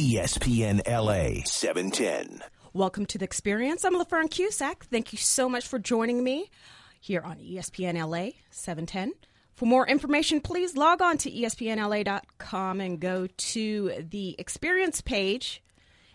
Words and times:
ESPN 0.00 0.80
LA 0.88 1.44
710. 1.44 2.42
Welcome 2.72 3.04
to 3.04 3.18
the 3.18 3.26
experience. 3.26 3.84
I'm 3.84 3.94
LaFern 3.94 4.30
Cusack. 4.30 4.86
Thank 4.86 5.12
you 5.12 5.18
so 5.18 5.46
much 5.46 5.68
for 5.68 5.78
joining 5.78 6.24
me 6.24 6.50
here 6.98 7.20
on 7.20 7.36
ESPN 7.36 8.02
LA 8.02 8.30
710. 8.48 9.12
For 9.56 9.66
more 9.66 9.86
information, 9.86 10.40
please 10.40 10.74
log 10.74 11.02
on 11.02 11.18
to 11.18 11.30
espnla.com 11.30 12.80
and 12.80 12.98
go 12.98 13.26
to 13.26 13.92
the 14.08 14.36
experience 14.38 15.02
page 15.02 15.62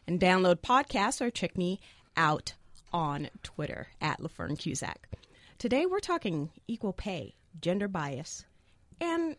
and 0.07 0.19
download 0.19 0.61
podcasts 0.61 1.21
or 1.21 1.29
check 1.29 1.55
me 1.55 1.79
out 2.17 2.55
on 2.91 3.29
Twitter 3.43 3.89
at 4.01 4.19
LaFern 4.19 4.57
Cusack. 4.57 5.07
Today 5.59 5.85
we're 5.85 5.99
talking 5.99 6.49
equal 6.67 6.93
pay, 6.93 7.35
gender 7.61 7.87
bias, 7.87 8.45
and 8.99 9.35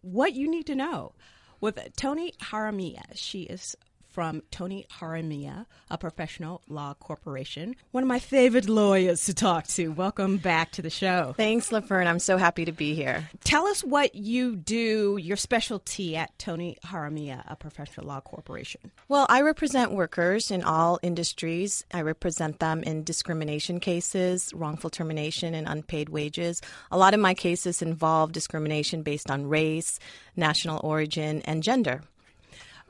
what 0.00 0.32
you 0.32 0.50
need 0.50 0.64
to 0.68 0.74
know 0.74 1.12
with 1.60 1.78
Toni 1.96 2.32
Jaramilla. 2.40 3.02
She 3.14 3.42
is 3.42 3.76
from 4.10 4.42
Toni 4.50 4.86
Jaramilla, 4.98 5.66
a 5.90 5.98
professional 5.98 6.62
law 6.68 6.94
corporation. 6.94 7.76
One 7.92 8.02
of 8.02 8.08
my 8.08 8.18
favorite 8.18 8.68
lawyers 8.68 9.24
to 9.26 9.34
talk 9.34 9.66
to. 9.68 9.88
Welcome 9.88 10.38
back 10.38 10.72
to 10.72 10.82
the 10.82 10.90
show. 10.90 11.34
Thanks, 11.36 11.70
LaFern. 11.70 12.06
I'm 12.06 12.18
so 12.18 12.36
happy 12.36 12.64
to 12.64 12.72
be 12.72 12.94
here. 12.94 13.28
Tell 13.44 13.66
us 13.66 13.82
what 13.82 14.14
you 14.14 14.56
do, 14.56 15.18
your 15.20 15.36
specialty 15.36 16.16
at 16.16 16.36
Toni 16.38 16.76
Jaramilla, 16.84 17.44
a 17.50 17.56
professional 17.56 18.06
law 18.06 18.20
corporation. 18.20 18.90
Well, 19.08 19.26
I 19.28 19.42
represent 19.42 19.92
workers 19.92 20.50
in 20.50 20.62
all 20.62 20.98
industries. 21.02 21.84
I 21.92 22.02
represent 22.02 22.58
them 22.58 22.82
in 22.82 23.04
discrimination 23.04 23.80
cases, 23.80 24.52
wrongful 24.54 24.90
termination, 24.90 25.54
and 25.54 25.68
unpaid 25.68 26.08
wages. 26.08 26.60
A 26.90 26.98
lot 26.98 27.14
of 27.14 27.20
my 27.20 27.34
cases 27.34 27.82
involve 27.82 28.32
discrimination 28.32 29.02
based 29.02 29.30
on 29.30 29.46
race, 29.46 29.98
national 30.36 30.80
origin, 30.82 31.42
and 31.42 31.62
gender. 31.62 32.02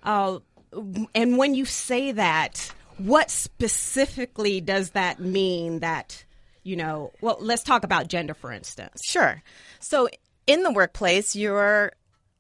Uh, 0.03 0.39
and 1.15 1.39
when 1.39 1.55
you 1.55 1.65
say 1.65 2.13
that, 2.13 2.73
what 2.99 3.31
specifically 3.31 4.61
does 4.61 4.91
that 4.91 5.21
mean 5.21 5.81
that, 5.81 6.25
you 6.63 6.77
know, 6.77 7.13
well, 7.21 7.39
let's 7.41 7.63
talk 7.63 7.85
about 7.85 8.09
gender, 8.09 8.35
for 8.35 8.53
instance. 8.53 9.01
Sure. 9.05 9.43
So 9.79 10.09
in 10.47 10.63
the 10.63 10.73
workplace, 10.73 11.35
you're 11.35 11.93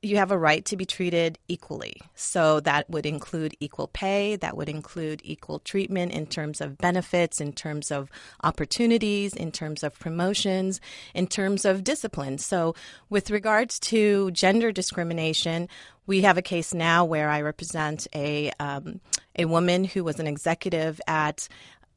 you 0.02 0.16
have 0.16 0.30
a 0.30 0.38
right 0.38 0.64
to 0.64 0.76
be 0.76 0.86
treated 0.86 1.38
equally. 1.46 2.00
So 2.14 2.60
that 2.60 2.88
would 2.88 3.04
include 3.04 3.54
equal 3.60 3.88
pay, 3.88 4.36
that 4.36 4.56
would 4.56 4.68
include 4.68 5.20
equal 5.24 5.58
treatment 5.58 6.12
in 6.12 6.26
terms 6.26 6.62
of 6.62 6.78
benefits, 6.78 7.40
in 7.40 7.52
terms 7.52 7.90
of 7.90 8.10
opportunities, 8.42 9.34
in 9.34 9.52
terms 9.52 9.82
of 9.82 9.98
promotions, 9.98 10.80
in 11.14 11.26
terms 11.26 11.66
of 11.66 11.84
discipline. 11.84 12.38
So 12.38 12.74
with 13.10 13.30
regards 13.30 13.78
to 13.80 14.30
gender 14.30 14.72
discrimination, 14.72 15.68
we 16.10 16.22
have 16.22 16.36
a 16.36 16.42
case 16.42 16.74
now 16.74 17.04
where 17.04 17.28
I 17.28 17.42
represent 17.42 18.08
a 18.12 18.50
um, 18.58 19.00
a 19.38 19.44
woman 19.44 19.84
who 19.84 20.02
was 20.02 20.18
an 20.18 20.26
executive 20.26 21.00
at 21.06 21.48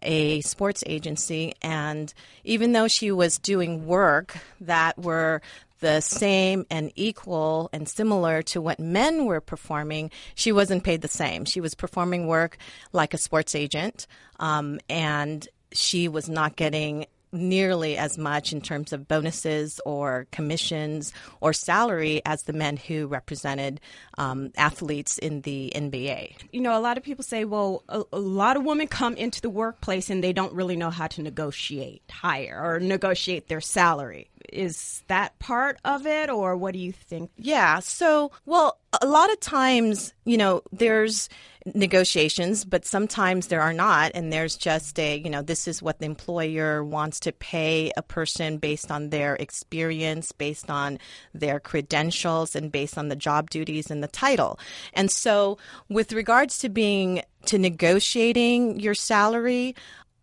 a 0.04 0.42
sports 0.42 0.84
agency, 0.86 1.56
and 1.64 2.14
even 2.44 2.74
though 2.74 2.88
she 2.88 3.12
was 3.12 3.40
doing 3.40 3.88
work 3.88 4.38
that 4.62 5.00
were 5.00 5.42
the 5.80 6.00
same 6.00 6.64
and 6.70 6.92
equal 6.96 7.72
and 7.74 7.90
similar 7.90 8.44
to 8.44 8.62
what 8.62 8.80
men 8.80 9.26
were 9.26 9.42
performing, 9.42 10.12
she 10.36 10.52
wasn't 10.52 10.84
paid 10.84 11.02
the 11.02 11.08
same. 11.08 11.44
She 11.44 11.60
was 11.60 11.74
performing 11.74 12.28
work 12.28 12.60
like 12.92 13.16
a 13.16 13.18
sports 13.18 13.56
agent, 13.56 14.06
um, 14.40 14.80
and 14.92 15.48
she 15.72 16.08
was 16.08 16.30
not 16.30 16.56
getting 16.56 17.08
nearly 17.34 17.98
as 17.98 18.18
much 18.18 18.54
in 18.54 18.62
terms 18.62 18.94
of 18.94 19.08
bonuses 19.08 19.82
or 19.86 20.28
commissions 20.32 21.14
or 21.42 21.52
salary 21.54 22.22
as 22.26 22.44
the 22.44 22.54
men 22.54 22.78
who 22.78 23.08
represented 23.08 23.82
um, 24.18 24.52
athletes 24.56 25.18
in 25.18 25.42
the 25.42 25.72
NBA. 25.76 26.36
You 26.52 26.62
know, 26.62 26.78
a 26.78 26.82
lot 26.82 26.98
of 26.98 27.04
people 27.04 27.24
say, 27.24 27.46
well, 27.46 27.84
a, 27.90 28.04
a, 28.14 28.20
lot 28.20 28.58
of 28.58 28.64
women 28.64 28.88
come 28.88 29.16
into 29.16 29.42
the 29.42 29.50
workplace 29.50 30.10
and 30.10 30.24
they 30.24 30.34
don't 30.34 30.54
really 30.54 30.76
know 30.76 30.90
how 30.90 31.08
to 31.08 31.22
negotiate 31.22 32.04
higher 32.10 32.60
or 32.64 32.80
negotiate 32.80 33.48
their 33.48 33.62
salary. 33.62 34.30
Is 34.52 35.04
that 35.08 35.38
part 35.40 35.80
of 35.84 36.06
it, 36.06 36.30
or 36.30 36.56
what 36.56 36.74
do 36.74 36.80
you 36.80 36.92
think? 36.92 37.32
Yeah. 37.38 37.80
So, 37.80 38.32
well, 38.46 38.78
a 39.02 39.08
lot 39.08 39.32
of 39.32 39.40
times, 39.40 40.14
you 40.26 40.38
know, 40.38 40.62
there's 40.72 41.30
negotiations, 41.74 42.66
but 42.66 42.86
sometimes 42.86 43.48
there 43.48 43.62
are 43.62 43.74
not. 43.74 44.12
And 44.14 44.32
there's 44.32 44.56
just 44.56 45.00
a, 45.00 45.18
you 45.18 45.30
know, 45.30 45.42
this 45.42 45.68
is 45.68 45.82
what 45.82 46.00
the 46.00 46.06
employer 46.06 46.84
wants 46.84 47.20
to 47.22 47.32
pay 47.32 47.92
a 47.96 48.02
person 48.02 48.58
based 48.58 48.92
on 48.92 49.10
their 49.10 49.36
experience, 49.36 50.32
based 50.32 50.70
on 50.70 51.00
their 51.34 51.60
credentials, 51.60 52.56
and 52.56 52.72
based 52.72 52.98
on 52.98 53.10
the 53.10 53.16
job 53.16 53.50
duties 53.50 53.90
and 53.90 54.04
the 54.04 54.08
title. 54.08 54.60
And 54.94 55.10
so, 55.10 55.58
with 55.90 56.14
regards 56.14 56.58
to 56.60 56.70
being, 56.70 57.22
to 57.46 57.58
negotiating 57.58 58.80
your 58.80 58.96
salary, 58.96 59.76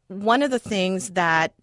one 0.09 0.43
of 0.43 0.51
the 0.51 0.59
things 0.59 1.11
that 1.11 1.55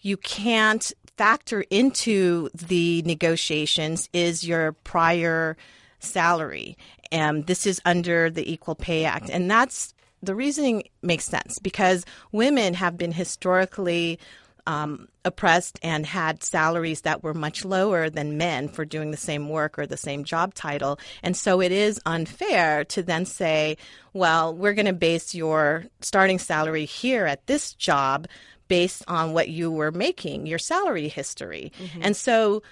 you 0.00 0.16
can't 0.16 0.92
factor 1.16 1.64
into 1.70 2.50
the 2.52 3.02
negotiations 3.02 4.08
is 4.12 4.46
your 4.46 4.72
prior 4.72 5.56
salary. 6.04 6.76
And 7.10 7.46
this 7.46 7.66
is 7.66 7.80
under 7.84 8.30
the 8.30 8.50
Equal 8.50 8.74
Pay 8.74 9.04
Act. 9.04 9.30
And 9.30 9.50
that's 9.50 9.94
the 10.22 10.34
reasoning 10.34 10.84
makes 11.02 11.24
sense 11.24 11.58
because 11.58 12.04
women 12.32 12.74
have 12.74 12.96
been 12.96 13.12
historically 13.12 14.18
um, 14.66 15.08
oppressed 15.24 15.78
and 15.82 16.06
had 16.06 16.42
salaries 16.42 17.02
that 17.02 17.22
were 17.22 17.34
much 17.34 17.64
lower 17.64 18.08
than 18.08 18.38
men 18.38 18.68
for 18.68 18.84
doing 18.84 19.10
the 19.10 19.16
same 19.16 19.48
work 19.48 19.78
or 19.78 19.86
the 19.86 19.96
same 19.96 20.24
job 20.24 20.54
title. 20.54 20.98
And 21.22 21.36
so 21.36 21.60
it 21.60 21.70
is 21.70 22.00
unfair 22.06 22.84
to 22.86 23.02
then 23.02 23.26
say, 23.26 23.76
well, 24.12 24.54
we're 24.54 24.72
going 24.72 24.86
to 24.86 24.94
base 24.94 25.34
your 25.34 25.84
starting 26.00 26.38
salary 26.38 26.86
here 26.86 27.26
at 27.26 27.46
this 27.46 27.74
job 27.74 28.26
based 28.68 29.04
on 29.06 29.34
what 29.34 29.48
you 29.48 29.70
were 29.70 29.92
making, 29.92 30.46
your 30.46 30.58
salary 30.58 31.08
history. 31.08 31.70
Mm-hmm. 31.78 32.00
And 32.02 32.16
so 32.16 32.62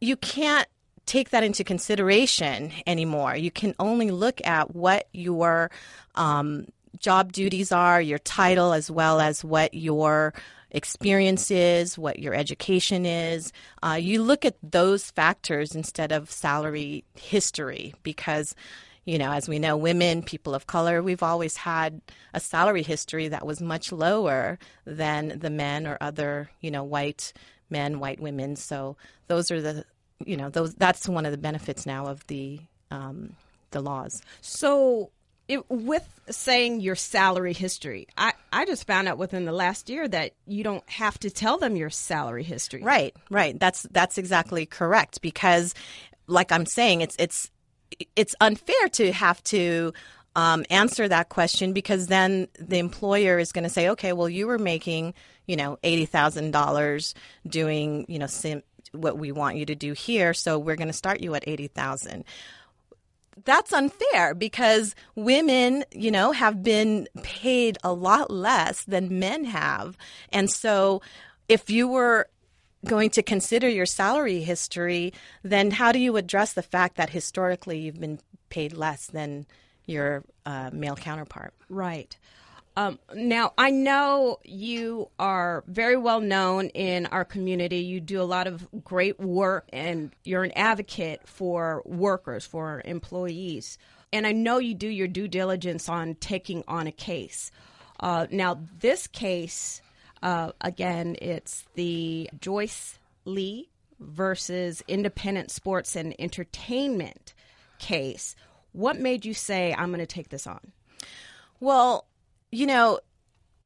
you 0.00 0.16
can't 0.16 0.68
take 1.06 1.30
that 1.30 1.44
into 1.44 1.64
consideration 1.64 2.72
anymore. 2.86 3.36
You 3.36 3.50
can 3.50 3.74
only 3.78 4.10
look 4.10 4.44
at 4.46 4.74
what 4.74 5.08
your 5.12 5.70
um, 6.14 6.66
job 6.98 7.32
duties 7.32 7.72
are, 7.72 8.00
your 8.00 8.18
title, 8.18 8.72
as 8.72 8.90
well 8.90 9.20
as 9.20 9.44
what 9.44 9.74
your 9.74 10.32
experience 10.70 11.50
is, 11.50 11.96
what 11.96 12.18
your 12.18 12.34
education 12.34 13.06
is. 13.06 13.52
Uh, 13.82 13.98
you 14.00 14.22
look 14.22 14.44
at 14.44 14.56
those 14.62 15.10
factors 15.10 15.74
instead 15.74 16.10
of 16.12 16.30
salary 16.30 17.04
history 17.14 17.94
because, 18.02 18.54
you 19.04 19.16
know, 19.16 19.32
as 19.32 19.48
we 19.48 19.58
know, 19.58 19.76
women, 19.76 20.22
people 20.22 20.54
of 20.54 20.66
color, 20.66 21.02
we've 21.02 21.22
always 21.22 21.56
had 21.56 22.00
a 22.32 22.40
salary 22.40 22.82
history 22.82 23.28
that 23.28 23.46
was 23.46 23.60
much 23.60 23.92
lower 23.92 24.58
than 24.84 25.38
the 25.38 25.50
men 25.50 25.86
or 25.86 25.96
other, 26.00 26.50
you 26.60 26.70
know, 26.70 26.82
white 26.82 27.32
men, 27.70 28.00
white 28.00 28.20
women. 28.20 28.56
So 28.56 28.96
those 29.28 29.50
are 29.50 29.62
the 29.62 29.84
you 30.24 30.36
know, 30.36 30.48
those 30.48 30.74
that's 30.74 31.08
one 31.08 31.26
of 31.26 31.32
the 31.32 31.38
benefits 31.38 31.86
now 31.86 32.06
of 32.06 32.26
the 32.26 32.60
um, 32.90 33.34
the 33.70 33.80
laws. 33.80 34.22
So, 34.40 35.10
it, 35.48 35.68
with 35.68 36.08
saying 36.30 36.80
your 36.80 36.94
salary 36.96 37.52
history, 37.52 38.06
I, 38.16 38.32
I 38.52 38.64
just 38.64 38.86
found 38.86 39.08
out 39.08 39.18
within 39.18 39.44
the 39.44 39.52
last 39.52 39.90
year 39.90 40.08
that 40.08 40.32
you 40.46 40.64
don't 40.64 40.88
have 40.88 41.18
to 41.20 41.30
tell 41.30 41.58
them 41.58 41.76
your 41.76 41.90
salary 41.90 42.44
history. 42.44 42.82
Right, 42.82 43.14
right. 43.30 43.58
That's 43.58 43.82
that's 43.90 44.18
exactly 44.18 44.66
correct 44.66 45.20
because, 45.20 45.74
like 46.26 46.52
I'm 46.52 46.66
saying, 46.66 47.02
it's 47.02 47.16
it's 47.18 47.50
it's 48.16 48.34
unfair 48.40 48.88
to 48.92 49.12
have 49.12 49.42
to 49.44 49.92
um, 50.36 50.64
answer 50.70 51.06
that 51.06 51.28
question 51.28 51.72
because 51.72 52.08
then 52.08 52.48
the 52.58 52.78
employer 52.78 53.38
is 53.38 53.52
going 53.52 53.64
to 53.64 53.70
say, 53.70 53.90
okay, 53.90 54.12
well, 54.12 54.28
you 54.28 54.46
were 54.46 54.58
making 54.58 55.14
you 55.46 55.56
know 55.56 55.78
eighty 55.82 56.06
thousand 56.06 56.52
dollars 56.52 57.14
doing 57.46 58.06
you 58.08 58.18
know 58.18 58.26
sim- 58.26 58.62
what 58.94 59.18
we 59.18 59.32
want 59.32 59.56
you 59.56 59.66
to 59.66 59.74
do 59.74 59.92
here, 59.92 60.34
so 60.34 60.58
we're 60.58 60.76
going 60.76 60.88
to 60.88 60.92
start 60.94 61.20
you 61.20 61.34
at 61.34 61.46
80,000 61.46 62.24
that's 63.44 63.72
unfair 63.72 64.34
because 64.34 64.94
women, 65.14 65.84
you 65.92 66.10
know, 66.10 66.32
have 66.32 66.62
been 66.62 67.08
paid 67.22 67.78
a 67.82 67.92
lot 67.92 68.30
less 68.30 68.84
than 68.84 69.18
men 69.18 69.44
have. 69.44 69.96
And 70.30 70.50
so 70.50 71.02
if 71.48 71.68
you 71.68 71.88
were 71.88 72.28
going 72.84 73.10
to 73.10 73.22
consider 73.22 73.68
your 73.68 73.86
salary 73.86 74.42
history, 74.42 75.12
then 75.42 75.70
how 75.70 75.90
do 75.90 75.98
you 75.98 76.16
address 76.16 76.52
the 76.52 76.62
fact 76.62 76.96
that 76.96 77.10
historically 77.10 77.78
you've 77.78 78.00
been 78.00 78.20
paid 78.50 78.72
less 78.72 79.06
than 79.06 79.46
your 79.86 80.22
uh, 80.46 80.70
male 80.72 80.96
counterpart? 80.96 81.54
Right. 81.68 82.16
Um, 82.76 82.98
now, 83.14 83.52
I 83.56 83.70
know 83.70 84.40
you 84.44 85.08
are 85.18 85.62
very 85.68 85.96
well 85.96 86.20
known 86.20 86.68
in 86.70 87.06
our 87.06 87.24
community. 87.24 87.78
You 87.78 88.00
do 88.00 88.20
a 88.20 88.24
lot 88.24 88.48
of 88.48 88.66
great 88.82 89.20
work, 89.20 89.68
and 89.72 90.10
you're 90.24 90.42
an 90.42 90.52
advocate 90.52 91.20
for 91.24 91.82
workers, 91.84 92.44
for 92.44 92.82
employees. 92.84 93.78
And 94.12 94.26
I 94.26 94.32
know 94.32 94.58
you 94.58 94.74
do 94.74 94.88
your 94.88 95.06
due 95.06 95.28
diligence 95.28 95.88
on 95.88 96.16
taking 96.16 96.64
on 96.66 96.88
a 96.88 96.92
case. 96.92 97.52
Uh, 98.00 98.26
now, 98.30 98.58
this 98.80 99.06
case, 99.06 99.80
uh, 100.22 100.50
again, 100.60 101.16
it's 101.22 101.64
the 101.74 102.28
Joyce 102.40 102.98
Li 103.24 103.70
versus 104.00 104.82
Independent 104.88 105.52
Sports 105.52 105.94
and 105.94 106.14
Entertainment 106.18 107.34
case. 107.78 108.34
What 108.72 108.98
made 108.98 109.24
you 109.24 109.32
say, 109.32 109.72
I'm 109.78 109.90
going 109.90 110.00
to 110.00 110.06
take 110.06 110.30
this 110.30 110.48
on? 110.48 110.72
Well, 111.60 112.06
you 112.54 112.66
know, 112.66 113.00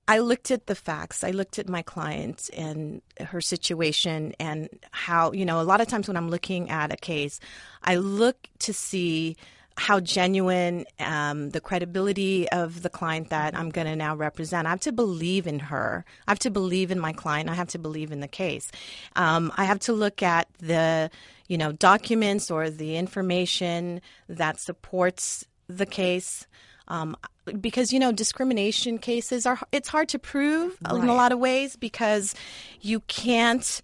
I 0.08 0.20
looked 0.20 0.50
at 0.50 0.66
the 0.66 0.74
facts. 0.74 1.22
I 1.22 1.30
looked 1.32 1.58
at 1.58 1.68
my 1.68 1.82
client 1.82 2.48
and 2.56 3.02
her 3.20 3.42
situation 3.42 4.32
and 4.40 4.70
how, 4.90 5.32
you 5.32 5.44
know, 5.44 5.60
a 5.60 5.62
lot 5.62 5.82
of 5.82 5.88
times 5.88 6.08
when 6.08 6.16
I'm 6.16 6.30
looking 6.30 6.70
at 6.70 6.92
a 6.92 6.96
case, 6.96 7.40
I 7.82 7.96
look 7.96 8.48
to 8.60 8.72
see 8.72 9.36
how 9.76 10.00
genuine 10.00 10.86
um, 10.98 11.50
the 11.50 11.60
credibility 11.60 12.48
of 12.48 12.82
the 12.82 12.88
client 12.88 13.28
that 13.30 13.56
I'm 13.56 13.68
going 13.68 13.86
to 13.86 13.94
now 13.94 14.16
represent. 14.16 14.66
I 14.66 14.70
have 14.70 14.80
to 14.80 14.92
believe 14.92 15.46
in 15.46 15.58
her. 15.60 16.04
I 16.26 16.30
have 16.30 16.40
to 16.40 16.50
believe 16.50 16.90
in 16.90 16.98
my 16.98 17.12
client. 17.12 17.48
I 17.48 17.54
have 17.54 17.68
to 17.68 17.78
believe 17.78 18.10
in 18.10 18.20
the 18.20 18.28
case. 18.28 18.72
Um, 19.14 19.52
I 19.56 19.64
have 19.66 19.78
to 19.80 19.92
look 19.92 20.22
at 20.22 20.48
the, 20.58 21.10
you 21.48 21.58
know, 21.58 21.70
documents 21.70 22.50
or 22.50 22.70
the 22.70 22.96
information 22.96 24.00
that 24.28 24.58
supports 24.58 25.44
the 25.68 25.86
case. 25.86 26.46
Um, 26.88 27.16
because 27.52 27.92
you 27.92 27.98
know 27.98 28.12
discrimination 28.12 28.98
cases 28.98 29.46
are 29.46 29.58
it's 29.72 29.88
hard 29.88 30.08
to 30.10 30.18
prove 30.18 30.76
in 30.90 31.08
a 31.08 31.14
lot 31.14 31.32
of 31.32 31.38
ways 31.38 31.76
because 31.76 32.34
you 32.80 33.00
can't 33.00 33.82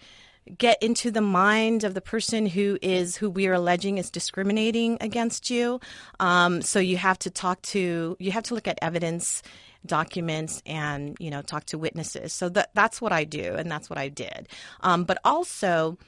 get 0.59 0.83
into 0.83 1.11
the 1.11 1.21
mind 1.21 1.85
of 1.85 1.95
the 1.95 2.01
person 2.01 2.47
who 2.47 2.79
is 2.83 3.17
who 3.17 3.31
we 3.31 3.47
are 3.47 3.55
alleging 3.55 3.99
is 3.99 4.11
discriminating 4.11 4.99
against 5.01 5.49
you. 5.49 5.81
Um, 6.21 6.61
so 6.61 6.79
you 6.79 6.97
have 6.99 7.19
to 7.21 7.31
talk 7.31 7.63
to 7.63 8.17
you 8.19 8.31
have 8.31 8.45
to 8.45 8.55
look 8.55 8.69
at 8.69 8.79
evidence 8.83 9.43
documents 9.87 10.63
and 10.67 11.17
you 11.19 11.31
know 11.31 11.43
talk 11.43 11.65
to 11.67 11.79
witnesses. 11.79 12.33
So 12.33 12.49
that 12.51 12.71
that's 12.75 13.01
what 13.01 13.13
I 13.13 13.25
do 13.25 13.55
and 13.55 13.71
that's 13.71 13.89
what 13.89 13.99
I 13.99 14.09
did. 14.09 14.49
Um, 14.81 15.05
but 15.05 15.19
also 15.25 15.99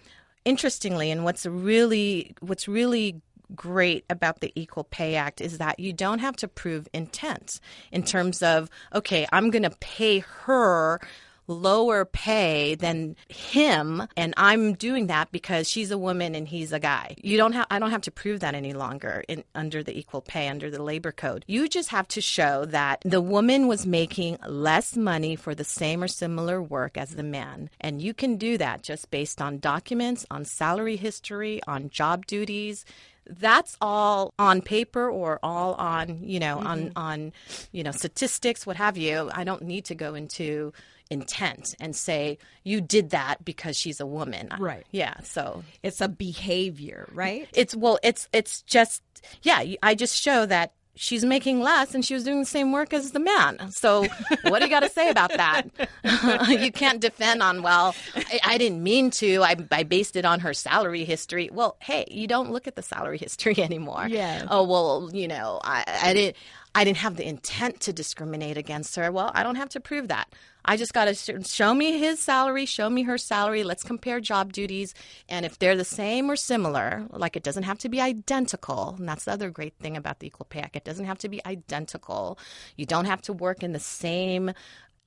interestingly 0.44 1.10
and 1.10 1.24
what's 1.24 1.46
really 1.46 2.34
what's 2.40 2.68
really 2.68 3.20
great 3.54 4.04
about 4.10 4.40
the 4.40 4.52
equal 4.54 4.84
pay 4.84 5.14
act 5.14 5.40
is 5.40 5.58
that 5.58 5.78
you 5.78 5.92
don't 5.92 6.18
have 6.18 6.36
to 6.36 6.48
prove 6.48 6.88
intent 6.92 7.60
in 7.92 8.02
terms 8.02 8.42
of 8.42 8.68
okay 8.94 9.26
i'm 9.32 9.50
going 9.50 9.62
to 9.62 9.70
pay 9.80 10.18
her 10.18 11.00
lower 11.48 12.04
pay 12.04 12.74
than 12.74 13.16
him 13.28 14.02
and 14.16 14.34
i'm 14.36 14.74
doing 14.74 15.06
that 15.06 15.30
because 15.30 15.68
she's 15.68 15.90
a 15.90 15.98
woman 15.98 16.34
and 16.34 16.48
he's 16.48 16.72
a 16.72 16.80
guy. 16.80 17.14
You 17.22 17.36
don't 17.36 17.52
have 17.52 17.66
i 17.70 17.78
don't 17.78 17.90
have 17.90 18.02
to 18.02 18.10
prove 18.10 18.40
that 18.40 18.54
any 18.54 18.72
longer 18.72 19.24
in 19.28 19.44
under 19.54 19.82
the 19.82 19.96
equal 19.96 20.20
pay 20.20 20.48
under 20.48 20.70
the 20.70 20.82
labor 20.82 21.12
code. 21.12 21.44
You 21.46 21.68
just 21.68 21.90
have 21.90 22.08
to 22.08 22.20
show 22.20 22.64
that 22.66 23.00
the 23.04 23.20
woman 23.20 23.68
was 23.68 23.86
making 23.86 24.38
less 24.46 24.96
money 24.96 25.36
for 25.36 25.54
the 25.54 25.64
same 25.64 26.02
or 26.02 26.08
similar 26.08 26.60
work 26.60 26.96
as 26.96 27.10
the 27.10 27.22
man 27.22 27.70
and 27.80 28.02
you 28.02 28.14
can 28.14 28.36
do 28.36 28.58
that 28.58 28.82
just 28.82 29.10
based 29.10 29.40
on 29.40 29.58
documents 29.58 30.26
on 30.30 30.44
salary 30.44 30.96
history 30.96 31.60
on 31.66 31.90
job 31.90 32.26
duties 32.26 32.84
that's 33.28 33.76
all 33.80 34.32
on 34.38 34.60
paper 34.62 35.10
or 35.10 35.38
all 35.42 35.74
on 35.74 36.20
you 36.22 36.38
know 36.38 36.58
on 36.58 36.78
mm-hmm. 36.86 36.98
on 36.98 37.32
you 37.72 37.82
know 37.82 37.90
statistics 37.90 38.66
what 38.66 38.76
have 38.76 38.96
you 38.96 39.30
i 39.34 39.42
don't 39.44 39.62
need 39.62 39.84
to 39.84 39.94
go 39.94 40.14
into 40.14 40.72
intent 41.10 41.74
and 41.80 41.94
say 41.94 42.38
you 42.64 42.80
did 42.80 43.10
that 43.10 43.44
because 43.44 43.76
she's 43.76 44.00
a 44.00 44.06
woman 44.06 44.48
Right. 44.58 44.84
yeah 44.90 45.20
so 45.22 45.62
It's 45.82 46.00
a 46.00 46.08
behavior, 46.08 47.08
right? 47.12 47.48
it's 47.52 47.74
well 47.76 47.98
it's 48.02 48.28
it's 48.32 48.62
just 48.62 49.02
yeah 49.42 49.62
i 49.82 49.94
just 49.94 50.20
show 50.20 50.46
that 50.46 50.72
she's 50.96 51.24
making 51.24 51.60
less 51.60 51.94
and 51.94 52.04
she 52.04 52.14
was 52.14 52.24
doing 52.24 52.40
the 52.40 52.46
same 52.46 52.72
work 52.72 52.92
as 52.92 53.12
the 53.12 53.20
man. 53.20 53.70
So 53.70 54.06
what 54.44 54.58
do 54.58 54.64
you 54.64 54.70
got 54.70 54.80
to 54.80 54.88
say 54.88 55.10
about 55.10 55.30
that? 55.30 55.68
You 56.48 56.72
can't 56.72 57.00
defend 57.00 57.42
on 57.42 57.62
well 57.62 57.94
I, 58.14 58.40
I 58.44 58.58
didn't 58.58 58.82
mean 58.82 59.10
to. 59.12 59.42
I, 59.42 59.56
I 59.70 59.82
based 59.82 60.16
it 60.16 60.24
on 60.24 60.40
her 60.40 60.54
salary 60.54 61.04
history. 61.04 61.50
Well 61.52 61.76
hey 61.80 62.04
you 62.10 62.26
don't 62.26 62.50
look 62.50 62.66
at 62.66 62.76
the 62.76 62.82
salary 62.82 63.18
history 63.18 63.58
anymore. 63.62 64.06
Yeah. 64.08 64.46
oh 64.50 64.64
well 64.64 65.10
you 65.12 65.28
know 65.28 65.60
i, 65.62 65.84
I 66.02 66.14
didn't 66.14 66.36
I 66.76 66.84
didn't 66.84 66.98
have 66.98 67.16
the 67.16 67.26
intent 67.26 67.80
to 67.80 67.92
discriminate 67.94 68.58
against 68.58 68.96
her. 68.96 69.10
Well, 69.10 69.32
I 69.34 69.42
don't 69.42 69.56
have 69.56 69.70
to 69.70 69.80
prove 69.80 70.08
that. 70.08 70.28
I 70.62 70.76
just 70.76 70.92
got 70.92 71.06
to 71.06 71.42
show 71.42 71.72
me 71.72 71.98
his 71.98 72.20
salary, 72.20 72.66
show 72.66 72.90
me 72.90 73.04
her 73.04 73.16
salary. 73.16 73.64
Let's 73.64 73.82
compare 73.82 74.20
job 74.20 74.52
duties. 74.52 74.92
And 75.26 75.46
if 75.46 75.58
they're 75.58 75.74
the 75.74 75.86
same 75.86 76.30
or 76.30 76.36
similar, 76.36 77.06
like 77.08 77.34
it 77.34 77.42
doesn't 77.42 77.62
have 77.62 77.78
to 77.78 77.88
be 77.88 77.98
identical. 77.98 78.94
And 78.98 79.08
that's 79.08 79.24
the 79.24 79.32
other 79.32 79.48
great 79.48 79.78
thing 79.78 79.96
about 79.96 80.18
the 80.18 80.26
Equal 80.26 80.44
Pay 80.44 80.60
Act. 80.60 80.76
It 80.76 80.84
doesn't 80.84 81.06
have 81.06 81.16
to 81.20 81.30
be 81.30 81.40
identical. 81.46 82.38
You 82.76 82.84
don't 82.84 83.06
have 83.06 83.22
to 83.22 83.32
work 83.32 83.62
in 83.62 83.72
the 83.72 83.80
same 83.80 84.52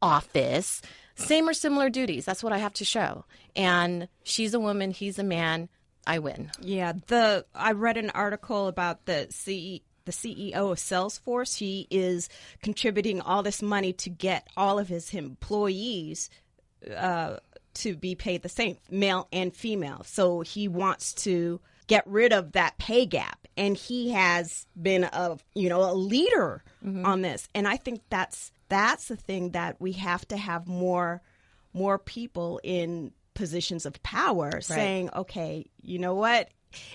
office, 0.01 0.81
same 1.13 1.47
or 1.47 1.53
similar 1.53 1.91
duties. 1.91 2.25
That's 2.25 2.43
what 2.43 2.53
I 2.53 2.57
have 2.57 2.73
to 2.73 2.85
show. 2.85 3.25
And 3.55 4.07
she's 4.23 4.55
a 4.55 4.59
woman, 4.59 4.89
he's 4.89 5.19
a 5.19 5.23
man. 5.23 5.69
I 6.07 6.17
win. 6.17 6.49
Yeah, 6.59 6.93
the 7.05 7.45
I 7.53 7.73
read 7.73 7.97
an 7.97 8.09
article 8.09 8.67
about 8.67 9.05
the 9.05 9.27
CE, 9.29 9.81
the 10.05 10.11
CEO 10.11 10.53
of 10.53 10.77
Salesforce. 10.77 11.57
He 11.57 11.87
is 11.89 12.29
contributing 12.61 13.21
all 13.21 13.43
this 13.43 13.61
money 13.61 13.93
to 13.93 14.09
get 14.09 14.47
all 14.57 14.79
of 14.79 14.87
his 14.87 15.13
employees 15.13 16.29
uh, 16.95 17.37
to 17.75 17.95
be 17.95 18.15
paid 18.15 18.41
the 18.41 18.49
same, 18.49 18.77
male 18.89 19.27
and 19.31 19.55
female. 19.55 20.03
So 20.05 20.41
he 20.41 20.67
wants 20.67 21.13
to 21.15 21.59
get 21.87 22.05
rid 22.07 22.33
of 22.33 22.53
that 22.53 22.77
pay 22.77 23.05
gap, 23.05 23.47
and 23.57 23.75
he 23.75 24.11
has 24.11 24.67
been 24.79 25.03
a 25.03 25.37
you 25.55 25.69
know 25.69 25.91
a 25.91 25.93
leader 25.93 26.63
on 27.05 27.21
this. 27.21 27.47
And 27.53 27.67
I 27.67 27.77
think 27.77 28.01
that's 28.09 28.51
that's 28.69 29.07
the 29.07 29.15
thing 29.15 29.51
that 29.51 29.79
we 29.79 29.93
have 29.93 30.27
to 30.29 30.37
have 30.37 30.67
more 30.67 31.21
more 31.73 31.97
people 31.97 32.59
in 32.63 33.11
positions 33.33 33.85
of 33.85 34.01
power 34.03 34.59
saying, 34.61 35.09
okay, 35.15 35.65
you 35.81 35.99
know 35.99 36.15
what? 36.15 36.49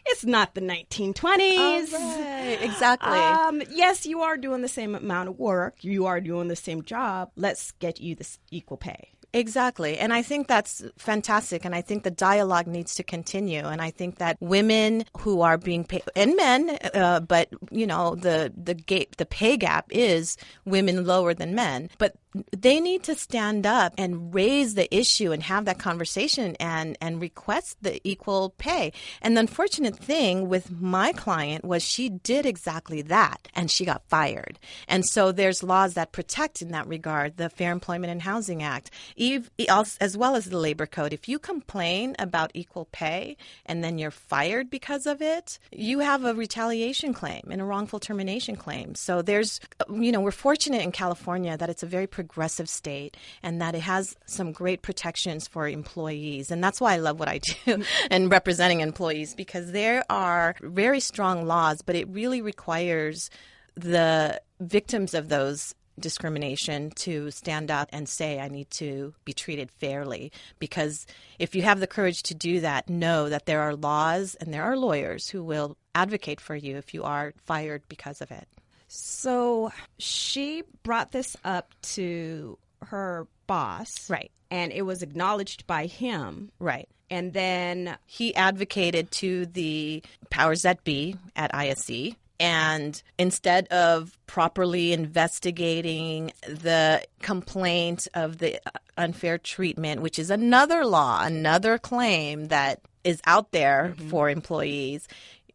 It's 0.07 0.25
not 0.25 0.55
the 0.55 0.61
1920s. 0.61 1.93
Right, 1.93 2.59
exactly. 2.61 3.11
Um, 3.11 3.63
yes, 3.71 4.07
you 4.07 4.23
are 4.23 4.37
doing 4.37 4.63
the 4.63 4.69
same 4.69 4.95
amount 4.95 5.29
of 5.29 5.39
work. 5.39 5.83
You 5.83 6.07
are 6.07 6.21
doing 6.21 6.49
the 6.49 6.57
same 6.57 6.83
job. 6.83 7.31
Let's 7.37 7.73
get 7.73 8.01
you 8.01 8.15
this 8.15 8.39
equal 8.51 8.77
pay. 8.77 9.15
Exactly. 9.35 9.99
And 9.99 10.15
I 10.15 10.23
think 10.23 10.47
that's 10.47 10.85
fantastic. 10.97 11.65
And 11.65 11.75
I 11.75 11.81
think 11.81 12.05
the 12.05 12.11
dialogue 12.11 12.69
needs 12.69 12.95
to 12.95 13.03
continue. 13.03 13.65
And 13.67 13.83
I 13.83 13.91
think 13.91 14.19
that 14.19 14.37
women 14.41 15.05
who 15.19 15.41
are 15.41 15.59
being 15.59 15.85
paid, 15.85 16.03
and 16.15 16.37
men, 16.37 16.79
uh, 16.95 17.19
but, 17.19 17.49
you 17.73 17.85
know, 17.85 18.15
the, 18.15 18.53
the, 18.57 18.75
gap, 18.75 19.17
the 19.17 19.27
pay 19.27 19.57
gap 19.57 19.87
is 19.91 20.37
women 20.65 21.05
lower 21.05 21.35
than 21.35 21.53
men. 21.53 21.91
But 21.99 22.15
they 22.57 22.81
need 22.81 23.03
to 23.05 23.15
stand 23.15 23.67
up 23.67 23.95
and 23.97 24.35
raise 24.35 24.75
the 24.75 24.93
issue 24.95 25.33
and 25.33 25.43
have 25.43 25.65
that 25.67 25.79
conversation 25.79 26.57
and, 26.59 26.97
and 27.01 27.21
request 27.21 27.77
the 27.83 28.01
equal 28.07 28.55
pay. 28.59 28.93
And 29.23 29.37
the 29.37 29.41
unfortunate 29.41 29.97
thing 29.97 30.49
with 30.49 30.71
my 30.71 31.13
client 31.13 31.65
was 31.65 31.83
she 31.83 32.09
did 32.09 32.45
exactly 32.45 33.03
that 33.03 33.49
and 33.55 33.71
she 33.71 33.85
got 33.85 34.03
fired. 34.09 34.59
And 34.89 35.05
so 35.05 35.31
there's 35.31 35.63
laws 35.63 35.95
that 35.95 36.13
protect 36.13 36.61
in 36.61 36.69
that 36.73 36.89
regard, 36.89 37.37
the 37.37 37.49
Fair 37.49 37.71
Employment 37.73 38.11
and 38.11 38.23
Housing 38.23 38.63
Act, 38.63 38.91
as 39.19 40.17
well 40.17 40.37
as 40.37 40.47
the 40.47 40.59
Labor 40.59 40.87
Code. 40.87 41.13
If 41.13 41.29
you 41.29 41.39
complain 41.39 42.17
about 42.19 42.51
equal 42.55 42.87
pay 42.91 43.37
and 43.67 43.85
then 43.85 43.99
you're 43.99 44.11
fired 44.11 44.71
because 44.71 45.07
of 45.07 45.23
it, 45.23 45.59
you 45.71 46.01
have 46.01 46.25
a 46.25 46.35
retaliation 46.35 47.15
claim 47.15 47.43
and 47.51 47.61
a 47.61 47.65
wrongful 47.65 48.01
termination 48.01 48.57
claim. 48.57 48.95
So 48.95 49.23
there's, 49.23 49.61
you 49.89 50.11
know, 50.11 50.21
we're 50.21 50.33
fortunate 50.33 50.83
in 50.83 50.93
California 50.93 51.57
that 51.57 51.71
it's 51.71 51.83
a 51.83 51.87
very 51.87 52.07
progressive 52.27 52.69
state 52.69 53.17
and 53.43 53.61
that 53.61 53.75
it 53.75 53.81
has 53.81 54.17
some 54.27 54.53
great 54.53 54.83
protections 54.83 55.47
for 55.47 55.69
employees. 55.69 56.51
And 56.51 56.63
that's 56.65 56.81
why 56.81 56.95
I 56.95 56.99
love 56.99 57.19
what 57.19 57.29
I 57.29 57.39
do 57.39 57.85
and 58.11 58.31
representing 58.31 58.81
employees 58.81 59.35
because 59.35 59.73
there 59.73 60.05
are 60.09 60.57
very 60.63 61.01
strong 61.01 61.47
laws, 61.47 61.83
but 61.83 61.97
it 61.97 62.09
really 62.09 62.41
requires 62.41 63.31
the 63.75 64.41
victims 64.61 65.15
of 65.15 65.29
those 65.29 65.75
discrimination 66.01 66.91
to 66.91 67.31
stand 67.31 67.71
up 67.71 67.89
and 67.93 68.09
say 68.09 68.41
I 68.41 68.49
need 68.49 68.71
to 68.73 69.15
be 69.25 69.33
treated 69.33 69.71
fairly 69.71 70.33
because 70.59 71.07
if 71.39 71.55
you 71.55 71.63
have 71.63 71.79
the 71.79 71.87
courage 71.87 72.23
to 72.25 72.35
do 72.35 72.61
that 72.61 72.89
know 72.89 73.29
that 73.29 73.47
there 73.47 73.61
are 73.61 73.77
laws 73.77 74.35
and 74.37 74.53
there 74.53 74.65
are 74.65 74.77
lawyers 74.77 75.29
who 75.29 75.45
will 75.45 75.77
advocate 75.95 76.41
for 76.41 76.57
you 76.57 76.77
if 76.77 76.95
you 76.95 77.05
are 77.05 77.33
fired 77.45 77.83
because 77.89 78.21
of 78.21 78.33
it. 78.33 78.49
So 78.89 79.73
she 79.99 80.63
brought 80.83 81.13
this 81.13 81.37
up 81.45 81.75
to 81.95 82.59
her 82.83 83.27
boss. 83.47 84.09
Right. 84.09 84.31
And 84.51 84.73
it 84.73 84.83
was 84.83 85.03
acknowledged 85.03 85.67
by 85.67 85.87
him. 85.87 86.51
Right. 86.59 86.89
And 87.11 87.33
then 87.33 87.97
He 88.07 88.35
advocated 88.35 89.11
to 89.13 89.47
the 89.47 90.03
powers 90.31 90.63
that 90.63 90.85
be 90.85 91.17
at 91.37 91.55
ISE 91.55 92.15
and 92.41 93.01
instead 93.19 93.69
of 93.69 94.19
properly 94.27 94.93
investigating 94.93 96.33
the 96.47 97.03
complaint 97.23 98.09
of 98.15 98.39
the 98.39 98.57
uh, 98.67 98.79
unfair 98.97 99.39
treatment, 99.39 100.03
which 100.03 100.19
is 100.19 100.31
another 100.31 100.85
law, 100.85 101.25
another 101.25 101.79
claim 101.79 102.47
that 102.47 102.81
is 103.05 103.21
out 103.25 103.53
there 103.53 103.95
mm-hmm. 103.97 104.09
for 104.09 104.29
employees, 104.29 105.07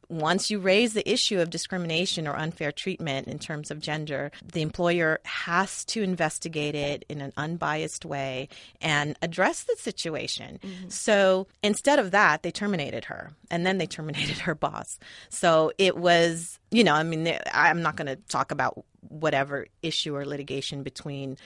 once 0.09 0.49
you 0.49 0.59
raise 0.59 0.93
the 0.93 1.09
issue 1.09 1.39
of 1.39 1.49
discrimination 1.49 2.27
or 2.27 2.35
unfair 2.35 2.71
treatment 2.71 3.27
in 3.27 3.37
terms 3.37 3.69
of 3.69 3.79
gender, 3.79 4.31
the 4.43 4.61
employer 4.61 5.19
has 5.23 5.85
to 5.85 6.01
investigate 6.01 6.73
it 6.75 7.05
in 7.07 7.21
an 7.21 7.31
unbiased 7.37 8.05
way 8.05 8.49
and 8.81 9.17
address 9.21 9.63
the 9.63 9.75
situation. 9.77 10.59
So 10.89 11.47
instead 11.61 11.99
of 11.99 12.11
that, 12.11 12.41
they 12.41 12.51
terminated 12.51 13.05
her 13.05 13.31
and 13.51 13.65
then 13.65 13.77
they 13.77 13.85
terminated 13.85 14.37
her 14.39 14.55
boss. 14.55 14.99
So 15.29 15.71
it 15.77 15.95
was, 15.95 16.59
you 16.71 16.83
know, 16.83 16.95
I 16.95 17.03
mean, 17.03 17.37
I'm 17.53 17.81
not 17.83 17.95
going 17.95 18.07
to 18.07 18.15
talk 18.15 18.51
about 18.51 18.83
whatever 19.07 19.67
issue 19.83 20.15
or 20.15 20.25
litigation 20.25 20.81
between 20.81 21.37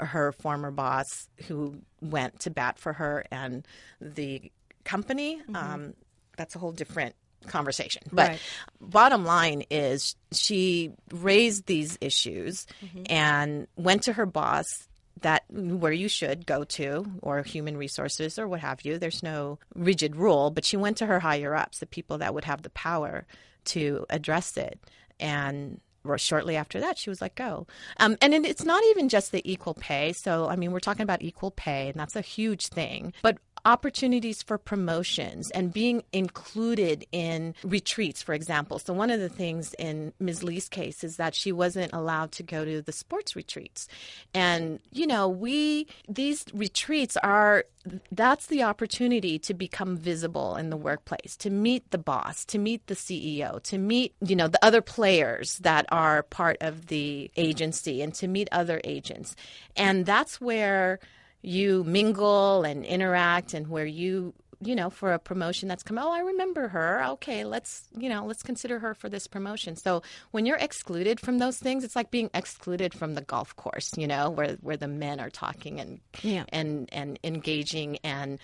her 0.00 0.32
former 0.32 0.70
boss 0.70 1.28
who 1.46 1.76
went 2.00 2.40
to 2.40 2.50
bat 2.50 2.78
for 2.78 2.92
her 2.94 3.24
and 3.30 3.66
the 4.00 4.50
company. 4.84 5.40
Um, 5.54 5.94
that's 6.36 6.54
a 6.54 6.58
whole 6.58 6.72
different 6.72 7.14
conversation. 7.46 8.02
But 8.12 8.28
Right. 8.28 8.40
bottom 8.80 9.24
line 9.24 9.62
is 9.70 10.16
she 10.32 10.92
raised 11.12 11.66
these 11.66 11.96
issues 12.00 12.66
and 13.08 13.66
went 13.76 14.02
to 14.04 14.12
her 14.14 14.26
boss 14.26 14.88
that 15.22 15.44
where 15.50 15.92
you 15.92 16.08
should 16.08 16.46
go 16.46 16.62
to 16.64 17.04
or 17.22 17.42
human 17.42 17.76
resources 17.76 18.38
or 18.38 18.46
what 18.46 18.60
have 18.60 18.82
you. 18.82 18.98
There's 18.98 19.22
no 19.22 19.58
rigid 19.74 20.14
rule 20.16 20.50
but 20.50 20.64
she 20.64 20.76
went 20.76 20.96
to 20.98 21.06
her 21.06 21.20
higher 21.20 21.54
ups 21.54 21.78
the 21.78 21.86
people 21.86 22.18
that 22.18 22.34
would 22.34 22.44
have 22.44 22.62
the 22.62 22.70
power 22.70 23.26
to 23.66 24.06
address 24.10 24.56
it. 24.56 24.78
And 25.20 25.80
shortly 26.16 26.56
after 26.56 26.80
that 26.80 26.96
she 26.96 27.10
was 27.10 27.20
let 27.20 27.34
go. 27.34 27.66
Um, 27.98 28.16
and 28.22 28.32
it's 28.32 28.64
not 28.64 28.82
even 28.90 29.08
just 29.10 29.30
the 29.30 29.42
equal 29.50 29.74
pay. 29.74 30.12
So 30.14 30.48
i 30.48 30.56
mean 30.56 30.72
we're 30.72 30.80
talking 30.80 31.02
about 31.02 31.20
equal 31.22 31.50
pay 31.50 31.88
and 31.88 31.96
that's 32.00 32.16
a 32.16 32.20
huge 32.22 32.68
thing. 32.68 33.12
But 33.22 33.38
opportunities 33.64 34.42
for 34.42 34.58
promotions 34.58 35.50
and 35.50 35.72
being 35.72 36.02
included 36.12 37.06
in 37.12 37.54
retreats, 37.62 38.22
for 38.22 38.34
example. 38.34 38.78
So, 38.78 38.92
one 38.92 39.10
of 39.10 39.20
the 39.20 39.28
things 39.28 39.74
in 39.78 40.12
Ms. 40.20 40.42
Li's 40.42 40.68
case 40.68 41.04
is 41.04 41.16
that 41.16 41.34
she 41.34 41.52
wasn't 41.52 41.92
allowed 41.92 42.32
to 42.32 42.42
go 42.42 42.64
to 42.64 42.82
the 42.82 42.92
sports 42.92 43.36
retreats. 43.36 43.88
And, 44.34 44.80
you 44.92 45.06
know, 45.06 45.28
we, 45.28 45.86
these 46.08 46.44
retreats 46.52 47.16
are, 47.18 47.64
that's 48.12 48.46
the 48.46 48.62
opportunity 48.62 49.38
to 49.40 49.54
become 49.54 49.96
visible 49.96 50.56
in 50.56 50.70
the 50.70 50.76
workplace, 50.76 51.36
to 51.38 51.50
meet 51.50 51.90
the 51.90 51.98
boss, 51.98 52.44
to 52.46 52.58
meet 52.58 52.86
the 52.86 52.94
CEO, 52.94 53.62
to 53.64 53.78
meet, 53.78 54.14
you 54.20 54.36
know, 54.36 54.48
the 54.48 54.64
other 54.64 54.82
players 54.82 55.58
that 55.58 55.86
are 55.90 56.22
part 56.24 56.56
of 56.60 56.86
the 56.86 57.30
agency 57.36 58.02
and 58.02 58.14
to 58.14 58.28
meet 58.28 58.48
other 58.52 58.80
agents. 58.84 59.36
And 59.76 60.04
that's 60.04 60.40
where, 60.40 61.00
you 61.42 61.84
mingle 61.84 62.62
and 62.64 62.84
interact 62.84 63.54
and 63.54 63.68
where 63.68 63.86
you 63.86 64.34
you 64.60 64.74
know 64.74 64.90
for 64.90 65.12
a 65.12 65.20
promotion 65.20 65.68
that's 65.68 65.84
come 65.84 65.98
oh 65.98 66.10
i 66.10 66.18
remember 66.18 66.66
her 66.66 67.00
okay 67.10 67.44
let's 67.44 67.84
you 67.96 68.08
know 68.08 68.26
let's 68.26 68.42
consider 68.42 68.80
her 68.80 68.92
for 68.92 69.08
this 69.08 69.28
promotion 69.28 69.76
so 69.76 70.02
when 70.32 70.46
you're 70.46 70.56
excluded 70.56 71.20
from 71.20 71.38
those 71.38 71.58
things 71.58 71.84
it's 71.84 71.94
like 71.94 72.10
being 72.10 72.28
excluded 72.34 72.92
from 72.92 73.14
the 73.14 73.20
golf 73.20 73.54
course 73.54 73.96
you 73.96 74.04
know 74.08 74.30
where 74.30 74.54
where 74.60 74.76
the 74.76 74.88
men 74.88 75.20
are 75.20 75.30
talking 75.30 75.78
and 75.78 76.00
Yeah. 76.22 76.42
and 76.48 76.88
and 76.92 77.20
engaging 77.22 77.98
and 78.02 78.40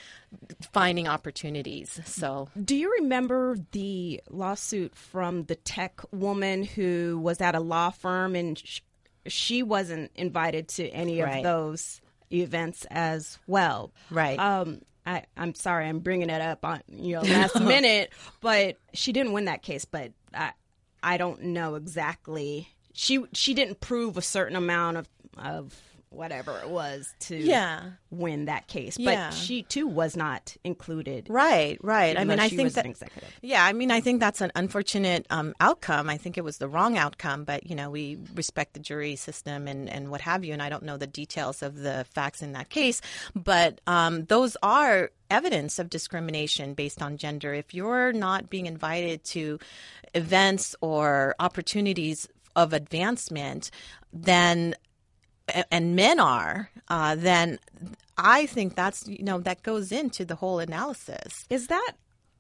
finding 0.73 1.09
opportunities 1.09 2.01
so 2.05 2.49
Do 2.65 2.77
you 2.77 2.93
remember 3.01 3.57
the 3.73 4.21
lawsuit 4.31 4.95
from 4.95 5.47
the 5.47 5.57
tech 5.57 6.01
woman 6.13 6.63
who 6.63 7.19
was 7.21 7.41
at 7.41 7.57
a 7.57 7.61
law 7.61 7.91
firm 7.91 8.37
and 8.37 8.57
sh- 8.57 8.83
she 9.27 9.65
wasn't 9.65 10.13
invited 10.15 10.69
to 10.69 10.89
any 10.91 11.21
Right. 11.21 11.39
of 11.39 11.43
those 11.43 12.01
events 12.33 12.87
as 12.91 13.39
well? 13.47 13.93
Right. 14.11 14.39
Um, 14.39 14.81
I, 15.07 15.25
I'm 15.37 15.55
sorry, 15.55 15.87
I'm 15.87 16.01
bringing 16.01 16.31
it 16.31 16.41
up 16.41 16.65
on 16.65 16.83
you 16.89 17.15
know 17.15 17.23
last 17.23 17.61
minute, 17.61 18.13
but 18.41 18.77
she 18.93 19.13
didn't 19.13 19.33
win 19.33 19.47
that 19.47 19.63
case. 19.63 19.85
But 19.85 20.13
I, 20.33 20.53
I 21.03 21.17
don't 21.17 21.43
know 21.43 21.75
exactly. 21.75 22.69
She 22.93 23.25
she 23.33 23.55
didn't 23.55 23.81
prove 23.81 24.17
a 24.17 24.23
certain 24.23 24.57
amount 24.57 24.97
of 24.97 25.09
of 25.37 25.79
whatever 26.15 26.59
it 26.59 26.69
was 26.71 27.13
to 27.21 27.37
Yeah. 27.37 27.91
win 28.11 28.47
that 28.47 28.67
case. 28.69 28.99
Yeah. 28.99 29.31
But 29.31 29.35
she 29.37 29.63
too 29.63 29.87
was 29.87 30.17
not 30.17 30.57
included. 30.65 31.27
right 31.29 31.79
right 31.83 32.19
i 32.19 32.25
mean 32.25 32.39
i 32.39 32.49
think 32.49 32.73
that. 32.73 32.87
Yeah, 33.43 33.65
I 33.65 33.73
mean, 33.73 33.91
I 33.91 34.01
think 34.01 34.21
that's 34.21 34.41
an 34.41 34.53
unfortunate 34.55 35.27
um, 35.31 35.55
outcome. 35.61 36.09
I 36.09 36.17
think 36.17 36.39
it 36.39 36.45
was 36.45 36.59
the 36.59 36.69
wrong 36.69 36.97
outcome, 36.97 37.45
but 37.45 37.69
you 37.69 37.75
know, 37.77 37.91
we 37.91 38.19
respect 38.35 38.75
the 38.75 38.81
jury 38.81 39.17
system 39.17 39.67
and, 39.69 39.89
and 39.89 40.11
what 40.11 40.21
have 40.23 40.45
you. 40.45 40.53
And 40.53 40.63
I 40.63 40.69
don't 40.69 40.83
know 40.83 40.97
the 40.97 41.07
details 41.07 41.63
of 41.63 41.77
the 41.77 42.07
facts 42.11 42.43
in 42.43 42.53
that 42.53 42.69
case, 42.71 43.01
but 43.35 43.81
um, 43.87 44.25
those 44.27 44.57
are 44.63 45.11
evidence 45.31 45.79
of 45.79 45.91
discrimination 45.91 46.75
based 46.75 47.03
on 47.03 47.17
gender. 47.17 47.53
If 47.55 47.75
you're 47.75 48.13
not 48.13 48.51
being 48.51 48.67
invited 48.67 49.25
to 49.25 49.59
events 50.15 50.75
or 50.81 51.35
opportunities 51.41 52.29
of 52.57 52.73
advancement, 52.73 53.71
then 54.13 54.75
and 55.71 55.97
men 55.97 56.21
are, 56.21 56.71
uh, 56.89 57.15
then 57.15 57.59
I 58.17 58.47
think 58.47 58.75
that's 58.75 59.07
you 59.09 59.25
know 59.25 59.39
that 59.41 59.63
goes 59.63 59.93
into 59.93 60.25
the 60.25 60.37
whole 60.37 60.59
analysis. 60.59 61.45
Is 61.51 61.67
that 61.69 61.93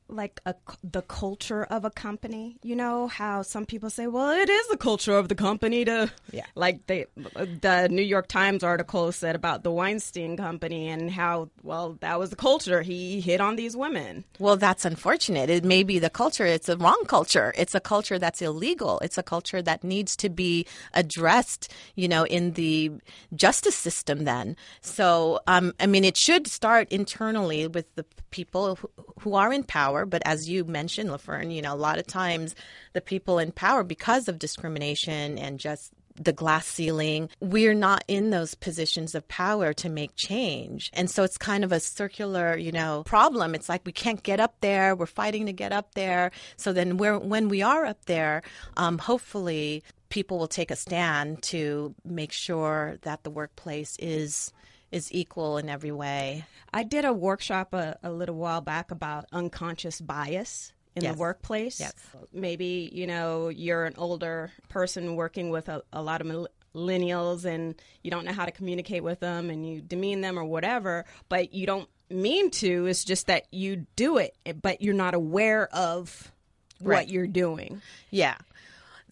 like 0.08 0.40
a, 0.46 0.54
the 0.82 1.02
culture 1.02 1.64
of 1.64 1.84
a 1.84 1.90
company? 1.90 2.56
You 2.62 2.76
know 2.76 3.08
how 3.08 3.42
some 3.42 3.66
people 3.66 3.90
say, 3.90 4.06
"Well, 4.06 4.30
it 4.30 4.48
is 4.48 4.68
the 4.68 4.76
culture 4.76 5.16
of 5.16 5.28
the 5.28 5.34
company 5.34 5.84
to," 5.84 6.10
Yeah. 6.32 6.46
Like 6.54 6.86
they, 6.86 7.06
the 7.24 7.88
New 7.90 8.02
York 8.02 8.28
Times 8.28 8.62
article 8.62 9.12
said 9.12 9.34
about 9.34 9.62
the 9.62 9.70
Weinstein 9.70 10.36
Company 10.36 10.88
and 10.88 11.10
how 11.10 11.48
well 11.62 11.96
that 12.00 12.18
was 12.18 12.30
the 12.30 12.36
culture. 12.36 12.82
He 12.82 13.20
hit 13.20 13.40
on 13.40 13.56
these 13.56 13.76
women. 13.76 14.24
Well, 14.38 14.56
that's 14.56 14.84
unfortunate. 14.84 15.50
It 15.50 15.64
may 15.64 15.82
be 15.82 15.98
the 15.98 16.10
culture. 16.10 16.46
It's 16.46 16.68
a 16.68 16.76
wrong 16.76 17.02
culture. 17.06 17.52
It's 17.56 17.74
a 17.74 17.80
culture 17.80 18.18
that's 18.18 18.42
illegal. 18.42 18.98
It's 19.00 19.18
a 19.18 19.22
culture 19.22 19.62
that 19.62 19.84
needs 19.84 20.16
to 20.16 20.28
be 20.28 20.66
addressed, 20.92 21.72
you 21.94 22.08
know, 22.08 22.24
in 22.24 22.52
the 22.52 22.92
justice 23.34 23.76
system 23.76 24.24
then. 24.24 24.56
So, 24.80 25.40
um, 25.46 25.72
I 25.80 25.86
mean, 25.86 26.04
it 26.04 26.16
should 26.16 26.46
start 26.46 26.90
internally 26.90 27.66
with 27.66 27.86
the 27.94 28.04
people 28.30 28.76
who, 28.76 28.90
who 29.20 29.34
are 29.34 29.52
in 29.52 29.62
power. 29.62 29.93
But 30.04 30.22
as 30.24 30.48
you 30.48 30.64
mentioned, 30.64 31.10
LaFern, 31.10 31.54
you 31.54 31.62
know, 31.62 31.74
a 31.74 31.76
lot 31.76 31.98
of 31.98 32.06
times 32.06 32.54
the 32.92 33.00
people 33.00 33.38
in 33.38 33.52
power, 33.52 33.84
because 33.84 34.28
of 34.28 34.38
discrimination 34.38 35.38
and 35.38 35.60
just 35.60 35.92
the 36.16 36.32
glass 36.32 36.66
ceiling. 36.66 37.28
We're 37.40 37.74
not 37.74 38.04
in 38.08 38.30
those 38.30 38.54
positions 38.54 39.14
of 39.14 39.26
power 39.28 39.72
to 39.74 39.88
make 39.88 40.12
change. 40.14 40.90
And 40.92 41.10
so 41.10 41.24
it's 41.24 41.36
kind 41.36 41.64
of 41.64 41.72
a 41.72 41.80
circular, 41.80 42.56
you 42.56 42.72
know, 42.72 43.02
problem. 43.04 43.54
It's 43.54 43.68
like 43.68 43.82
we 43.84 43.92
can't 43.92 44.22
get 44.22 44.40
up 44.40 44.54
there. 44.60 44.94
We're 44.94 45.06
fighting 45.06 45.46
to 45.46 45.52
get 45.52 45.72
up 45.72 45.94
there. 45.94 46.30
So 46.56 46.72
then 46.72 46.98
we're, 46.98 47.18
when 47.18 47.48
we 47.48 47.62
are 47.62 47.84
up 47.84 48.04
there, 48.06 48.42
um, 48.76 48.98
hopefully 48.98 49.82
people 50.08 50.38
will 50.38 50.46
take 50.46 50.70
a 50.70 50.76
stand 50.76 51.42
to 51.42 51.94
make 52.04 52.32
sure 52.32 52.98
that 53.02 53.24
the 53.24 53.30
workplace 53.30 53.96
is 53.98 54.52
is 54.94 55.12
equal 55.12 55.58
in 55.58 55.68
every 55.68 55.92
way. 55.92 56.44
I 56.72 56.82
did 56.84 57.04
a 57.04 57.12
workshop 57.12 57.74
a, 57.74 57.98
a 58.02 58.10
little 58.10 58.36
while 58.36 58.60
back 58.60 58.90
about 58.90 59.26
unconscious 59.32 60.00
bias 60.00 60.72
in 60.96 61.02
Yes. 61.02 61.14
the 61.14 61.18
workplace. 61.20 61.80
Yes. 61.80 61.92
Maybe, 62.32 62.88
you 62.92 63.06
know, 63.06 63.48
you're 63.48 63.84
an 63.84 63.94
older 63.98 64.52
person 64.68 65.16
working 65.16 65.50
with 65.50 65.68
a, 65.68 65.82
a 65.92 66.02
lot 66.02 66.20
of 66.20 66.26
mill- 66.26 66.48
millennials 66.74 67.44
and 67.44 67.74
you 68.02 68.10
don't 68.10 68.24
know 68.24 68.32
how 68.32 68.44
to 68.44 68.52
communicate 68.52 69.02
with 69.02 69.20
them 69.20 69.50
and 69.50 69.68
you 69.68 69.80
demean 69.80 70.20
them 70.20 70.38
or 70.38 70.44
whatever, 70.44 71.04
but 71.28 71.52
you 71.54 71.66
don't 71.66 71.88
mean 72.10 72.50
to. 72.50 72.86
It's 72.86 73.04
just 73.04 73.26
that 73.28 73.46
you 73.52 73.86
do 73.96 74.18
it, 74.18 74.36
but 74.62 74.82
you're 74.82 74.94
not 74.94 75.14
aware 75.14 75.66
of 75.74 76.30
Right. 76.80 76.96
what 76.96 77.08
you're 77.08 77.28
doing. 77.28 77.80
Yeah. 78.10 78.36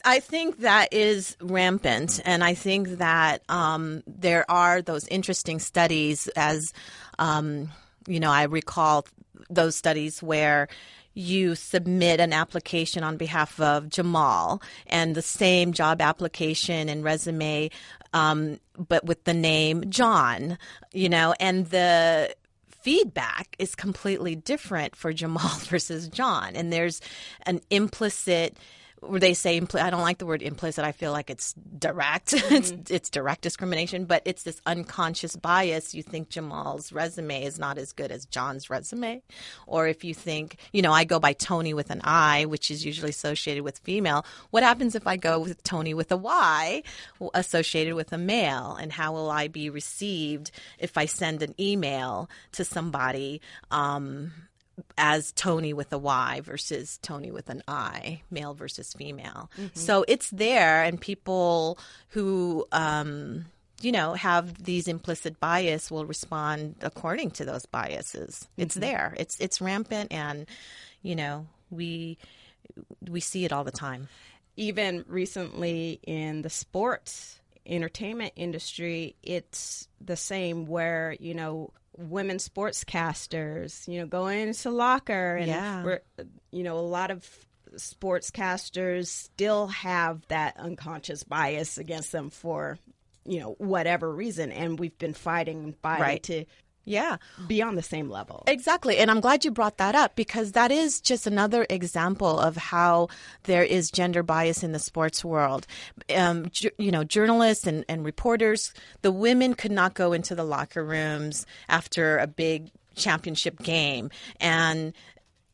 I 0.04 0.21
think 0.21 0.61
that 0.61 0.92
is 0.92 1.37
rampant, 1.40 2.21
and 2.25 2.42
I 2.42 2.54
think 2.54 2.99
that 2.99 3.42
um, 3.49 4.02
there 4.06 4.50
are 4.50 4.82
those 4.82 5.06
interesting 5.09 5.59
studies, 5.59 6.28
as 6.28 6.73
um, 7.18 7.71
you 8.06 8.21
know, 8.21 8.30
I 8.30 8.44
recall 8.44 9.06
those 9.49 9.76
studies 9.76 10.23
where 10.23 10.68
you 11.14 11.54
submit 11.54 12.21
an 12.21 12.32
application 12.32 13.04
on 13.04 13.16
behalf 13.16 13.61
of 13.61 13.88
Jamal 13.88 14.62
and 14.87 15.14
the 15.14 15.23
same 15.23 15.73
job 15.73 16.00
application 16.00 16.88
and 16.88 17.04
resume, 17.04 17.71
um, 18.14 18.59
but 18.78 19.04
with 19.04 19.25
the 19.25 19.35
name 19.35 19.90
John, 19.90 20.59
you 20.92 21.09
know, 21.09 21.35
and 21.38 21.66
the 21.66 22.35
feedback 22.82 23.54
is 23.59 23.75
completely 23.75 24.35
different 24.35 24.97
for 24.97 25.12
Jamal 25.12 25.59
versus 25.61 26.09
John. 26.09 26.56
And 26.56 26.73
there's 26.73 27.00
an 27.47 27.61
implicit 27.71 28.56
where 29.02 29.21
they 29.21 29.35
say 29.35 29.61
impl- 29.61 29.80
I 29.80 29.90
don't 29.90 30.00
like 30.02 30.18
the 30.18 30.26
word 30.26 30.42
implicit. 30.42 30.85
I 30.85 30.92
feel 30.92 31.12
like 31.12 31.28
it's 31.28 31.54
direct. 31.78 32.32
it's 32.37 32.73
it's 32.90 33.11
direct 33.11 33.42
discrimination, 33.42 34.04
but 34.04 34.23
it's 34.25 34.44
this 34.44 34.61
unconscious 34.64 35.35
bias. 35.37 35.94
You 35.94 36.02
think 36.02 36.28
Jamal's 36.28 36.92
resume 36.92 37.44
is 37.44 37.59
not 37.59 37.78
as 37.78 37.92
good 37.92 38.12
as 38.12 38.25
John's 38.26 38.71
resume, 38.71 39.23
or 39.66 39.88
if 39.88 40.04
you 40.04 40.14
think, 40.14 40.56
you 40.73 40.82
know, 40.82 40.92
I 40.92 41.04
go 41.04 41.18
by 41.18 41.32
Toni 41.32 41.75
with 41.75 41.90
an 41.90 42.00
I, 42.04 42.44
which 42.44 42.71
is 42.71 42.85
usually 42.85 43.11
associated 43.11 43.64
with 43.64 43.78
female. 43.78 44.25
What 44.50 44.62
happens 44.62 44.94
if 44.94 45.06
I 45.06 45.16
go 45.16 45.40
with 45.40 45.62
Tony 45.64 45.94
with 45.94 46.12
a 46.12 46.16
Y, 46.16 46.82
associated 47.35 47.94
with 47.94 48.12
a 48.12 48.18
male, 48.18 48.76
and 48.80 48.92
how 48.92 49.12
will 49.12 49.30
I 49.30 49.49
be 49.49 49.68
received 49.68 50.52
if 50.78 50.97
I 50.97 51.06
send 51.06 51.42
an 51.42 51.54
email 51.59 52.30
to 52.52 52.64
somebody? 52.64 53.40
Um, 53.71 54.32
as 54.97 55.33
Tony 55.33 55.73
with 55.73 55.93
a 55.93 55.99
Y 55.99 56.41
versus 56.43 56.99
Toni 57.02 57.31
with 57.31 57.50
an 57.50 57.62
I, 57.69 58.23
male 58.31 58.55
versus 58.55 58.95
female. 58.95 59.50
So 59.75 60.05
it's 60.09 60.31
there, 60.31 60.83
and 60.83 61.00
people 61.00 61.79
who, 62.09 62.67
um, 62.73 63.45
you 63.81 63.93
know, 63.93 64.14
have 64.14 64.62
these 64.64 64.88
implicit 64.88 65.38
bias 65.41 65.91
will 65.91 66.07
respond 66.07 66.76
according 66.83 67.33
to 67.33 67.45
those 67.45 67.67
biases. 67.67 68.49
It's 68.57 68.75
there. 68.75 69.14
It's 69.19 69.38
it's 69.41 69.61
rampant, 69.61 70.12
and 70.12 70.47
you 71.02 71.17
know 71.17 71.47
we 71.71 72.19
we 73.09 73.21
see 73.21 73.45
it 73.45 73.52
all 73.52 73.64
the 73.64 73.73
time. 73.73 74.09
even 74.57 75.05
recently 75.09 76.00
in 76.02 76.43
the 76.43 76.50
sports 76.50 77.38
entertainment 77.64 78.33
industry, 78.37 79.17
it's 79.23 79.88
the 80.00 80.17
same 80.17 80.67
where, 80.67 81.17
you 81.21 81.35
know, 81.35 81.73
women 81.96 82.38
sportscasters, 82.38 83.87
you 83.88 84.00
know, 84.00 84.06
going 84.06 84.49
into 84.49 84.70
locker 84.70 85.37
and 85.37 85.46
Yeah. 85.49 85.96
you 86.50 86.62
know, 86.62 86.78
a 86.78 86.80
lot 86.80 87.11
of 87.11 87.28
sportscasters 87.76 89.06
still 89.06 89.68
have 89.68 90.26
that 90.28 90.56
unconscious 90.58 91.22
bias 91.25 91.78
against 91.78 92.12
them 92.12 92.30
for, 92.30 92.78
you 93.25 93.40
know, 93.40 93.54
whatever 93.58 94.12
reason. 94.12 94.52
And 94.52 94.78
we've 94.78 94.96
been 94.99 95.14
fighting 95.14 95.75
fighting 95.82 96.02
Right. 96.02 96.22
to 96.25 96.44
Yeah. 96.84 97.16
be 97.46 97.62
on 97.62 97.74
the 97.76 97.82
same 97.82 98.10
level. 98.10 98.42
Exactly. 98.46 98.98
And 98.98 99.10
I'm 99.10 99.20
glad 99.20 99.44
you 99.44 99.50
brought 99.50 99.78
that 99.78 99.94
up 99.94 100.16
because 100.16 100.52
that 100.52 100.70
is 100.72 101.00
just 101.00 101.26
another 101.26 101.66
example 101.70 102.40
of 102.40 102.56
how 102.56 103.08
there 103.44 103.62
is 103.62 103.90
gender 103.90 104.22
bias 104.22 104.62
in 104.62 104.72
the 104.72 104.78
sports 104.78 105.24
world. 105.24 105.66
Um, 106.14 106.48
ju- 106.50 106.70
you 106.78 106.90
know, 106.90 107.04
journalists 107.04 107.66
and, 107.66 107.84
and 107.88 108.04
reporters, 108.04 108.74
the 109.02 109.12
women 109.12 109.54
could 109.54 109.72
not 109.72 109.94
go 109.94 110.12
into 110.12 110.34
the 110.34 110.44
locker 110.44 110.84
rooms 110.84 111.46
after 111.68 112.18
a 112.18 112.26
big 112.26 112.70
championship 112.94 113.58
game. 113.62 114.10
And 114.40 114.92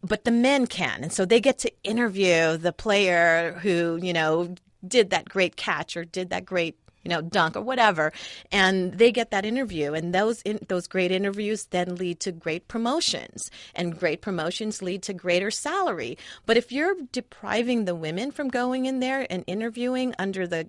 but 0.02 0.24
the 0.24 0.30
men 0.30 0.66
can. 0.66 1.02
And 1.02 1.12
so 1.12 1.24
they 1.24 1.40
get 1.40 1.58
to 1.58 1.72
interview 1.82 2.56
the 2.56 2.72
player 2.72 3.58
who, 3.62 3.98
you 4.00 4.12
know, 4.12 4.54
did 4.86 5.10
that 5.10 5.28
great 5.28 5.56
catch 5.56 5.96
or 5.96 6.04
did 6.04 6.30
that 6.30 6.44
great 6.44 6.78
you 7.04 7.08
know, 7.08 7.20
dunk 7.20 7.56
or 7.56 7.60
whatever, 7.60 8.12
and 8.52 8.94
they 8.94 9.12
get 9.12 9.30
that 9.30 9.44
interview, 9.44 9.94
and 9.94 10.14
those 10.14 10.42
in, 10.42 10.58
those 10.68 10.86
great 10.86 11.10
interviews 11.10 11.66
then 11.66 11.96
lead 11.96 12.20
to 12.20 12.32
great 12.32 12.68
promotions, 12.68 13.50
and 13.74 13.98
great 13.98 14.20
promotions 14.20 14.82
lead 14.82 15.02
to 15.02 15.12
greater 15.12 15.50
salary. 15.50 16.18
But 16.46 16.56
if 16.56 16.72
you're 16.72 16.96
depriving 17.12 17.84
the 17.84 17.94
women 17.94 18.30
from 18.30 18.48
going 18.48 18.86
in 18.86 19.00
there 19.00 19.26
and 19.30 19.44
interviewing 19.46 20.14
under 20.18 20.46
the 20.46 20.68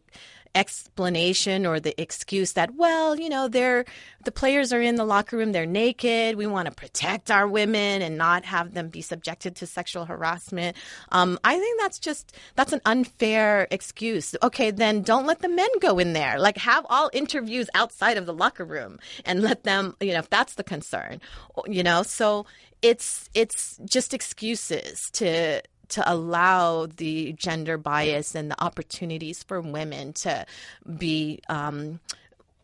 explanation 0.56 1.66
or 1.66 1.80
the 1.80 2.00
excuse 2.02 2.54
that 2.54 2.76
well 2.76 3.20
you 3.20 3.30
know 3.30 3.48
they're 3.48 3.86
the 4.26 4.32
players 4.32 4.74
are 4.74 4.82
in 4.82 4.96
the 4.96 5.06
locker 5.06 5.38
room 5.38 5.52
they're 5.52 5.66
naked 5.66 6.36
we 6.36 6.48
want 6.48 6.66
to 6.66 6.72
protect 6.72 7.30
our 7.30 7.48
women 7.48 8.02
and 8.02 8.18
not 8.18 8.46
have 8.46 8.74
them 8.74 8.90
be 8.90 9.02
subjected 9.02 9.56
to 9.56 9.68
sexual 9.68 10.06
harassment. 10.06 10.76
Um, 11.12 11.40
i 11.44 11.58
think 11.58 11.80
that's 11.80 12.00
just 12.00 12.36
that's 12.56 12.74
an 12.74 12.82
unfair 12.86 13.68
excuse. 13.72 14.36
Okay 14.42 14.72
then 14.72 15.02
don't 15.02 15.26
let 15.26 15.40
the 15.40 15.50
men 15.50 15.70
go 15.80 16.00
in 16.00 16.14
there. 16.14 16.40
Like 16.40 16.58
have 16.58 16.86
all 16.90 17.10
interviews 17.14 17.70
outside 17.74 18.18
of 18.18 18.26
the 18.26 18.34
locker 18.34 18.66
room 18.66 19.00
and 19.26 19.42
let 19.42 19.64
them 19.64 19.96
you 20.00 20.14
know 20.14 20.20
if 20.20 20.30
that's 20.30 20.56
the 20.56 20.64
concern 20.64 21.22
you 21.68 21.84
know? 21.84 22.04
So 22.04 22.46
it's 22.82 23.30
it's 23.34 23.80
just 23.86 24.14
excuses 24.14 25.10
to 25.12 25.62
to 25.90 26.12
allow 26.12 26.86
the 26.86 27.34
gender 27.34 27.78
bias 27.78 28.36
and 28.36 28.52
the 28.52 28.64
opportunities 28.64 29.44
for 29.44 29.62
women 29.62 30.14
to 30.14 30.46
be 30.98 31.40
um, 31.50 32.00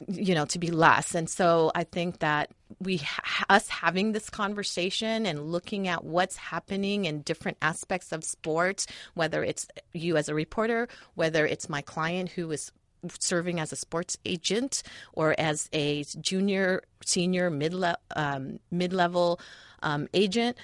you 0.07 0.35
know 0.35 0.45
to 0.45 0.59
be 0.59 0.71
less. 0.71 1.15
And 1.15 1.29
so 1.29 1.71
i 1.73 1.83
think 1.83 2.19
that 2.19 2.51
we 2.79 3.01
us 3.49 3.67
having 3.69 4.11
this 4.11 4.29
conversation 4.29 5.25
and 5.25 5.51
looking 5.51 5.87
at 5.87 6.03
what's 6.03 6.35
happening 6.35 7.05
in 7.05 7.21
different 7.21 7.57
aspects 7.61 8.11
of 8.11 8.23
sports 8.23 8.87
whether 9.13 9.43
it's 9.43 9.67
you 9.93 10.17
as 10.17 10.29
a 10.29 10.35
reporter 10.35 10.87
whether 11.15 11.45
it's 11.45 11.69
my 11.69 11.81
client 11.81 12.29
who 12.29 12.51
is 12.51 12.71
serving 13.19 13.59
as 13.59 13.71
a 13.71 13.75
sports 13.75 14.17
agent 14.25 14.83
or 15.13 15.35
as 15.39 15.69
a 15.73 16.03
junior 16.19 16.81
senior 17.05 17.49
mid 17.49 17.73
um, 18.15 18.59
mid-level 18.71 19.39
um, 19.83 20.07
agent 20.13 20.57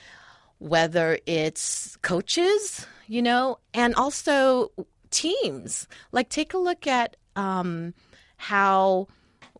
whether 0.61 1.17
it's 1.25 1.97
coaches, 2.03 2.85
you 3.07 3.19
know, 3.19 3.57
and 3.73 3.95
also 3.95 4.71
teams. 5.09 5.87
Like, 6.11 6.29
take 6.29 6.53
a 6.53 6.59
look 6.59 6.85
at 6.85 7.17
um, 7.35 7.95
how 8.37 9.07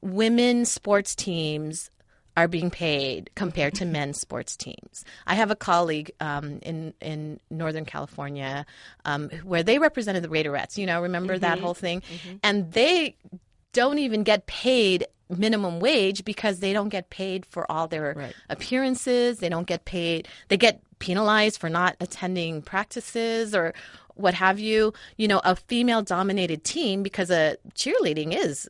women's 0.02 0.72
sports 0.72 1.16
teams 1.16 1.90
are 2.38 2.48
being 2.48 2.70
paid 2.70 3.32
compared 3.34 3.74
to 3.74 3.86
men's 3.86 4.22
sports 4.22 4.56
teams. 4.56 5.04
I 5.26 5.34
have 5.34 5.50
a 5.50 5.56
colleague 5.56 6.12
um, 6.20 6.60
in 6.62 6.94
in 7.02 7.40
Northern 7.50 7.84
California 7.84 8.66
um, 9.04 9.30
where 9.44 9.64
they 9.64 9.80
represented 9.80 10.24
the 10.24 10.30
Raiderettes. 10.30 10.78
You 10.78 10.86
know, 10.86 11.02
remember 11.02 11.38
that 11.40 11.58
whole 11.60 11.74
thing, 11.74 12.04
and 12.44 12.72
they 12.72 13.18
don't 13.74 13.98
even 13.98 14.22
get 14.24 14.46
paid 14.46 15.08
minimum 15.30 15.80
wage 15.80 16.24
because 16.26 16.60
they 16.60 16.74
don't 16.74 16.90
get 16.90 17.10
paid 17.10 17.44
for 17.46 17.70
all 17.72 17.88
their 17.88 18.14
Right. 18.16 18.36
appearances. 18.50 19.40
They 19.40 19.50
don't 19.50 19.68
get 19.68 19.86
paid. 19.86 20.28
They 20.48 20.58
get 20.58 20.82
penalized 21.02 21.60
for 21.60 21.70
not 21.70 21.98
attending 22.00 22.62
practices 22.62 23.54
or 23.54 23.74
what 24.16 24.34
have 24.36 24.60
you. 24.60 24.94
You 25.18 25.28
know, 25.28 25.42
a 25.44 25.56
female 25.58 26.02
dominated 26.02 26.64
team 26.64 27.04
because 27.04 27.30
a 27.30 27.58
cheerleading 27.76 28.34
is 28.34 28.70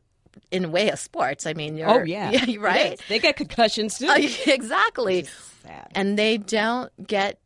in 0.50 0.66
a 0.66 0.70
way 0.70 0.90
a 0.90 0.98
sports. 0.98 1.46
I 1.46 1.54
mean, 1.54 1.78
you're, 1.78 1.90
Oh 1.90 2.04
yeah, 2.04 2.32
yeah, 2.48 2.60
right. 2.60 3.00
They 3.08 3.20
get 3.20 3.36
concussions 3.36 4.00
too. 4.00 4.10
exactly. 4.48 5.28
And 5.94 6.18
they 6.18 6.38
don't 6.38 6.92
get 7.06 7.40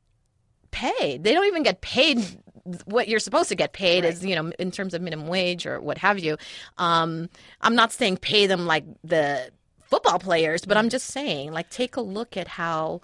paid. 0.71 1.23
They 1.23 1.33
don't 1.33 1.45
even 1.47 1.63
get 1.63 1.81
paid 1.81 2.23
what 2.85 3.07
you're 3.07 3.19
supposed 3.19 3.49
to 3.49 3.55
get 3.55 3.73
paid 3.73 4.03
is 4.03 4.25
you 4.25 4.35
know 4.35 4.51
in 4.57 4.71
terms 4.71 4.95
of 4.95 5.01
minimum 5.01 5.27
wage 5.27 5.65
or 5.67 5.79
what 5.79 5.97
have 5.99 6.19
you. 6.19 6.37
Um, 6.77 7.29
I'm 7.61 7.75
not 7.75 7.91
saying 7.91 8.17
pay 8.17 8.47
them 8.47 8.65
like 8.65 8.85
the 9.03 9.51
football 9.83 10.19
players, 10.19 10.65
but 10.65 10.77
I'm 10.77 10.89
just 10.89 11.07
saying 11.07 11.51
like 11.51 11.69
take 11.69 11.95
a 11.95 12.01
look 12.01 12.35
at 12.37 12.47
how 12.47 13.01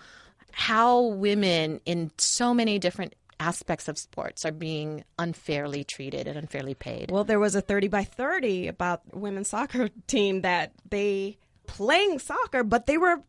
how 0.53 1.01
women 1.01 1.81
in 1.85 2.11
so 2.17 2.53
many 2.53 2.79
different 2.79 3.15
aspects 3.39 3.87
of 3.87 3.97
sports 3.97 4.45
are 4.45 4.51
being 4.51 5.03
unfairly 5.17 5.83
treated 5.83 6.27
and 6.27 6.37
unfairly 6.37 6.75
paid. 6.75 7.09
Well, 7.09 7.23
there 7.23 7.39
was 7.39 7.55
a 7.55 7.61
30 7.61 7.87
by 7.87 8.03
30 8.03 8.67
about 8.67 9.01
women's 9.15 9.49
soccer 9.49 9.89
team 10.07 10.41
that 10.41 10.73
they 10.89 11.37
playing 11.65 12.19
soccer, 12.19 12.63
but 12.63 12.85
they 12.85 12.97
were 12.97 13.21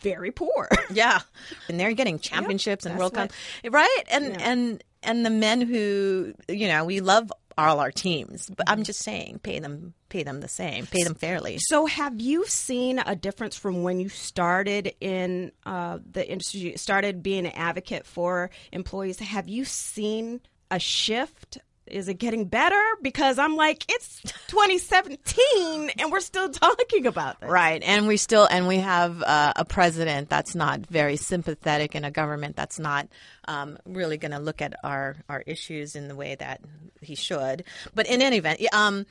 very 0.00 0.30
poor. 0.30 0.68
Yeah, 0.90 1.20
and 1.68 1.80
they're 1.80 1.94
getting 1.94 2.18
championships 2.18 2.84
and 2.84 2.98
World 2.98 3.14
Cup, 3.14 3.30
right? 3.70 4.02
And 4.08 4.38
and 4.42 4.84
and 5.02 5.24
the 5.24 5.30
men 5.30 5.62
who 5.62 6.34
you 6.48 6.68
know 6.68 6.84
we 6.84 7.00
love 7.00 7.32
all 7.68 7.80
our 7.80 7.90
teams, 7.90 8.48
but. 8.48 8.68
I'm 8.68 8.82
just 8.82 9.02
saying, 9.02 9.40
pay 9.42 9.58
them 9.58 9.94
pay 10.08 10.22
them 10.22 10.40
the 10.40 10.48
same, 10.48 10.86
pay 10.86 11.02
them 11.04 11.14
fairly. 11.14 11.58
so, 11.58 11.86
have 11.86 12.20
you 12.20 12.46
seen 12.46 12.98
a 13.04 13.16
difference 13.16 13.56
from 13.56 13.82
when 13.82 13.98
you 13.98 14.08
started 14.08 14.94
in 15.00 15.52
uh, 15.64 15.98
the 16.10 16.28
industry, 16.28 16.74
started 16.76 17.22
being 17.22 17.46
an 17.46 17.52
advocate 17.52 18.06
for 18.06 18.50
employees? 18.72 19.18
Have 19.18 19.48
you 19.48 19.64
seen 19.64 20.40
a 20.70 20.78
shift? 20.78 21.58
Is 21.92 22.08
it 22.08 22.14
getting 22.14 22.46
better? 22.46 22.80
Because 23.02 23.38
I'm 23.38 23.56
like, 23.56 23.84
it's 23.88 24.20
2017 24.48 25.90
and 25.98 26.10
we're 26.10 26.20
still 26.20 26.48
talking 26.50 27.06
about 27.06 27.40
this. 27.40 27.50
Right, 27.50 27.82
and 27.82 28.06
we 28.06 28.16
still 28.16 28.46
and 28.50 28.66
we 28.66 28.78
have 28.78 29.22
uh, 29.22 29.52
a 29.56 29.64
president 29.64 30.28
that's 30.28 30.54
not 30.54 30.86
very 30.86 31.16
sympathetic, 31.16 31.94
and 31.94 32.06
a 32.06 32.10
government 32.10 32.56
that's 32.56 32.78
not 32.78 33.08
um, 33.46 33.78
really 33.86 34.16
going 34.16 34.32
to 34.32 34.38
look 34.38 34.62
at 34.62 34.74
our 34.82 35.16
our 35.28 35.42
issues 35.46 35.94
in 35.94 36.08
the 36.08 36.16
way 36.16 36.34
that 36.34 36.60
he 37.00 37.14
should. 37.14 37.64
But 37.94 38.06
in 38.06 38.22
any 38.22 38.38
event, 38.38 38.60
um, 38.72 39.06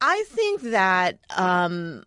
I 0.00 0.24
think 0.28 0.62
that 0.62 1.18
um, 1.36 2.04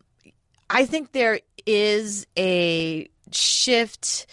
I 0.69 0.86
think 0.86 1.12
there 1.12 1.39
is 1.65 2.28
a 2.38 3.10
shift 3.32 4.28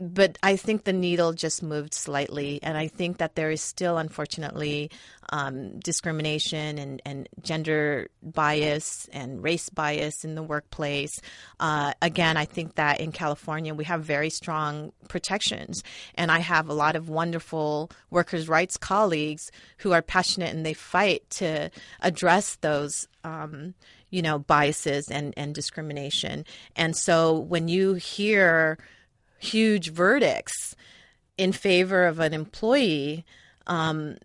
but 0.00 0.38
I 0.42 0.56
think 0.56 0.84
the 0.84 0.94
needle 0.94 1.34
just 1.34 1.62
moved 1.62 1.92
slightly, 1.92 2.58
and 2.62 2.78
I 2.78 2.88
think 2.88 3.18
that 3.18 3.34
there 3.34 3.50
is 3.50 3.60
still, 3.60 3.98
unfortunately, 3.98 4.90
um, 5.28 5.78
discrimination 5.78 6.78
and, 6.78 7.02
and 7.04 7.28
gender 7.42 8.08
bias 8.22 9.10
and 9.12 9.42
race 9.42 9.68
bias 9.68 10.24
in 10.24 10.36
the 10.36 10.42
workplace. 10.42 11.20
Uh, 11.60 11.92
again, 12.00 12.38
I 12.38 12.46
think 12.46 12.76
that 12.76 12.98
in 12.98 13.12
California 13.12 13.74
we 13.74 13.84
have 13.84 14.02
very 14.02 14.30
strong 14.30 14.92
protections, 15.08 15.84
and 16.14 16.32
I 16.32 16.38
have 16.38 16.70
a 16.70 16.74
lot 16.74 16.96
of 16.96 17.10
wonderful 17.10 17.90
workers' 18.08 18.48
rights 18.48 18.78
colleagues 18.78 19.52
who 19.78 19.92
are 19.92 20.02
passionate 20.02 20.54
and 20.54 20.64
they 20.64 20.74
fight 20.74 21.28
to 21.30 21.70
address 22.00 22.56
those. 22.56 23.06
Um, 23.22 23.74
you 24.08 24.22
know 24.22 24.40
biases 24.40 25.08
and, 25.08 25.32
and 25.36 25.54
discrimination 25.54 26.44
and 26.74 26.96
so 26.96 27.38
when 27.38 27.68
you 27.68 27.94
hear 27.94 28.76
huge 29.40 29.90
verdicts 29.90 30.76
in 31.36 31.52
favor 31.52 32.06
of 32.06 32.20
an 32.20 32.34
employee, 32.34 33.24
um, 33.66 34.16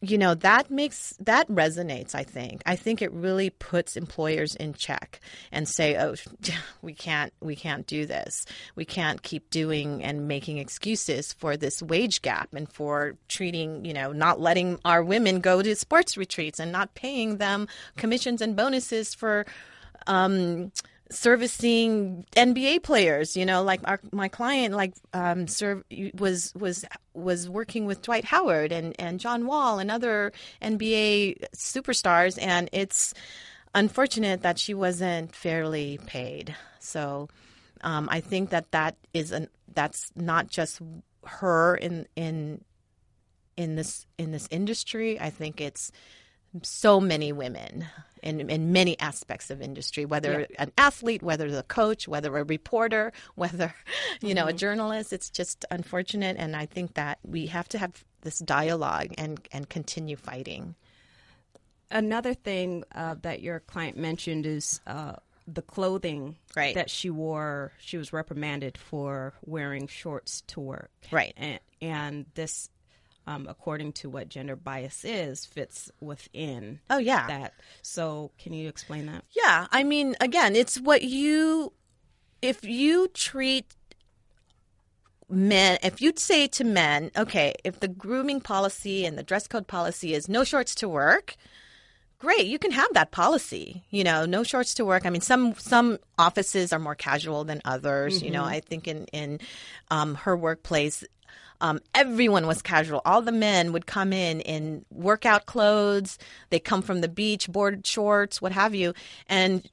you 0.00 0.16
know 0.16 0.34
that 0.34 0.70
makes 0.70 1.14
that 1.18 1.48
resonates. 1.48 2.14
I 2.14 2.22
think. 2.22 2.62
I 2.66 2.76
think 2.76 3.02
it 3.02 3.12
really 3.12 3.50
puts 3.50 3.96
employers 3.96 4.54
in 4.54 4.74
check 4.74 5.18
and 5.50 5.68
say, 5.68 5.96
"Oh, 5.96 6.14
we 6.82 6.92
can't, 6.92 7.32
we 7.40 7.56
can't 7.56 7.86
do 7.86 8.06
this. 8.06 8.44
We 8.76 8.84
can't 8.84 9.22
keep 9.22 9.50
doing 9.50 10.04
and 10.04 10.28
making 10.28 10.58
excuses 10.58 11.32
for 11.32 11.56
this 11.56 11.82
wage 11.82 12.22
gap 12.22 12.54
and 12.54 12.70
for 12.70 13.16
treating, 13.26 13.84
you 13.84 13.92
know, 13.92 14.12
not 14.12 14.40
letting 14.40 14.78
our 14.84 15.02
women 15.02 15.40
go 15.40 15.62
to 15.62 15.74
sports 15.74 16.16
retreats 16.16 16.60
and 16.60 16.70
not 16.70 16.94
paying 16.94 17.38
them 17.38 17.66
commissions 17.96 18.40
and 18.40 18.54
bonuses 18.54 19.14
for." 19.14 19.46
Um, 20.06 20.70
servicing 21.10 22.24
NBA 22.36 22.82
players. 22.82 23.36
You 23.36 23.46
know, 23.46 23.62
like 23.62 23.80
our, 23.84 24.00
my 24.12 24.28
client, 24.28 24.74
like 24.74 24.94
um, 25.12 25.46
serve 25.48 25.84
was 26.14 26.54
was 26.54 26.84
was 27.14 27.48
working 27.48 27.86
with 27.86 28.02
Dwight 28.02 28.24
Howard 28.24 28.72
and 28.72 28.94
and 28.98 29.20
John 29.20 29.46
Wall 29.46 29.78
and 29.78 29.90
other 29.90 30.32
NBA 30.62 31.44
superstars, 31.54 32.38
and 32.40 32.68
it's 32.72 33.14
unfortunate 33.74 34.42
that 34.42 34.58
she 34.58 34.74
wasn't 34.74 35.34
fairly 35.34 35.98
paid. 36.06 36.54
So. 36.80 37.28
Um, 37.80 38.08
I 38.10 38.20
think 38.20 38.50
that 38.50 38.72
that 38.72 38.96
is 39.14 39.30
an 39.30 39.46
that's 39.72 40.10
not 40.16 40.48
just 40.48 40.80
her 41.24 41.76
in 41.76 42.08
in 42.16 42.64
in 43.56 43.76
this 43.76 44.06
in 44.18 44.30
this 44.30 44.48
industry. 44.50 45.20
I 45.20 45.30
think 45.30 45.60
it's 45.60 45.92
so 46.62 47.00
many 47.00 47.32
women 47.32 47.86
in, 48.22 48.48
in 48.50 48.72
many 48.72 48.98
aspects 49.00 49.50
of 49.50 49.60
industry, 49.62 50.04
whether 50.04 50.40
Yeah. 50.40 50.46
an 50.58 50.72
athlete, 50.78 51.22
whether 51.22 51.46
a 51.46 51.62
coach, 51.62 52.06
whether 52.08 52.36
a 52.36 52.44
reporter, 52.44 53.12
whether 53.34 53.74
you 54.20 54.34
know 54.34 54.46
a 54.46 54.52
journalist. 54.52 55.12
It's 55.12 55.30
just 55.30 55.64
unfortunate, 55.70 56.36
and 56.38 56.54
I 56.56 56.66
think 56.66 56.94
that 56.94 57.18
we 57.22 57.46
have 57.46 57.68
to 57.70 57.78
have 57.78 58.04
this 58.22 58.38
dialogue 58.40 59.14
and 59.18 59.40
and 59.52 59.68
continue 59.68 60.16
fighting. 60.16 60.74
Another 61.90 62.34
thing 62.34 62.84
uh, 62.94 63.14
that 63.22 63.40
your 63.40 63.60
client 63.60 63.96
mentioned 63.96 64.44
is 64.44 64.80
uh, 64.86 65.14
the 65.46 65.62
clothing 65.62 66.36
Right. 66.54 66.74
that 66.74 66.90
she 66.90 67.08
wore. 67.08 67.72
She 67.80 67.96
was 67.96 68.12
reprimanded 68.12 68.76
for 68.76 69.32
wearing 69.46 69.86
shorts 69.86 70.42
to 70.48 70.60
work. 70.60 70.90
Right. 71.10 71.32
And, 71.38 71.60
and 71.80 72.26
this, 72.34 72.68
um, 73.28 73.46
according 73.46 73.92
to 73.92 74.08
what 74.08 74.30
gender 74.30 74.56
bias 74.56 75.04
is, 75.04 75.44
fits 75.44 75.90
within 76.00 76.80
Oh 76.88 76.96
yeah, 76.96 77.26
that. 77.26 77.52
So, 77.82 78.30
can 78.38 78.54
you 78.54 78.68
explain 78.68 79.04
that? 79.06 79.22
Yeah, 79.36 79.66
I 79.70 79.84
mean, 79.84 80.16
again, 80.18 80.56
it's 80.56 80.80
what 80.80 81.02
you, 81.02 81.74
if 82.40 82.64
you 82.64 83.08
treat 83.08 83.66
men, 85.28 85.78
if 85.82 86.00
you'd 86.00 86.18
say 86.18 86.46
to 86.48 86.64
men, 86.64 87.10
okay, 87.18 87.54
if 87.64 87.80
the 87.80 87.88
grooming 87.88 88.40
policy 88.40 89.04
and 89.04 89.18
the 89.18 89.22
dress 89.22 89.46
code 89.46 89.66
policy 89.66 90.14
is 90.14 90.26
no 90.26 90.42
shorts 90.42 90.74
to 90.76 90.88
work, 90.88 91.36
great, 92.18 92.46
you 92.46 92.58
can 92.58 92.70
have 92.70 92.88
that 92.94 93.10
policy. 93.10 93.84
You 93.90 94.04
know, 94.04 94.24
no 94.24 94.42
shorts 94.42 94.72
to 94.74 94.86
work. 94.86 95.04
I 95.04 95.10
mean, 95.10 95.20
some 95.20 95.54
some 95.54 95.98
offices 96.18 96.72
are 96.72 96.78
more 96.78 96.94
casual 96.94 97.44
than 97.44 97.60
others. 97.66 98.22
You 98.22 98.30
know, 98.30 98.44
I 98.44 98.60
think 98.60 98.88
in 98.88 99.04
in 99.12 99.40
um, 99.90 100.14
her 100.14 100.34
workplace. 100.34 101.04
Um, 101.60 101.80
everyone 101.94 102.46
was 102.46 102.62
casual. 102.62 103.02
All 103.04 103.22
the 103.22 103.32
men 103.32 103.72
would 103.72 103.86
come 103.86 104.12
in 104.12 104.40
in 104.40 104.84
workout 104.92 105.46
clothes. 105.46 106.18
They 106.50 106.60
come 106.60 106.82
from 106.82 107.00
the 107.00 107.08
beach, 107.08 107.48
board 107.48 107.86
shorts, 107.86 108.40
what 108.40 108.52
have 108.52 108.74
you. 108.74 108.94
And 109.28 109.68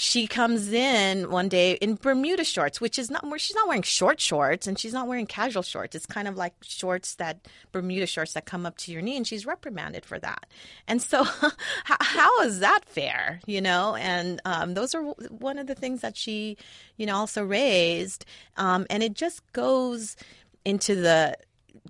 she 0.00 0.28
comes 0.28 0.72
in 0.72 1.28
one 1.28 1.48
day 1.48 1.72
in 1.72 1.96
Bermuda 1.96 2.44
shorts, 2.44 2.80
which 2.80 3.00
is 3.00 3.10
not 3.10 3.24
she's 3.40 3.56
not 3.56 3.66
wearing 3.66 3.82
short 3.82 4.20
shorts 4.20 4.68
and 4.68 4.78
she's 4.78 4.92
not 4.92 5.08
wearing 5.08 5.26
casual 5.26 5.64
shorts. 5.64 5.96
It's 5.96 6.06
kind 6.06 6.28
of 6.28 6.36
like 6.36 6.54
shorts 6.62 7.16
that 7.16 7.48
Bermuda 7.72 8.06
shorts 8.06 8.32
that 8.34 8.44
come 8.44 8.64
up 8.64 8.78
to 8.78 8.92
your 8.92 9.02
knee, 9.02 9.16
and 9.16 9.26
she's 9.26 9.44
reprimanded 9.44 10.04
for 10.04 10.16
that. 10.20 10.46
And 10.86 11.02
so, 11.02 11.24
how, 11.84 11.96
how 11.98 12.42
is 12.42 12.60
that 12.60 12.82
fair? 12.86 13.40
You 13.44 13.60
know, 13.60 13.96
and 13.96 14.40
um, 14.44 14.74
those 14.74 14.94
are 14.94 15.02
one 15.02 15.58
of 15.58 15.66
the 15.66 15.74
things 15.74 16.00
that 16.02 16.16
she, 16.16 16.56
you 16.96 17.04
know, 17.04 17.16
also 17.16 17.42
raised, 17.44 18.24
um, 18.56 18.86
and 18.90 19.02
it 19.02 19.14
just 19.14 19.52
goes 19.52 20.14
into 20.68 20.94
the 20.94 21.34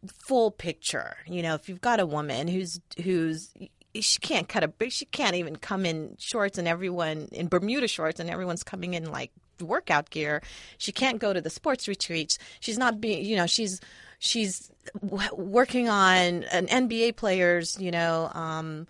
full 0.07 0.51
picture. 0.51 1.17
You 1.27 1.43
know, 1.43 1.55
if 1.55 1.69
you've 1.69 1.81
got 1.81 2.01
a 2.01 2.07
woman 2.07 2.47
who's 2.47 2.81
who's 3.03 3.53
she 3.95 4.19
can't 4.21 4.49
cut 4.49 4.63
a 4.63 4.91
she 4.91 5.05
can't 5.07 5.35
even 5.35 5.57
come 5.57 5.85
in 5.85 6.15
shorts 6.19 6.59
and 6.59 6.69
everyone 6.69 7.29
in 7.33 7.49
Bermuda 7.49 7.89
shorts 7.89 8.21
and 8.21 8.31
everyone's 8.31 8.63
coming 8.63 8.95
in 8.95 9.11
like 9.11 9.33
workout 9.61 10.11
gear. 10.11 10.43
She 10.79 10.93
can't 10.93 11.19
go 11.19 11.33
to 11.33 11.41
the 11.41 11.51
sports 11.51 11.89
retreats. 11.89 12.39
She's 12.61 12.79
not 12.79 13.01
being, 13.01 13.25
you 13.25 13.37
know, 13.37 13.47
she's 13.47 13.81
she's 14.21 14.71
working 15.03 15.89
on 15.89 16.45
an 16.45 16.67
NBA 16.69 17.17
players, 17.17 17.77
you 17.81 17.91
know, 17.91 18.31
um, 18.35 18.87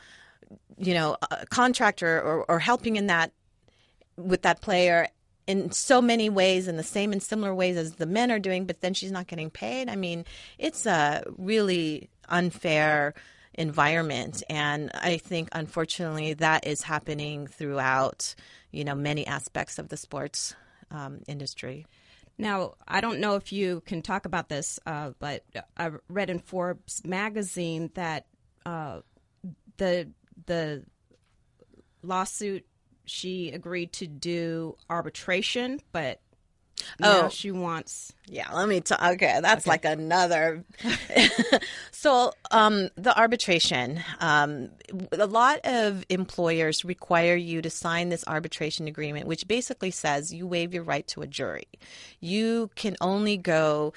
you 0.77 0.92
know, 0.92 1.16
contractor 1.48 2.20
or, 2.20 2.44
or 2.44 2.59
helping 2.59 2.96
in 2.96 3.07
that 3.07 3.33
with 4.16 4.42
that 4.42 4.61
player 4.61 5.09
in 5.49 5.73
so 5.73 6.03
many 6.03 6.29
ways 6.29 6.69
in 6.69 6.77
the 6.77 6.83
same 6.83 7.11
and 7.11 7.23
similar 7.23 7.55
ways 7.55 7.77
as 7.79 7.95
the 7.95 8.07
men 8.07 8.31
are 8.31 8.39
doing, 8.39 8.67
but 8.67 8.83
then 8.83 8.93
she's 8.93 9.11
not 9.11 9.27
getting 9.27 9.49
paid. 9.49 9.89
I 9.89 9.97
mean, 9.97 10.27
it's 10.59 10.85
a 10.85 11.25
really 11.39 12.11
unfair 12.29 13.15
environment 13.55 14.43
and 14.49 14.91
I 14.95 15.17
think 15.17 15.49
unfortunately 15.53 16.35
that 16.35 16.67
is 16.67 16.83
happening 16.83 17.49
throughout, 17.49 18.35
you 18.71 18.85
know, 18.85 18.95
many 18.95 19.27
aspects 19.27 19.79
of 19.79 19.89
the 19.89 19.97
sports 19.97 20.55
um, 20.91 21.23
industry. 21.27 21.87
Now, 22.37 22.75
I 22.87 23.01
don't 23.01 23.19
know 23.19 23.35
if 23.35 23.51
you 23.51 23.83
can 23.85 24.03
talk 24.03 24.27
about 24.27 24.49
this, 24.49 24.79
uh, 24.87 25.11
but 25.19 25.45
I 25.77 25.91
read 26.09 26.31
in 26.31 26.39
Forbes 26.39 27.05
magazine 27.05 27.91
that 27.95 28.27
uh, 28.65 29.01
the 29.79 30.11
the 30.47 30.85
lawsuit 32.03 32.65
she 33.09 33.51
agreed 33.51 33.92
to 33.94 34.07
do 34.07 34.77
arbitration, 34.88 35.81
but 35.92 36.21
now 37.01 37.25
Oh. 37.25 37.29
she 37.29 37.51
wants 37.51 38.12
Yeah, 38.29 38.53
let 38.53 38.68
me 38.68 38.81
talk. 38.81 39.03
Okay, 39.03 39.40
that's 39.42 39.66
like 39.66 39.85
another. 39.85 40.64
so, 41.90 42.33
um, 42.51 42.90
the 42.97 43.18
arbitration. 43.18 44.01
Um, 44.21 44.71
a 45.12 45.27
lot 45.27 45.61
of 45.64 46.05
employers 46.09 46.85
require 46.85 47.35
you 47.35 47.62
to 47.62 47.71
sign 47.71 48.11
this 48.11 48.25
arbitration 48.27 48.87
agreement, 48.87 49.27
which 49.27 49.49
basically 49.49 49.90
says 49.90 50.33
you 50.33 50.47
waive 50.47 50.75
your 50.75 50.83
right 50.85 51.07
to 51.09 51.23
a 51.23 51.27
jury. 51.27 51.66
You 52.21 52.71
can 52.77 52.97
only 53.01 53.37
go 53.37 53.92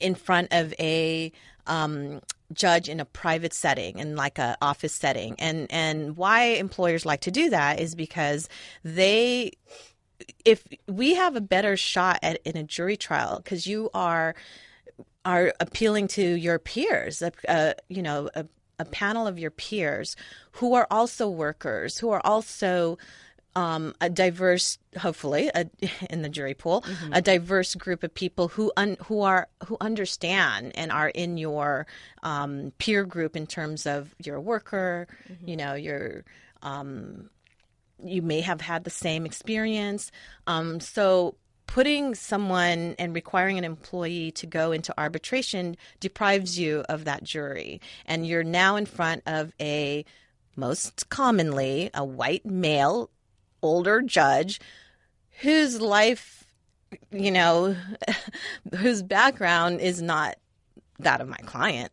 in 0.00 0.14
front 0.14 0.48
of 0.52 0.74
a 0.78 1.32
um, 1.66 2.20
judge 2.52 2.88
in 2.88 3.00
a 3.00 3.04
private 3.04 3.52
setting, 3.52 3.98
in 3.98 4.16
like 4.16 4.38
a 4.38 4.56
office 4.60 4.92
setting, 4.92 5.36
and 5.38 5.66
and 5.70 6.16
why 6.16 6.44
employers 6.44 7.06
like 7.06 7.22
to 7.22 7.30
do 7.30 7.50
that 7.50 7.80
is 7.80 7.94
because 7.94 8.48
they 8.84 9.52
if 10.44 10.64
we 10.88 11.14
have 11.14 11.36
a 11.36 11.40
better 11.40 11.76
shot 11.76 12.18
at 12.22 12.40
in 12.44 12.56
a 12.56 12.62
jury 12.62 12.96
trial 12.96 13.36
because 13.36 13.66
you 13.66 13.90
are 13.92 14.34
are 15.24 15.52
appealing 15.58 16.06
to 16.06 16.22
your 16.22 16.58
peers, 16.58 17.20
a, 17.20 17.32
a, 17.48 17.74
you 17.88 18.00
know, 18.00 18.30
a, 18.36 18.46
a 18.78 18.84
panel 18.84 19.26
of 19.26 19.40
your 19.40 19.50
peers 19.50 20.14
who 20.52 20.74
are 20.74 20.86
also 20.88 21.28
workers, 21.28 21.98
who 21.98 22.10
are 22.10 22.24
also 22.24 22.96
um, 23.56 23.94
a 24.02 24.10
diverse, 24.10 24.78
hopefully, 24.98 25.50
a, 25.54 25.66
in 26.10 26.22
the 26.22 26.28
jury 26.28 26.54
pool, 26.54 26.84
a 27.10 27.22
diverse 27.22 27.74
group 27.74 28.04
of 28.04 28.14
people 28.14 28.48
who 28.48 28.70
un, 28.76 28.96
who 29.06 29.22
are 29.22 29.48
who 29.66 29.76
understand 29.80 30.72
and 30.76 30.92
are 30.92 31.08
in 31.08 31.38
your 31.38 31.86
um, 32.22 32.72
peer 32.78 33.04
group 33.04 33.34
in 33.34 33.46
terms 33.46 33.86
of 33.86 34.14
you're 34.22 34.36
a 34.36 34.40
worker, 34.40 35.08
you 35.44 35.56
know, 35.56 35.74
you're 35.74 36.24
um, 36.62 37.30
you 38.04 38.20
may 38.20 38.42
have 38.42 38.60
had 38.60 38.84
the 38.84 38.90
same 38.90 39.24
experience. 39.24 40.12
Um, 40.46 40.78
so 40.78 41.36
putting 41.66 42.14
someone 42.14 42.94
and 42.98 43.14
requiring 43.14 43.58
an 43.58 43.64
employee 43.64 44.30
to 44.32 44.46
go 44.46 44.70
into 44.70 44.94
arbitration 44.98 45.76
deprives 45.98 46.58
you 46.58 46.84
of 46.88 47.04
that 47.06 47.24
jury. 47.24 47.80
And 48.04 48.26
you're 48.26 48.44
now 48.44 48.76
in 48.76 48.86
front 48.86 49.22
of 49.26 49.52
a, 49.60 50.04
most 50.56 51.08
commonly, 51.08 51.90
a 51.94 52.04
white 52.04 52.44
male, 52.44 53.10
older 53.62 54.02
judge 54.02 54.60
whose 55.40 55.80
life, 55.80 56.44
you 57.10 57.30
know, 57.30 57.76
whose 58.76 59.02
background 59.02 59.80
is 59.80 60.00
not 60.00 60.36
that 60.98 61.20
of 61.20 61.28
my 61.28 61.38
client. 61.38 61.92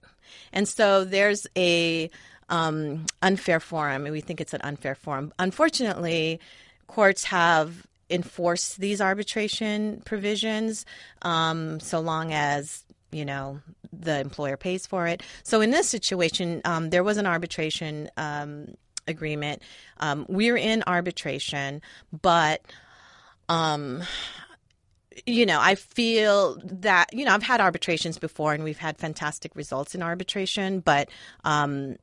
And 0.51 0.67
so 0.67 1.03
there's 1.03 1.47
a 1.57 2.09
um, 2.49 3.05
unfair 3.21 3.59
forum, 3.59 4.05
and 4.05 4.13
we 4.13 4.21
think 4.21 4.39
it's 4.39 4.53
an 4.53 4.61
unfair 4.63 4.95
forum. 4.95 5.33
Unfortunately, 5.39 6.39
courts 6.87 7.25
have 7.25 7.85
enforced 8.09 8.79
these 8.79 9.01
arbitration 9.01 10.01
provisions 10.05 10.85
um, 11.23 11.79
so 11.79 11.99
long 11.99 12.31
as 12.31 12.83
you 13.11 13.25
know 13.25 13.59
the 13.91 14.19
employer 14.19 14.57
pays 14.57 14.85
for 14.85 15.07
it. 15.07 15.21
So 15.43 15.61
in 15.61 15.71
this 15.71 15.87
situation, 15.87 16.61
um, 16.65 16.89
there 16.89 17.03
was 17.03 17.17
an 17.17 17.25
arbitration 17.25 18.09
um, 18.17 18.75
agreement. 19.07 19.61
Um, 19.99 20.25
we're 20.29 20.57
in 20.57 20.83
arbitration, 20.87 21.81
but 22.21 22.61
um, 23.49 24.03
you 25.25 25.45
know, 25.45 25.59
I 25.61 25.75
feel 25.75 26.59
that 26.63 27.13
you 27.13 27.25
know 27.25 27.33
I've 27.33 27.43
had 27.43 27.61
arbitrations 27.61 28.17
before, 28.17 28.53
and 28.53 28.63
we've 28.63 28.77
had 28.77 28.97
fantastic 28.97 29.55
results 29.55 29.95
in 29.95 30.01
arbitration. 30.01 30.79
But 30.79 31.09
um, 31.43 31.97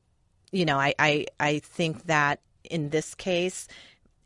you 0.51 0.65
know, 0.65 0.77
I, 0.77 0.93
I 0.97 1.25
I 1.39 1.59
think 1.59 2.05
that 2.05 2.39
in 2.63 2.89
this 2.89 3.15
case, 3.15 3.67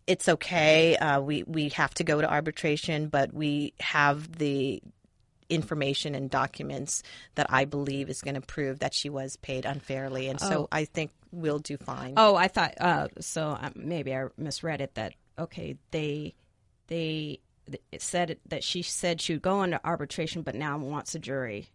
it's 0.08 0.30
okay. 0.30 0.96
Uh, 0.98 1.22
we 1.22 1.44
we 1.44 1.70
have 1.70 1.94
to 1.96 2.04
go 2.04 2.22
to 2.22 2.30
arbitration, 2.30 3.08
but 3.08 3.34
we 3.34 3.74
have 3.80 4.38
the 4.38 4.82
information 5.50 6.16
and 6.16 6.30
documents 6.30 7.04
that 7.36 7.48
I 7.50 7.66
believe 7.66 8.10
is 8.10 8.22
going 8.22 8.36
to 8.36 8.42
prove 8.42 8.80
that 8.80 8.94
she 8.94 9.10
was 9.10 9.36
paid 9.38 9.66
unfairly, 9.66 10.28
and 10.28 10.40
so 10.40 10.64
Oh. 10.64 10.68
I 10.72 10.86
think 10.86 11.12
we'll 11.32 11.60
do 11.60 11.78
fine. 11.78 12.14
Oh, 12.18 12.36
I 12.36 12.48
thought 12.48 12.74
uh, 12.80 13.08
so. 13.20 13.50
Uh, 13.50 13.70
maybe 13.76 14.16
I 14.16 14.28
misread 14.38 14.82
it. 14.82 14.96
That 14.96 15.14
okay, 15.38 15.76
they 15.92 16.34
they 16.88 17.40
said 17.98 18.38
that 18.48 18.64
she 18.64 18.82
said 18.82 19.22
she 19.22 19.34
would 19.34 19.42
go 19.42 19.64
into 19.64 19.80
arbitration, 19.86 20.42
but 20.42 20.56
now 20.56 20.78
wants 20.78 21.16
a 21.16 21.20
jury. 21.20 21.68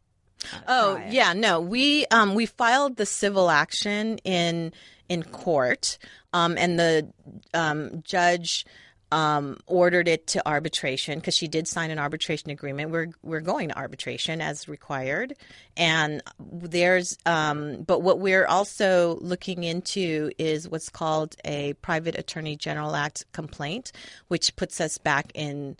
Uh, 0.53 0.61
Oh 0.69 1.03
yeah, 1.11 1.33
no. 1.35 1.61
We 1.61 2.07
um 2.07 2.35
we 2.35 2.47
filed 2.47 2.97
the 2.97 3.07
civil 3.07 3.51
action 3.51 4.19
in 4.19 4.73
in 5.09 5.23
court, 5.25 5.99
um, 6.33 6.57
and 6.57 6.79
the 6.79 7.09
um, 7.53 8.03
judge 8.05 8.65
um, 9.13 9.59
ordered 9.67 10.09
it 10.09 10.27
to 10.29 10.49
arbitration 10.49 11.19
because 11.19 11.35
she 11.35 11.49
did 11.49 11.67
sign 11.67 11.91
an 11.91 11.99
arbitration 11.99 12.51
agreement. 12.51 12.91
We're 12.91 13.09
we're 13.23 13.41
going 13.41 13.69
to 13.71 13.79
arbitration 13.79 14.41
as 14.41 14.69
required, 14.69 15.35
and 15.77 16.23
there's 16.39 17.19
um, 17.27 17.83
but 17.83 18.03
what 18.03 18.21
we're 18.21 18.47
also 18.47 19.19
looking 19.21 19.65
into 19.65 20.31
is 20.39 20.69
what's 20.69 20.89
called 20.89 21.37
a 21.45 21.73
private 21.75 22.17
attorney 22.19 22.57
general 22.57 22.95
act 22.95 23.25
complaint, 23.33 23.93
which 24.29 24.55
puts 24.57 24.81
us 24.81 24.99
back 24.99 25.33
in 25.35 25.77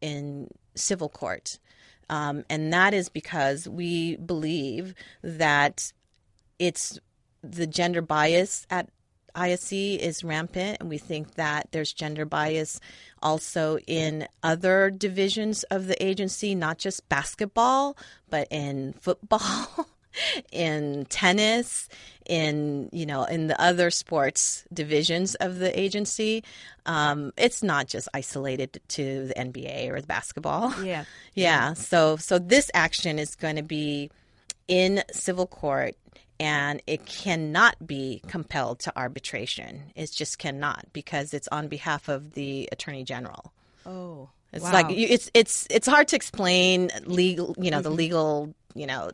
in 0.00 0.48
civil 0.74 1.08
court. 1.08 1.58
Um, 2.10 2.44
and 2.48 2.72
that 2.72 2.94
is 2.94 3.08
because 3.08 3.68
we 3.68 4.16
believe 4.16 4.94
that 5.22 5.92
it's 6.58 6.98
the 7.42 7.66
gender 7.66 8.02
bias 8.02 8.66
at 8.70 8.88
ISE 9.38 9.72
is 9.72 10.24
rampant, 10.24 10.78
and 10.80 10.88
we 10.88 10.98
think 10.98 11.34
that 11.34 11.68
there's 11.70 11.92
gender 11.92 12.24
bias 12.24 12.80
also 13.22 13.78
in 13.86 14.26
other 14.42 14.90
divisions 14.90 15.62
of 15.64 15.86
the 15.86 16.02
agency, 16.04 16.54
not 16.54 16.78
just 16.78 17.08
basketball, 17.08 17.96
but 18.28 18.48
in 18.50 18.94
football. 18.94 19.86
in 20.50 21.04
tennis 21.10 21.88
in 22.26 22.88
you 22.92 23.06
know 23.06 23.24
in 23.24 23.46
the 23.46 23.60
other 23.60 23.90
sports 23.90 24.64
divisions 24.72 25.34
of 25.36 25.58
the 25.58 25.78
agency 25.78 26.42
um, 26.86 27.32
it's 27.36 27.62
not 27.62 27.86
just 27.86 28.08
isolated 28.14 28.80
to 28.88 29.28
the 29.28 29.34
nba 29.34 29.90
or 29.90 30.00
the 30.00 30.06
basketball 30.06 30.74
Yeah. 30.82 31.04
yeah. 31.34 31.74
So 31.74 32.16
so 32.16 32.38
this 32.38 32.70
action 32.74 33.18
is 33.18 33.36
going 33.36 33.56
to 33.56 33.62
be 33.62 34.10
in 34.66 35.02
civil 35.12 35.46
court 35.46 35.94
and 36.40 36.82
it 36.86 37.04
cannot 37.06 37.86
be 37.86 38.22
compelled 38.28 38.80
to 38.80 38.92
arbitration. 38.96 39.92
It 39.94 40.10
just 40.12 40.38
cannot 40.38 40.86
because 40.92 41.34
it's 41.34 41.48
on 41.48 41.68
behalf 41.68 42.08
of 42.08 42.34
the 42.34 42.68
attorney 42.70 43.04
general. 43.04 43.52
Oh. 43.84 44.28
It's 44.52 44.64
wow. 44.64 44.72
like 44.72 44.90
you- 44.90 45.08
it's 45.10 45.30
it's 45.34 45.66
it's 45.70 45.86
hard 45.86 46.08
to 46.08 46.16
explain 46.16 46.90
legal, 47.04 47.54
you 47.58 47.70
know, 47.70 47.82
the 47.82 47.90
legal, 47.90 48.54
you 48.74 48.86
know, 48.86 49.10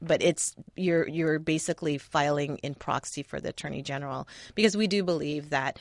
but 0.00 0.22
it's 0.22 0.54
you're 0.76 1.06
you're 1.08 1.38
basically 1.38 1.98
filing 1.98 2.58
in 2.58 2.74
proxy 2.74 3.22
for 3.22 3.40
the 3.40 3.50
attorney 3.50 3.82
general 3.82 4.26
because 4.54 4.76
we 4.76 4.86
do 4.86 5.02
believe 5.04 5.50
that 5.50 5.78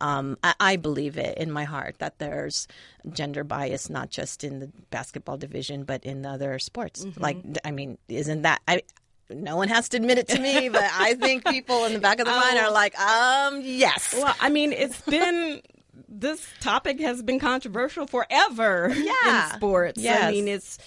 um, 0.00 0.36
I, 0.42 0.54
I 0.60 0.76
believe 0.76 1.16
it 1.16 1.38
in 1.38 1.50
my 1.50 1.64
heart 1.64 1.96
that 1.98 2.18
there's 2.18 2.68
gender 3.10 3.44
bias 3.44 3.88
not 3.88 4.10
just 4.10 4.44
in 4.44 4.60
the 4.60 4.70
basketball 4.90 5.36
division 5.38 5.84
but 5.84 6.04
in 6.04 6.26
other 6.26 6.58
sports. 6.58 7.06
Like 7.16 7.38
I 7.64 7.70
mean, 7.70 7.98
isn't 8.08 8.42
that 8.42 8.60
I? 8.68 8.82
No 9.30 9.56
one 9.56 9.68
has 9.68 9.88
to 9.90 9.96
admit 9.96 10.18
it 10.18 10.28
to 10.28 10.38
me, 10.38 10.68
but 10.68 10.82
I 10.84 11.14
think 11.20 11.44
people 11.46 11.84
in 11.86 11.92
the 11.94 11.98
back 12.00 12.18
of 12.20 12.26
the 12.26 12.32
mind 12.32 12.58
are 12.58 12.70
like, 12.70 12.98
um, 12.98 13.60
yes. 13.62 14.14
Well, 14.16 14.34
I 14.40 14.48
mean, 14.50 14.72
it's 14.72 15.00
been 15.02 15.60
this 16.08 16.46
topic 16.60 17.00
has 17.00 17.22
been 17.22 17.38
controversial 17.38 18.06
forever 18.06 18.92
Yeah. 18.94 19.50
in 19.50 19.56
sports. 19.56 20.04
I 20.06 20.30
mean, 20.30 20.48
it's 20.48 20.78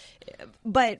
but 0.63 1.00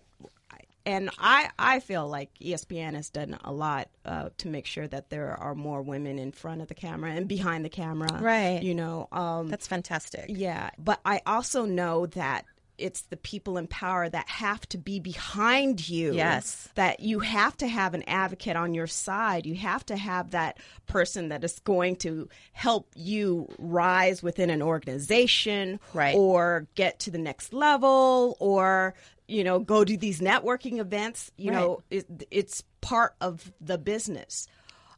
and 0.86 1.10
I 1.20 1.50
I 1.60 1.80
feel 1.82 2.08
like 2.08 2.30
ESPN 2.42 2.94
has 2.96 3.10
done 3.10 3.38
a 3.44 3.52
lot 3.52 3.90
uh, 4.06 4.30
to 4.38 4.48
make 4.48 4.66
sure 4.66 4.88
that 4.88 5.10
there 5.10 5.36
are 5.38 5.54
more 5.54 5.82
women 5.82 6.18
in 6.18 6.32
front 6.32 6.62
of 6.62 6.70
the 6.70 6.76
camera 6.76 7.12
and 7.12 7.28
behind 7.28 7.66
the 7.66 7.70
camera. 7.70 8.10
Right. 8.22 8.64
You 8.64 8.74
know. 8.74 9.08
Um, 9.12 9.50
That's 9.50 9.68
fantastic. 9.68 10.26
yeah, 10.30 10.70
but 10.80 11.00
I 11.06 11.22
also 11.26 11.66
know 11.66 12.06
that 12.08 12.46
it's 12.78 13.02
the 13.04 13.18
people 13.18 13.58
in 13.58 13.68
power 13.68 14.08
that 14.08 14.28
have 14.30 14.68
to 14.70 14.78
be 14.78 15.00
behind 15.00 15.88
you. 15.90 16.14
Yes. 16.14 16.70
That 16.76 17.00
you 17.00 17.20
have 17.20 17.58
to 17.58 17.68
have 17.68 17.94
an 17.94 18.04
advocate 18.08 18.56
on 18.56 18.74
your 18.74 18.88
side. 18.88 19.46
You 19.46 19.56
have 19.56 19.86
to 19.88 19.98
have 19.98 20.32
that 20.32 20.58
person 20.86 21.30
that 21.30 21.44
is 21.44 21.60
going 21.60 21.96
to 21.98 22.30
help 22.54 22.88
you 22.96 23.48
rise 23.58 24.22
within 24.22 24.50
an 24.50 24.62
organization 24.62 25.80
Right. 25.94 26.16
or 26.16 26.68
get 26.76 27.00
to 27.00 27.12
the 27.12 27.18
next 27.18 27.54
level 27.54 28.36
or 28.40 28.94
you 29.28 29.44
know 29.44 29.60
go 29.60 29.84
to 29.84 29.98
these 29.98 30.22
networking 30.22 30.78
events 30.80 31.32
you 31.38 31.52
know 31.52 31.82
it, 31.90 32.06
it's 32.32 32.64
part 32.82 33.14
of 33.20 33.52
the 33.60 33.78
business 33.78 34.48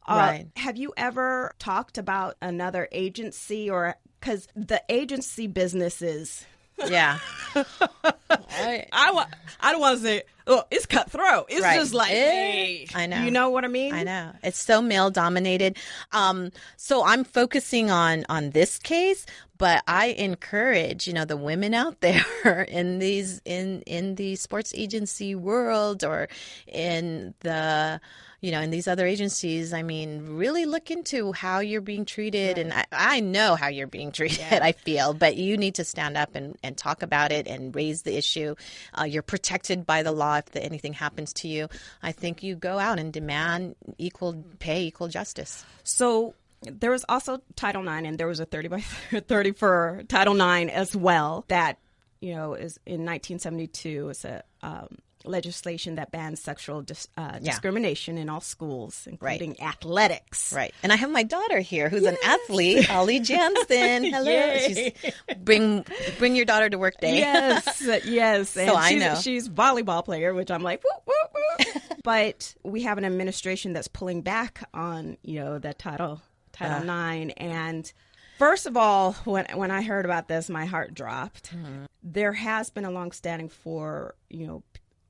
uh, 0.08 0.16
Right. 0.16 0.48
have 0.56 0.78
you 0.78 0.94
ever 0.98 1.54
talked 1.60 1.98
about 1.98 2.36
another 2.42 2.88
agency 2.92 3.70
or 3.70 3.96
because 4.20 4.48
the 4.56 4.84
agency 4.90 5.48
business 5.48 6.02
is 6.02 6.46
Yeah. 6.88 7.20
I- 7.56 8.86
I 8.92 9.12
want 9.12 9.30
I 9.60 9.72
don't 9.72 9.82
want 9.82 9.98
to 9.98 10.04
say 10.04 10.24
oh 10.48 10.64
it's 10.72 10.86
cutthroat 10.86 11.46
it's 11.50 11.62
Right. 11.62 11.80
just 11.80 11.94
like 11.94 12.10
hey 12.12 12.88
I 12.94 13.06
know. 13.08 13.24
you 13.24 13.32
know 13.32 13.50
what 13.50 13.66
I 13.66 13.68
mean 13.68 13.94
I 13.94 14.04
know 14.04 14.32
it's 14.44 14.60
so 14.62 14.82
male 14.82 15.10
dominated. 15.10 15.78
Um, 16.12 16.52
so 16.78 17.04
I'm 17.04 17.24
focusing 17.24 17.90
on 17.92 18.26
on 18.30 18.52
this 18.52 18.78
case, 18.78 19.26
but 19.60 19.84
I 19.88 20.08
encourage 20.08 21.06
you 21.06 21.14
know 21.14 21.26
the 21.26 21.38
women 21.38 21.76
out 21.76 22.00
there 22.02 22.64
in 22.68 22.98
these 22.98 23.42
in 23.46 23.84
in 23.84 24.16
the 24.16 24.36
sports 24.36 24.74
agency 24.76 25.36
world 25.36 26.04
or 26.04 26.28
in 26.66 27.36
the 27.42 28.02
you 28.42 28.52
know 28.52 28.62
in 28.62 28.72
these 28.72 28.88
other 28.88 29.06
agencies. 29.06 29.74
I 29.74 29.84
mean, 29.84 30.38
really 30.38 30.66
look 30.66 30.90
into 30.90 31.34
how 31.34 31.60
you're 31.60 31.82
being 31.82 32.06
treated, 32.06 32.58
and 32.58 32.74
I, 32.74 32.86
I 32.92 33.20
know 33.20 33.56
how 33.56 33.68
you're 33.68 33.88
being 33.88 34.12
treated. 34.20 34.62
I 34.62 34.72
feel, 34.72 35.14
but 35.14 35.36
you 35.36 35.58
need 35.58 35.76
to 35.76 35.84
stand 35.84 36.18
up 36.18 36.36
and 36.36 36.58
and 36.64 36.76
talk 36.76 37.04
about 37.04 37.32
it 37.32 37.48
and 37.48 37.76
raise 37.76 38.02
the 38.04 38.18
issue. 38.18 38.56
Uh, 39.00 39.04
you're 39.04 39.22
protected 39.22 39.86
by 39.86 40.02
the 40.04 40.12
law 40.12 40.38
if 40.38 40.46
the, 40.46 40.64
anything 40.64 40.94
happens 40.94 41.34
to 41.34 41.48
you. 41.48 41.68
I 42.02 42.12
think 42.14 42.42
you 42.42 42.56
go 42.56 42.80
out 42.80 42.98
and 42.98 43.14
demand 43.14 43.76
equal 43.98 44.44
pay, 44.60 44.86
equal 44.86 45.10
justice. 45.10 45.66
So 45.84 46.34
there 46.62 46.92
was 46.92 47.06
also 47.08 47.42
Title 47.56 47.84
IX, 47.88 48.08
and 48.08 48.18
there 48.18 48.28
was 48.28 48.40
a 48.40 48.46
30 48.46 48.68
by 48.68 48.80
30 48.82 49.52
for 49.54 50.04
Title 50.08 50.36
IX 50.40 50.72
as 50.72 50.96
well. 50.96 51.46
That 51.48 51.78
you 52.22 52.36
know 52.36 52.54
is 52.54 52.78
in 52.86 53.06
1972. 53.06 54.10
It's 54.10 54.26
a 54.26 54.44
um, 54.62 54.98
legislation 55.26 55.96
that 55.96 56.12
bans 56.12 56.42
sexual 56.42 56.82
dis- 56.82 57.08
uh, 57.18 57.40
Yeah. 57.42 57.52
discrimination 57.52 58.18
in 58.18 58.30
all 58.30 58.42
schools, 58.42 59.06
including 59.10 59.62
athletics. 59.62 60.54
Right. 60.54 60.74
And 60.84 60.92
I 60.94 60.96
have 60.96 61.12
my 61.12 61.24
daughter 61.24 61.60
here 61.60 61.90
who's 61.90 62.06
an 62.06 62.18
athlete, 62.26 62.90
Ollie 62.92 63.20
Jansen. 63.22 64.06
Hello. 64.06 64.32
Yay. 64.32 64.94
She's, 64.98 65.14
bring 65.38 65.86
bring 66.18 66.36
your 66.36 66.46
daughter 66.46 66.70
to 66.70 66.78
work 66.78 67.00
day. 67.00 67.18
Yes, 67.20 67.82
yes. 68.06 68.56
And 68.58 68.70
I 68.72 68.90
she's, 68.92 69.00
know. 69.00 69.16
she's 69.16 69.50
volleyball 69.50 70.04
player, 70.04 70.34
which 70.34 70.52
I'm 70.52 70.64
like, 70.64 70.84
whoop, 70.84 71.04
whoop, 71.06 71.34
whoop. 71.76 71.84
but 72.04 72.56
we 72.64 72.84
have 72.84 72.98
an 72.98 73.06
administration 73.06 73.74
that's 73.74 73.88
pulling 73.88 74.22
back 74.22 74.68
on 74.74 75.18
you 75.24 75.40
know 75.40 75.60
that 75.60 75.80
title 75.80 76.22
Title 76.60 76.86
Nine, 76.86 77.32
and 77.32 77.92
first 78.38 78.66
of 78.66 78.78
all, 78.78 79.14
when 79.26 79.46
when 79.56 79.72
I 79.72 79.82
heard 79.82 80.06
about 80.06 80.28
this, 80.28 80.50
my 80.50 80.66
heart 80.66 80.94
dropped. 80.94 81.56
Mm-hmm. 81.56 81.86
There 82.04 82.34
has 82.34 82.70
been 82.70 82.86
a 82.86 82.92
long-standing 82.92 83.50
for 83.50 84.16
you 84.30 84.46
know 84.48 84.64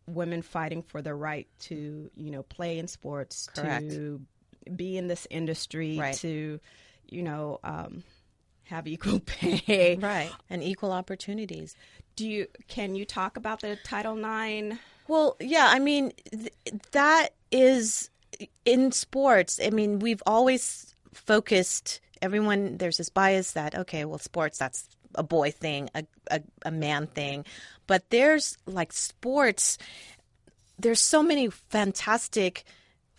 women 0.08 0.42
fighting 0.42 0.82
for 0.82 1.02
their 1.02 1.16
right 1.18 1.48
to 1.60 2.10
you 2.16 2.32
know 2.32 2.44
play 2.44 2.80
in 2.80 2.88
sports, 2.88 3.48
Correct. 3.56 3.90
to 3.92 4.22
be 4.76 4.98
in 4.98 5.08
this 5.08 5.28
industry, 5.30 5.98
Right. 6.00 6.16
to 6.16 6.60
you 7.10 7.24
know. 7.24 7.60
Um, 7.64 8.04
have 8.66 8.86
equal 8.88 9.20
pay, 9.26 9.98
Right. 10.00 10.30
And 10.48 10.62
equal 10.64 10.92
opportunities. 10.92 11.76
do 12.16 12.30
you 12.30 12.46
can 12.68 12.94
you 12.94 13.04
talk 13.04 13.36
about 13.36 13.62
the 13.62 13.78
Title 13.84 14.16
IX? 14.16 14.78
Well, 15.08 15.38
yeah, 15.40 15.70
I 15.72 15.80
mean, 15.80 16.12
th- 16.30 16.54
that 16.92 17.30
is 17.52 18.12
in 18.66 18.92
sports. 18.92 19.60
I 19.64 19.72
mean, 19.72 19.98
we've 19.98 20.22
always 20.28 20.89
focused, 21.14 22.02
everyone, 22.22 22.78
there's 22.78 22.98
this 22.98 23.10
bias 23.10 23.54
that, 23.54 23.76
okay, 23.76 24.06
well, 24.06 24.20
sports, 24.20 24.58
that's 24.58 24.88
a 25.16 25.24
boy 25.24 25.52
thing, 25.52 25.90
a, 25.96 26.04
a, 26.30 26.42
a 26.66 26.72
man 26.72 27.08
thing. 27.08 27.46
But 27.88 28.10
there's 28.10 28.58
like 28.66 28.94
sports, 28.94 29.78
there's 30.78 31.02
so 31.02 31.24
many 31.24 31.50
fantastic 31.50 32.64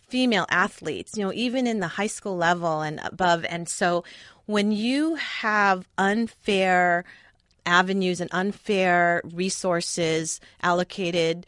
female 0.07 0.45
athletes, 0.49 1.17
you 1.17 1.23
know, 1.23 1.33
even 1.33 1.67
in 1.67 1.79
the 1.79 1.87
high 1.87 2.07
school 2.07 2.35
level 2.35 2.81
and 2.81 2.99
above. 3.03 3.45
And 3.47 3.67
so 3.67 4.03
when 4.45 4.71
you 4.71 5.15
have 5.15 5.87
unfair 5.97 7.05
avenues 7.65 8.19
and 8.19 8.29
unfair 8.33 9.21
resources 9.33 10.39
allocated 10.61 11.45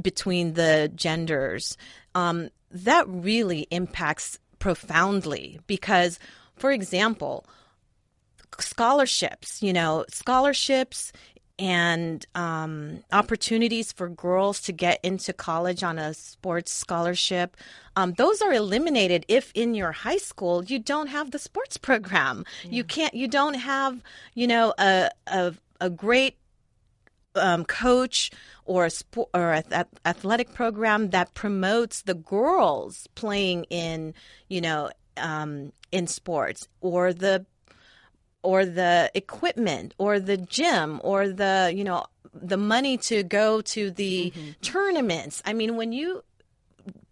between 0.00 0.54
the 0.54 0.90
genders, 0.94 1.76
um, 2.14 2.50
that 2.70 3.06
really 3.08 3.66
impacts 3.70 4.38
profoundly 4.66 5.60
because, 5.68 6.18
for 6.56 6.72
example, 6.72 7.46
scholarships, 8.58 9.62
you 9.62 9.72
know, 9.72 10.04
scholarships 10.08 11.12
and 11.56 12.26
um, 12.34 13.04
opportunities 13.12 13.92
for 13.92 14.08
girls 14.08 14.60
to 14.62 14.72
get 14.72 14.98
into 15.04 15.32
college 15.32 15.84
on 15.84 16.00
a 16.00 16.12
sports 16.14 16.72
scholarship. 16.72 17.56
Um, 17.94 18.14
those 18.14 18.42
are 18.42 18.52
eliminated 18.52 19.24
if 19.28 19.52
in 19.54 19.76
your 19.76 19.92
high 19.92 20.16
school 20.16 20.64
you 20.64 20.80
don't 20.80 21.06
have 21.06 21.30
the 21.30 21.38
sports 21.38 21.76
program. 21.76 22.44
You 22.64 22.82
can't. 22.82 23.14
You 23.14 23.28
don't 23.28 23.54
have 23.54 24.02
you 24.34 24.48
know 24.48 24.74
a 24.80 25.10
a, 25.28 25.54
a 25.80 25.90
great 25.90 26.34
um, 27.36 27.64
coach 27.64 28.30
or 28.64 28.86
a 28.86 28.90
sport 28.90 29.28
or 29.34 29.52
a 29.52 29.62
th- 29.62 29.86
athletic 30.04 30.52
program 30.52 31.10
that 31.10 31.34
promotes 31.34 32.02
the 32.02 32.14
girls 32.14 33.06
playing 33.14 33.64
in 33.64 34.14
you 34.48 34.60
know 34.60 34.90
um, 35.16 35.72
in 35.92 36.06
sports 36.06 36.68
or 36.80 37.12
the 37.12 37.44
or 38.42 38.64
the 38.64 39.10
equipment 39.14 39.94
or 39.98 40.20
the 40.20 40.36
gym 40.36 41.00
or 41.02 41.28
the 41.28 41.72
you 41.74 41.84
know 41.84 42.04
the 42.32 42.56
money 42.56 42.98
to 42.98 43.22
go 43.22 43.60
to 43.62 43.90
the 43.90 44.32
tournaments. 44.62 45.42
I 45.44 45.52
mean 45.52 45.76
when 45.76 45.92
you 45.92 46.22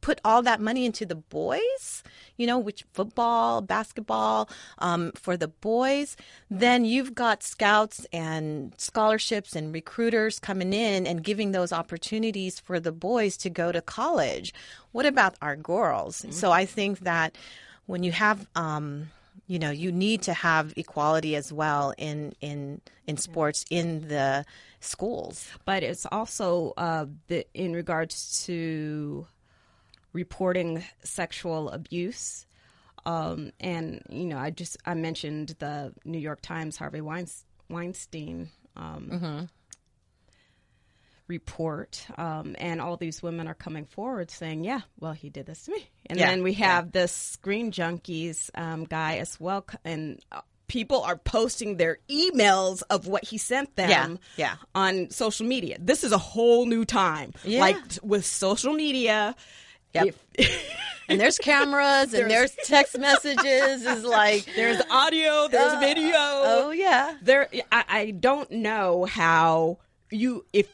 put 0.05 0.21
all 0.23 0.43
that 0.43 0.61
money 0.61 0.85
into 0.85 1.07
the 1.07 1.15
boys, 1.15 2.03
you 2.37 2.47
know, 2.47 2.59
which 2.59 2.85
football, 2.93 3.63
basketball, 3.63 4.51
um, 4.81 5.11
for 5.13 5.35
the 5.35 5.49
boys, 5.49 6.15
then 6.51 6.85
you've 6.85 7.15
got 7.15 7.43
scouts 7.43 8.07
and 8.13 8.75
scholarships 8.77 9.57
and 9.57 9.73
recruiters 9.73 10.39
coming 10.39 10.75
in 10.75 11.07
and 11.07 11.25
giving 11.25 11.53
those 11.53 11.73
opportunities 11.73 12.61
for 12.61 12.79
the 12.79 12.93
boys 12.93 13.39
to 13.39 13.49
go 13.49 13.73
to 13.73 13.81
college. 13.81 14.53
What 14.93 15.07
about 15.07 15.37
our 15.41 15.57
girls? 15.57 16.27
So 16.29 16.53
I 16.53 16.67
think 16.67 17.01
that 17.01 17.39
when 17.87 18.03
you 18.03 18.13
have, 18.13 18.47
um, 18.55 19.09
you 19.47 19.59
know, 19.59 19.71
you 19.71 19.91
need 19.91 20.21
to 20.23 20.35
have 20.35 20.75
equality 20.77 21.35
as 21.35 21.51
well 21.51 21.95
in 21.97 22.35
in 22.43 22.83
in 23.07 23.17
sports 23.17 23.65
in 23.71 24.09
the 24.09 24.45
schools. 24.81 25.49
but 25.65 25.83
it's 25.83 26.07
also 26.13 26.75
uh, 26.77 27.07
the, 27.29 27.47
in 27.55 27.73
regards 27.73 28.45
to 28.45 29.27
reporting 30.15 30.83
sexual 31.03 31.69
abuse. 31.69 32.47
Um, 33.05 33.53
and 33.61 34.03
you 34.09 34.25
know, 34.25 34.39
I 34.39 34.49
just 34.49 34.79
I 34.87 34.95
mentioned 34.95 35.57
the 35.59 35.93
New 36.07 36.19
York 36.19 36.41
Times 36.41 36.79
Harvey 36.79 37.03
Weinstein 37.03 38.49
um, 38.77 39.49
report, 41.27 42.07
um, 42.19 42.55
and 42.59 42.81
all 42.81 42.97
these 42.97 43.23
women 43.23 43.47
are 43.49 43.55
coming 43.55 43.85
forward 43.85 44.31
saying, 44.31 44.65
"Yeah, 44.65 44.81
well, 45.01 45.13
he 45.13 45.29
did 45.29 45.47
this 45.47 45.65
to 45.65 45.73
me." 45.73 45.91
And 46.07 46.19
Yeah, 46.19 46.31
then 46.31 46.43
we 46.43 46.55
have 46.55 46.93
this 46.93 47.13
Screen 47.13 47.73
Junkies 47.73 48.51
um, 48.55 48.85
guy 48.85 49.19
as 49.19 49.39
well, 49.39 49.67
and 49.85 50.21
uh, 50.33 50.41
people 50.67 51.03
are 51.03 51.17
posting 51.17 51.77
their 51.77 51.99
emails 52.09 52.83
of 52.89 53.07
what 53.07 53.25
he 53.25 53.37
sent 53.39 53.77
them 53.77 53.91
Yeah, 53.91 54.17
yeah. 54.37 54.57
on 54.75 55.11
social 55.11 55.47
media. 55.47 55.77
This 55.79 56.05
is 56.05 56.13
a 56.13 56.19
whole 56.19 56.65
new 56.67 56.85
time. 56.87 57.33
Yeah. 57.45 57.61
Like 57.61 57.77
with 58.03 58.25
social 58.25 58.73
media. 58.73 59.35
Yep. 59.95 60.15
And 61.07 61.21
there's 61.21 61.37
cameras 61.37 62.15
and 62.15 62.31
there's 62.31 62.57
text 62.65 62.97
messages. 62.99 63.85
Is 63.85 64.05
like 64.07 64.47
there's 64.57 64.81
audio, 64.91 65.49
there's 65.49 65.75
Uh, 65.75 65.79
video. 65.79 66.15
oh 66.17 66.71
yeah, 66.75 67.15
There, 67.21 67.47
I, 67.71 67.85
I 67.87 68.11
don't 68.13 68.51
know 68.51 69.05
how 69.05 69.81
you 70.11 70.47
if 70.55 70.69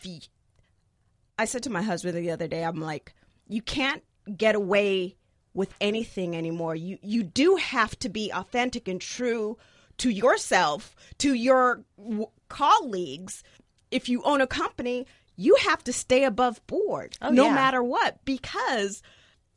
I 1.36 1.46
said 1.46 1.64
to 1.64 1.70
my 1.70 1.82
husband 1.82 2.16
the 2.16 2.30
other 2.30 2.46
day, 2.46 2.62
I'm 2.62 2.80
like, 2.80 3.12
you 3.48 3.60
can't 3.60 4.04
get 4.36 4.54
away 4.54 5.16
with 5.52 5.74
anything 5.80 6.36
anymore. 6.36 6.76
You 6.76 6.98
you 7.02 7.24
do 7.24 7.56
have 7.56 7.98
to 7.98 8.08
be 8.08 8.30
authentic 8.32 8.86
and 8.86 9.00
true 9.00 9.58
to 9.98 10.10
yourself, 10.10 10.94
to 11.18 11.34
your 11.34 11.82
w- 11.98 12.28
colleagues. 12.48 13.42
If 13.90 14.08
you 14.08 14.22
own 14.22 14.40
a 14.40 14.46
company, 14.46 15.06
you 15.42 15.56
have 15.62 15.82
to 15.84 15.92
stay 15.92 16.24
above 16.24 16.60
board, 16.66 17.16
Oh, 17.22 17.30
no 17.30 17.44
yeah. 17.46 17.54
matter 17.54 17.82
what, 17.82 18.22
because 18.26 19.02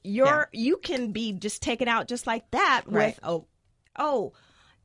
you're 0.04 0.48
you 0.54 0.78
can 0.78 1.12
be 1.12 1.34
just 1.34 1.62
taken 1.62 1.88
out 1.88 2.08
just 2.08 2.26
like 2.28 2.50
that 2.52 2.84
Right. 2.88 3.16
with 3.16 3.20
oh 3.24 3.46
oh 3.98 4.34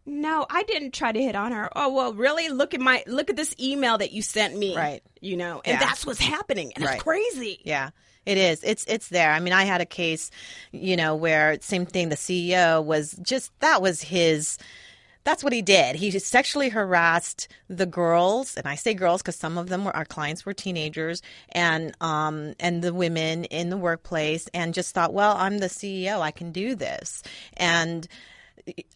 no, 0.07 0.47
I 0.49 0.63
didn't 0.63 0.93
try 0.95 1.13
to 1.13 1.23
hit 1.23 1.37
on 1.37 1.53
her. 1.53 1.69
Oh 1.77 1.93
well, 1.93 2.15
really? 2.15 2.49
Look 2.49 2.73
at 2.75 2.81
my 2.81 3.05
look 3.07 3.29
at 3.31 3.37
this 3.37 3.55
email 3.61 3.99
that 3.99 4.11
you 4.13 4.23
sent 4.23 4.57
me. 4.57 4.75
Right. 4.77 5.03
You 5.21 5.37
know, 5.37 5.61
and 5.65 5.75
Yeah. 5.79 5.87
that's 5.87 6.07
what's 6.07 6.21
happening, 6.21 6.73
and 6.75 6.85
Right. 6.85 6.95
it's 6.95 7.03
crazy. 7.03 7.61
yeah. 7.65 7.91
It 8.27 8.37
is. 8.39 8.63
It's 8.65 8.85
it's 8.87 9.09
there. 9.09 9.31
I 9.31 9.41
mean, 9.41 9.53
I 9.55 9.65
had 9.65 9.81
a 9.81 9.87
case, 9.87 10.31
you 10.73 10.97
know, 10.97 11.15
where 11.15 11.59
same 11.61 11.87
thing. 11.87 12.09
The 12.11 12.17
CEO 12.17 12.83
was 12.85 13.13
just 13.23 13.53
that 13.61 13.81
was 13.83 14.03
his. 14.03 14.59
That's 15.29 15.45
what 15.45 15.53
he 15.53 15.61
did. 15.61 15.97
He 15.97 16.11
sexually 16.19 16.71
harassed 16.71 17.49
the 17.69 17.85
girls, 17.85 18.57
and 18.57 18.67
I 18.67 18.77
say 18.77 18.95
girls 18.95 19.21
because 19.21 19.37
some 19.37 19.59
of 19.59 19.69
them 19.69 19.85
were 19.85 19.95
our 19.95 20.07
clients 20.07 20.47
were 20.47 20.55
teenagers, 20.55 21.21
and 21.53 21.95
um 22.01 22.55
and 22.59 22.81
the 22.81 22.95
women 22.95 23.45
in 23.45 23.69
the 23.69 23.77
workplace, 23.77 24.49
and 24.55 24.73
just 24.73 24.95
thought, 24.95 25.13
well, 25.13 25.37
I'm 25.37 25.59
the 25.59 25.67
CEO, 25.67 26.23
I 26.23 26.31
can 26.31 26.51
do 26.51 26.75
this, 26.75 27.23
and 27.59 28.09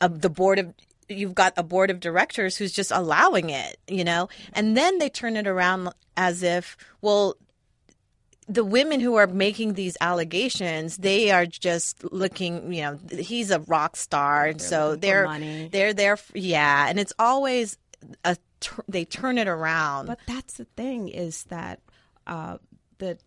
uh, 0.00 0.08
the 0.08 0.30
board 0.30 0.58
of 0.58 0.72
you've 1.06 1.34
got 1.34 1.52
a 1.58 1.62
board 1.62 1.90
of 1.90 2.00
directors 2.00 2.56
who's 2.56 2.72
just 2.72 2.92
allowing 2.92 3.50
it, 3.50 3.76
you 3.86 4.02
know, 4.02 4.30
and 4.54 4.74
then 4.74 5.00
they 5.00 5.10
turn 5.10 5.36
it 5.36 5.46
around 5.46 5.90
as 6.16 6.42
if, 6.42 6.78
well, 7.02 7.36
the 8.52 8.64
women 8.64 9.00
who 9.00 9.16
are 9.16 9.26
making 9.26 9.74
these 9.74 9.96
allegations, 10.00 10.98
they 10.98 11.30
are 11.30 11.46
just 11.46 12.04
looking, 12.12 12.72
you 12.72 12.82
know, 12.82 12.98
he's 13.10 13.50
a 13.50 13.60
rock 13.60 13.96
star, 13.96 14.46
and 14.46 14.60
so 14.60 14.96
they're 14.96 15.24
money. 15.24 15.68
they're 15.70 15.94
there, 15.94 16.18
yeah, 16.34 16.88
and 16.88 16.98
it's 16.98 17.12
always 17.18 17.78
a 18.24 18.36
they 18.88 19.04
turn 19.04 19.38
it 19.38 19.48
around. 19.48 20.06
But 20.06 20.20
that's 20.26 20.54
the 20.54 20.64
thing 20.64 21.08
is 21.08 21.44
that 21.44 21.80
uh, 22.26 22.58
the 22.98 23.18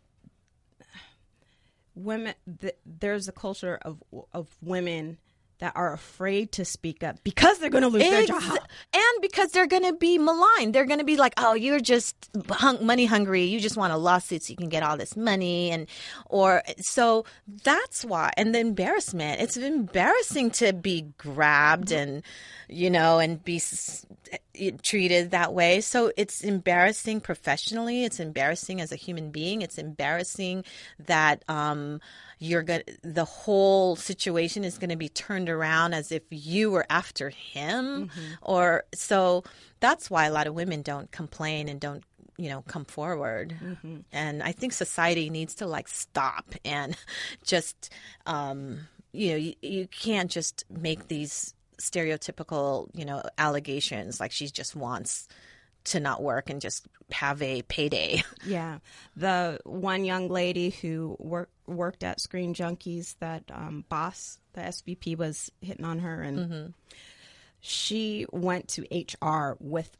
women 1.95 2.35
the, 2.45 2.73
there's 2.85 3.27
a 3.27 3.31
culture 3.31 3.79
of 3.81 4.03
of 4.33 4.47
women 4.61 5.17
that 5.59 5.73
are 5.75 5.93
afraid 5.93 6.51
to 6.53 6.65
speak 6.65 7.03
up 7.03 7.23
because 7.23 7.59
they're 7.59 7.69
going 7.69 7.83
to 7.83 7.87
lose 7.87 8.03
their 8.03 8.25
job. 8.25 8.59
And 8.93 9.21
because 9.21 9.51
they're 9.51 9.67
going 9.67 9.83
to 9.83 9.93
be 9.93 10.17
maligned. 10.17 10.73
They're 10.73 10.85
going 10.85 10.99
to 10.99 11.05
be 11.05 11.17
like, 11.17 11.33
"Oh, 11.37 11.53
you're 11.53 11.79
just 11.79 12.15
hung- 12.49 12.85
money 12.85 13.05
hungry. 13.05 13.43
You 13.43 13.59
just 13.59 13.77
want 13.77 13.93
a 13.93 13.97
lawsuit 13.97 14.43
so 14.43 14.51
you 14.51 14.57
can 14.57 14.69
get 14.69 14.83
all 14.83 14.97
this 14.97 15.15
money." 15.15 15.71
And 15.71 15.87
or 16.25 16.63
so 16.79 17.25
that's 17.63 18.03
why. 18.03 18.31
And 18.37 18.53
the 18.53 18.59
embarrassment. 18.59 19.41
It's 19.41 19.57
embarrassing 19.57 20.51
to 20.51 20.73
be 20.73 21.13
grabbed 21.17 21.91
and 21.91 22.23
you 22.67 22.89
know 22.89 23.19
and 23.19 23.43
be 23.43 23.59
treated 24.83 25.31
that 25.31 25.53
way. 25.53 25.81
So 25.81 26.11
it's 26.17 26.43
embarrassing 26.43 27.21
professionally. 27.21 28.03
It's 28.03 28.19
embarrassing 28.19 28.81
as 28.81 28.91
a 28.91 28.95
human 28.95 29.31
being. 29.31 29.61
It's 29.61 29.77
embarrassing 29.77 30.65
that 31.07 31.43
um 31.47 31.99
you're 32.39 32.63
going 32.63 32.83
the 33.01 33.25
whole 33.25 33.95
situation 33.95 34.63
is 34.63 34.77
going 34.77 34.89
to 34.89 34.95
be 34.95 35.09
turned 35.09 35.49
around 35.49 35.93
as 35.93 36.11
if 36.11 36.23
you 36.29 36.69
were 36.69 36.85
after 36.89 37.29
him 37.29 38.09
or 38.41 38.83
so 38.93 39.43
that's 39.79 40.09
why 40.09 40.25
a 40.25 40.31
lot 40.31 40.47
of 40.47 40.53
women 40.53 40.81
don't 40.81 41.11
complain 41.11 41.69
and 41.69 41.79
don't 41.79 42.03
you 42.37 42.49
know 42.49 42.61
come 42.67 42.83
forward 42.83 43.55
and 44.11 44.43
i 44.43 44.51
think 44.51 44.73
society 44.73 45.29
needs 45.29 45.55
to 45.55 45.65
like 45.65 45.87
stop 45.87 46.53
and 46.65 46.97
just 47.45 47.89
um 48.25 48.79
you 49.13 49.31
know 49.31 49.37
you, 49.37 49.53
you 49.61 49.87
can't 49.87 50.29
just 50.29 50.65
make 50.69 51.07
these 51.07 51.53
stereotypical 51.77 52.89
you 52.93 53.05
know 53.05 53.21
allegations 53.37 54.19
like 54.19 54.31
she 54.31 54.47
just 54.47 54.75
wants 54.75 55.27
to 55.85 55.99
not 55.99 56.21
work 56.23 56.49
and 56.49 56.61
just 56.61 56.87
have 57.11 57.41
a 57.41 57.61
payday 57.63 58.23
Yeah, 58.45 58.79
the 59.15 59.59
one 59.65 60.03
young 60.05 60.29
lady 60.29 60.69
who 60.71 61.15
worked 61.19 61.51
worked 61.67 62.03
at 62.03 62.19
Screen 62.19 62.53
Junkies, 62.53 63.15
that 63.19 63.43
um, 63.51 63.85
boss, 63.89 64.39
the 64.53 64.61
SVP, 64.61 65.17
was 65.17 65.51
hitting 65.61 65.85
on 65.85 65.99
her, 65.99 66.21
and 66.21 66.37
Mm-hmm. 66.39 66.65
she 67.59 68.25
went 68.31 68.67
to 68.69 68.85
HR 68.91 69.57
with 69.59 69.95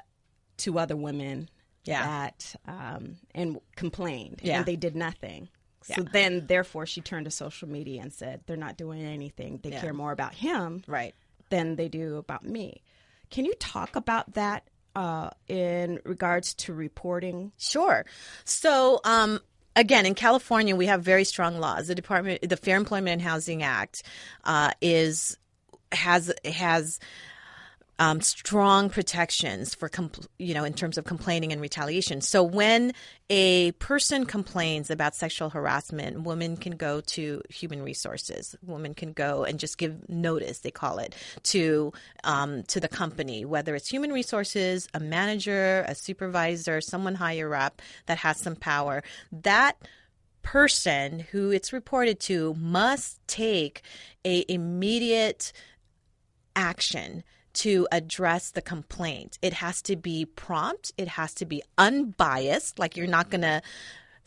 two 0.57 0.77
other 0.79 0.95
women. 0.95 1.49
Yeah. 1.83 2.01
that 2.03 2.55
um, 2.67 3.17
and 3.35 3.59
complained, 3.75 4.39
Yeah. 4.43 4.57
and 4.57 4.65
they 4.65 4.75
did 4.75 4.95
nothing. 4.95 5.49
So 5.83 6.01
then, 6.01 6.47
therefore, 6.47 6.87
she 6.87 6.99
turned 7.01 7.25
to 7.25 7.31
social 7.31 7.69
media 7.69 8.01
and 8.01 8.11
said, 8.11 8.41
"They're 8.47 8.57
not 8.57 8.75
doing 8.75 9.03
anything. 9.03 9.59
They 9.61 9.69
Yeah. 9.69 9.81
care 9.81 9.93
more 9.93 10.11
about 10.11 10.33
him 10.33 10.83
right 10.87 11.13
than 11.49 11.75
they 11.75 11.89
do 11.89 12.17
about 12.17 12.45
me." 12.45 12.81
Can 13.29 13.45
you 13.45 13.53
talk 13.55 13.95
about 13.95 14.33
that 14.33 14.67
uh, 14.95 15.29
in 15.47 15.99
regards 16.05 16.53
to 16.53 16.73
reporting? 16.73 17.51
Sure. 17.57 18.05
So, 18.43 19.01
um, 19.03 19.39
again, 19.75 20.05
in 20.05 20.15
California, 20.15 20.75
we 20.75 20.85
have 20.85 21.03
very 21.03 21.23
strong 21.23 21.59
laws. 21.59 21.87
The 21.87 21.95
Department, 21.95 22.47
the 22.47 22.57
Fair 22.57 22.77
Employment 22.77 23.13
and 23.13 23.21
Housing 23.21 23.63
Act, 23.63 24.03
uh, 24.43 24.71
is 24.81 25.37
has 25.91 26.33
has 26.43 26.99
um, 27.97 28.19
strong 28.21 28.89
protections 28.89 29.73
for, 29.73 29.87
compl- 29.87 30.27
you 30.37 30.53
know, 30.53 30.63
in 30.63 30.73
terms 30.73 30.97
of 30.97 31.05
complaining 31.05 31.51
and 31.51 31.61
retaliation. 31.61 32.21
So 32.21 32.43
when 32.43 32.93
a 33.29 33.71
person 33.73 34.25
complains 34.25 34.89
about 34.89 35.15
sexual 35.15 35.49
harassment, 35.49 36.23
women 36.23 36.57
can 36.57 36.75
go 36.75 37.01
to 37.01 37.41
human 37.49 37.81
resources. 37.81 38.55
Women 38.61 38.93
can 38.93 39.13
go 39.13 39.45
and 39.45 39.59
just 39.59 39.77
give 39.77 40.09
notice, 40.09 40.59
they 40.59 40.71
call 40.71 40.99
it, 40.99 41.15
to 41.43 41.93
um, 42.23 42.63
to 42.63 42.79
the 42.79 42.87
company, 42.87 43.45
whether 43.45 43.75
it's 43.75 43.89
human 43.89 44.11
resources, 44.11 44.89
a 44.93 44.99
manager, 44.99 45.85
a 45.87 45.95
supervisor, 45.95 46.81
someone 46.81 47.15
higher 47.15 47.55
up 47.55 47.81
that 48.07 48.17
has 48.19 48.37
some 48.37 48.55
power. 48.55 49.03
That 49.31 49.77
person 50.43 51.19
who 51.31 51.49
it's 51.49 51.73
reported 51.73 52.19
to 52.19 52.53
must 52.53 53.19
take 53.27 53.81
a 54.23 54.45
immediate 54.47 55.51
action 56.55 57.23
to 57.55 57.87
address 57.91 58.51
the 58.51 58.61
complaint. 58.61 59.37
It 59.41 59.53
has 59.53 59.81
to 59.83 59.95
be 59.95 60.25
prompt, 60.25 60.91
it 60.97 61.07
has 61.09 61.33
to 61.35 61.45
be 61.45 61.63
unbiased, 61.77 62.79
like 62.79 62.95
you're 62.97 63.07
not 63.07 63.29
going 63.29 63.41
to 63.41 63.61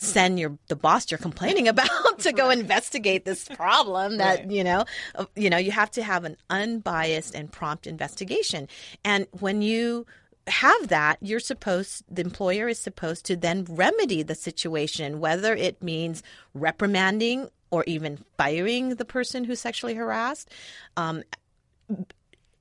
send 0.00 0.38
your 0.38 0.56
the 0.68 0.76
boss 0.76 1.10
you're 1.10 1.18
complaining 1.18 1.66
about 1.74 2.20
to 2.20 2.32
go 2.32 2.50
investigate 2.50 3.24
this 3.24 3.48
problem 3.48 4.18
that 4.18 4.38
Right. 4.40 4.50
you 4.50 4.62
know 4.62 4.84
uh, 5.16 5.24
you 5.34 5.50
know 5.50 5.56
you 5.56 5.72
have 5.72 5.90
to 5.92 6.04
have 6.04 6.22
an 6.24 6.36
unbiased 6.50 7.34
and 7.34 7.50
prompt 7.50 7.86
investigation. 7.86 8.68
And 9.04 9.26
when 9.40 9.60
you 9.60 10.06
have 10.46 10.88
that 10.88 11.18
you're 11.20 11.40
supposed 11.40 12.04
the 12.08 12.22
employer 12.22 12.68
is 12.68 12.78
supposed 12.78 13.26
to 13.26 13.36
then 13.36 13.66
remedy 13.68 14.22
the 14.22 14.36
situation 14.36 15.18
whether 15.18 15.52
it 15.54 15.82
means 15.82 16.22
reprimanding 16.54 17.48
or 17.70 17.82
even 17.88 18.18
firing 18.38 18.90
the 18.94 19.04
person 19.04 19.42
who 19.44 19.54
sexually 19.56 19.94
harassed. 19.94 20.48
Um, 20.96 21.22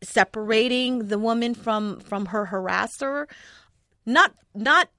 separating 0.02 1.08
the 1.08 1.18
woman 1.18 1.54
from 1.54 2.00
from 2.00 2.28
her 2.28 2.46
harasser 2.48 3.28
not 4.06 4.34
not 4.54 4.90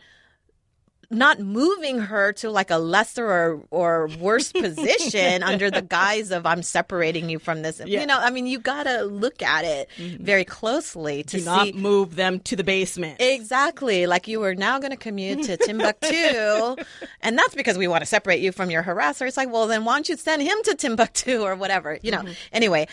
not 1.11 1.40
moving 1.40 1.99
her 1.99 2.32
to 2.34 2.51
like 2.51 2.70
a 2.70 2.76
lesser 2.76 3.26
or, 3.26 3.62
or 3.70 4.09
worse 4.20 4.53
position 4.61 5.42
under 5.42 5.70
the 5.70 5.80
guise 5.80 6.30
of 6.30 6.44
I'm 6.44 6.62
separating 6.62 7.30
you 7.30 7.38
from 7.38 7.62
this. 7.62 7.80
Yeah. 7.84 8.01
You 8.01 8.07
know, 8.07 8.18
I 8.18 8.30
mean, 8.30 8.46
you 8.46 8.59
got 8.59 8.82
to 8.82 9.03
look 9.03 9.42
at 9.42 9.64
it 9.64 9.88
mm-hmm. 9.96 10.22
very 10.22 10.44
closely 10.44 11.22
to 11.24 11.38
Do 11.38 11.44
not 11.44 11.66
see 11.66 11.72
move 11.72 12.14
them 12.14 12.40
to 12.40 12.57
the 12.57 12.64
basement. 12.64 13.20
Exactly. 13.20 14.07
Like 14.07 14.28
you 14.28 14.42
are 14.42 14.55
now 14.55 14.78
going 14.78 14.90
to 14.90 14.99
commute 14.99 15.44
to 15.44 15.57
Timbuktu. 15.57 16.76
and 17.22 17.38
that's 17.38 17.55
because 17.55 17.78
we 17.78 17.88
want 17.88 18.03
to 18.03 18.07
separate 18.07 18.40
you 18.40 18.53
from 18.53 18.70
your 18.70 18.82
harasser. 18.82 19.26
It's 19.26 19.36
like, 19.36 19.51
well, 19.51 19.66
then 19.66 19.84
why 19.86 19.94
don't 19.94 20.09
you 20.09 20.16
send 20.16 20.42
him 20.42 20.59
to 20.64 20.74
Timbuktu 20.74 21.40
or 21.40 21.55
whatever? 21.55 21.99
You 22.03 22.12
know, 22.12 22.20
mm-hmm. 22.20 22.32
anyway, 22.53 22.86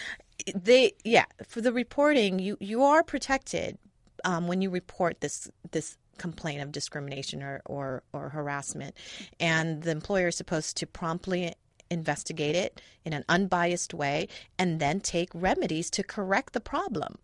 they, 0.53 0.93
yeah, 1.03 1.25
for 1.47 1.61
the 1.61 1.73
reporting, 1.73 2.39
you, 2.39 2.57
you 2.59 2.83
are 2.83 3.03
protected 3.03 3.77
um, 4.23 4.47
when 4.47 4.61
you 4.61 4.69
report 4.69 5.21
this, 5.21 5.49
this 5.71 5.97
complaint 6.17 6.61
of 6.61 6.71
discrimination 6.71 7.43
or, 7.43 7.61
or, 7.65 8.03
or 8.13 8.29
harassment. 8.29 8.95
And 9.39 9.83
the 9.83 9.91
employer 9.91 10.29
is 10.29 10.35
supposed 10.35 10.77
to 10.77 10.87
promptly 10.87 11.53
investigate 11.91 12.55
it 12.55 12.81
in 13.03 13.13
an 13.13 13.23
unbiased 13.29 13.93
way 13.93 14.27
and 14.57 14.79
then 14.79 14.99
take 14.99 15.29
remedies 15.33 15.89
to 15.91 16.03
correct 16.03 16.53
the 16.53 16.59
problem. 16.59 17.17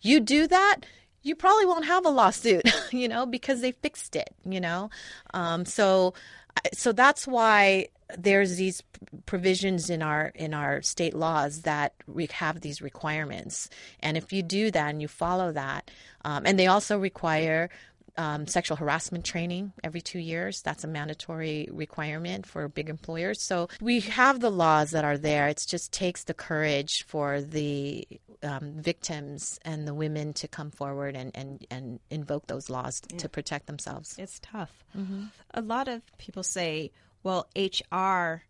You 0.00 0.20
do 0.20 0.46
that, 0.48 0.80
you 1.22 1.36
probably 1.36 1.66
won't 1.66 1.84
have 1.84 2.06
a 2.06 2.10
lawsuit, 2.10 2.62
you 2.92 3.08
know, 3.08 3.26
because 3.26 3.60
they 3.60 3.72
fixed 3.72 4.16
it, 4.16 4.34
you 4.44 4.60
know. 4.60 4.90
Um, 5.34 5.64
so, 5.64 6.14
so 6.72 6.92
that's 6.92 7.26
why 7.26 7.88
there's 8.18 8.56
these 8.56 8.82
provisions 9.26 9.88
in 9.88 10.02
our 10.02 10.32
in 10.34 10.52
our 10.54 10.82
state 10.82 11.14
laws 11.14 11.62
that 11.62 11.94
we 12.06 12.26
have 12.32 12.60
these 12.60 12.82
requirements, 12.82 13.68
and 14.00 14.16
if 14.16 14.32
you 14.32 14.42
do 14.42 14.70
that 14.70 14.90
and 14.90 15.00
you 15.02 15.08
follow 15.08 15.52
that, 15.52 15.90
um, 16.24 16.44
and 16.46 16.58
they 16.58 16.66
also 16.66 16.98
require 16.98 17.70
um, 18.16 18.46
sexual 18.46 18.76
harassment 18.76 19.24
training 19.24 19.72
every 19.82 20.00
two 20.00 20.18
years. 20.18 20.62
That's 20.62 20.84
a 20.84 20.88
mandatory 20.88 21.68
requirement 21.70 22.46
for 22.46 22.68
big 22.68 22.88
employers. 22.88 23.40
So 23.40 23.68
we 23.80 24.00
have 24.00 24.40
the 24.40 24.50
laws 24.50 24.90
that 24.90 25.04
are 25.04 25.18
there. 25.18 25.48
It 25.48 25.64
just 25.66 25.92
takes 25.92 26.24
the 26.24 26.34
courage 26.34 27.04
for 27.06 27.40
the 27.40 28.06
um, 28.42 28.74
victims 28.76 29.58
and 29.64 29.86
the 29.86 29.94
women 29.94 30.32
to 30.34 30.48
come 30.48 30.70
forward 30.70 31.16
and, 31.16 31.30
and, 31.34 31.66
and 31.70 32.00
invoke 32.10 32.46
those 32.46 32.70
laws 32.70 33.00
to 33.00 33.28
protect 33.28 33.66
themselves. 33.66 34.16
It's 34.18 34.38
tough. 34.40 34.84
A 35.52 35.60
lot 35.60 35.88
of 35.88 36.02
people 36.18 36.42
say, 36.42 36.90
well, 37.22 37.48
HR 37.56 38.42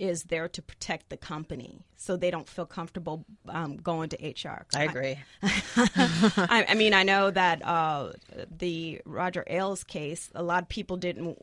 is 0.00 0.24
there 0.24 0.48
to 0.48 0.62
protect 0.62 1.10
the 1.10 1.16
company, 1.16 1.84
so 1.96 2.16
they 2.16 2.30
don't 2.30 2.48
feel 2.48 2.64
comfortable 2.64 3.26
um, 3.48 3.76
going 3.76 4.08
to 4.08 4.16
HR. 4.28 4.64
I 4.74 4.84
agree. 4.84 5.18
I, 5.42 6.64
I 6.70 6.74
mean, 6.74 6.94
I 6.94 7.02
know 7.02 7.30
that 7.30 7.64
uh, 7.64 8.12
the 8.50 9.02
Roger 9.04 9.44
Ailes 9.46 9.84
case, 9.84 10.30
a 10.34 10.42
lot 10.42 10.62
of 10.62 10.68
people 10.68 10.96
didn't 10.96 11.38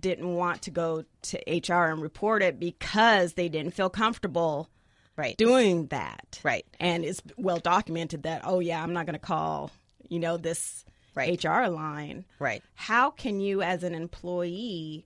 didn't 0.00 0.34
want 0.34 0.62
to 0.62 0.70
go 0.70 1.04
to 1.20 1.38
HR 1.46 1.90
and 1.90 2.00
report 2.00 2.42
it 2.42 2.58
because 2.58 3.34
they 3.34 3.50
didn't 3.50 3.72
feel 3.74 3.90
comfortable 3.90 4.70
Right. 5.18 5.36
doing 5.36 5.88
that. 5.88 6.40
Right. 6.42 6.64
And 6.80 7.04
it's 7.04 7.20
well 7.36 7.58
documented 7.58 8.22
that, 8.22 8.42
oh, 8.44 8.60
yeah, 8.60 8.82
I'm 8.82 8.92
not 8.94 9.04
going 9.04 9.14
to 9.14 9.18
call, 9.18 9.70
you 10.08 10.18
know, 10.20 10.36
this 10.38 10.84
Right. 11.14 11.44
HR 11.44 11.66
line. 11.68 12.24
Right. 12.38 12.62
How 12.76 13.10
can 13.10 13.40
you, 13.40 13.60
as 13.60 13.82
an 13.82 13.94
employee, 13.94 15.04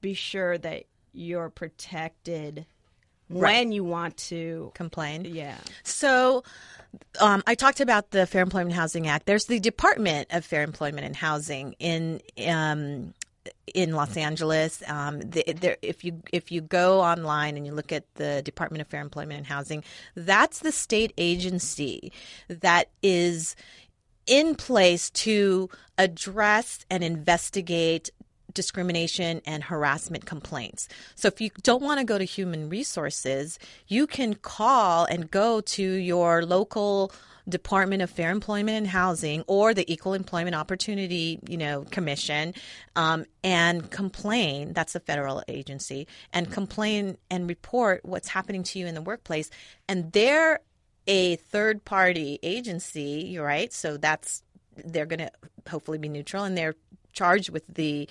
be 0.00 0.14
sure 0.14 0.58
that 0.58 0.84
you're 1.12 1.50
protected 1.50 2.66
when 3.28 3.70
you 3.70 3.84
want 3.84 4.16
to? 4.16 4.72
Complain. 4.74 5.24
Yeah. 5.24 5.56
So, 5.84 6.42
um, 7.20 7.44
I 7.46 7.54
talked 7.54 7.80
about 7.80 8.10
the 8.10 8.26
Fair 8.26 8.42
Employment 8.42 8.74
Housing 8.74 9.06
Act. 9.06 9.26
There's 9.26 9.44
the 9.44 9.60
Department 9.60 10.26
of 10.32 10.44
Fair 10.44 10.64
Employment 10.64 11.06
and 11.06 11.14
Housing 11.14 11.74
in 11.78 12.20
um, 12.48 13.14
in 13.74 13.92
Los 13.92 14.16
Angeles. 14.16 14.82
Um, 14.86 15.20
the, 15.20 15.78
if 15.86 16.04
you 16.04 16.22
if 16.32 16.50
you 16.50 16.60
go 16.60 17.00
online 17.00 17.56
and 17.56 17.66
you 17.66 17.72
look 17.72 17.92
at 17.92 18.04
the 18.14 18.42
Department 18.42 18.82
of 18.82 18.88
Fair 18.88 19.00
Employment 19.00 19.38
and 19.38 19.46
Housing, 19.46 19.84
that's 20.14 20.60
the 20.60 20.72
state 20.72 21.12
agency 21.18 22.12
that 22.48 22.88
is 23.02 23.56
in 24.26 24.54
place 24.54 25.10
to 25.10 25.68
address 25.98 26.84
and 26.90 27.02
investigate 27.02 28.10
discrimination 28.52 29.40
and 29.46 29.64
harassment 29.64 30.26
complaints. 30.26 30.88
So 31.14 31.28
if 31.28 31.40
you 31.40 31.50
don't 31.62 31.82
want 31.82 32.00
to 32.00 32.04
go 32.04 32.18
to 32.18 32.24
human 32.24 32.68
resources, 32.68 33.58
you 33.86 34.06
can 34.06 34.34
call 34.34 35.04
and 35.04 35.30
go 35.30 35.60
to 35.60 35.82
your 35.82 36.44
local 36.44 37.12
Department 37.50 38.02
of 38.02 38.10
Fair 38.10 38.30
Employment 38.30 38.76
and 38.76 38.86
Housing 38.86 39.42
or 39.46 39.74
the 39.74 39.90
Equal 39.92 40.14
Employment 40.14 40.54
Opportunity, 40.56 41.38
you 41.48 41.56
know, 41.56 41.84
Commission, 41.90 42.54
um, 42.96 43.26
and 43.44 43.90
complain. 43.90 44.72
That's 44.72 44.94
a 44.94 45.00
federal 45.00 45.42
agency, 45.48 46.06
and 46.32 46.50
complain 46.50 47.18
and 47.30 47.48
report 47.48 48.04
what's 48.04 48.28
happening 48.28 48.62
to 48.64 48.78
you 48.78 48.86
in 48.86 48.94
the 48.94 49.02
workplace. 49.02 49.50
And 49.88 50.12
they're 50.12 50.60
a 51.06 51.36
third 51.36 51.84
party 51.84 52.38
agency, 52.42 53.26
you're 53.28 53.44
right? 53.44 53.72
So 53.72 53.96
that's 53.96 54.42
they're 54.76 55.06
going 55.06 55.18
to 55.20 55.30
hopefully 55.68 55.98
be 55.98 56.08
neutral 56.08 56.44
and 56.44 56.56
they're 56.56 56.76
charged 57.12 57.50
with 57.50 57.66
the 57.66 58.08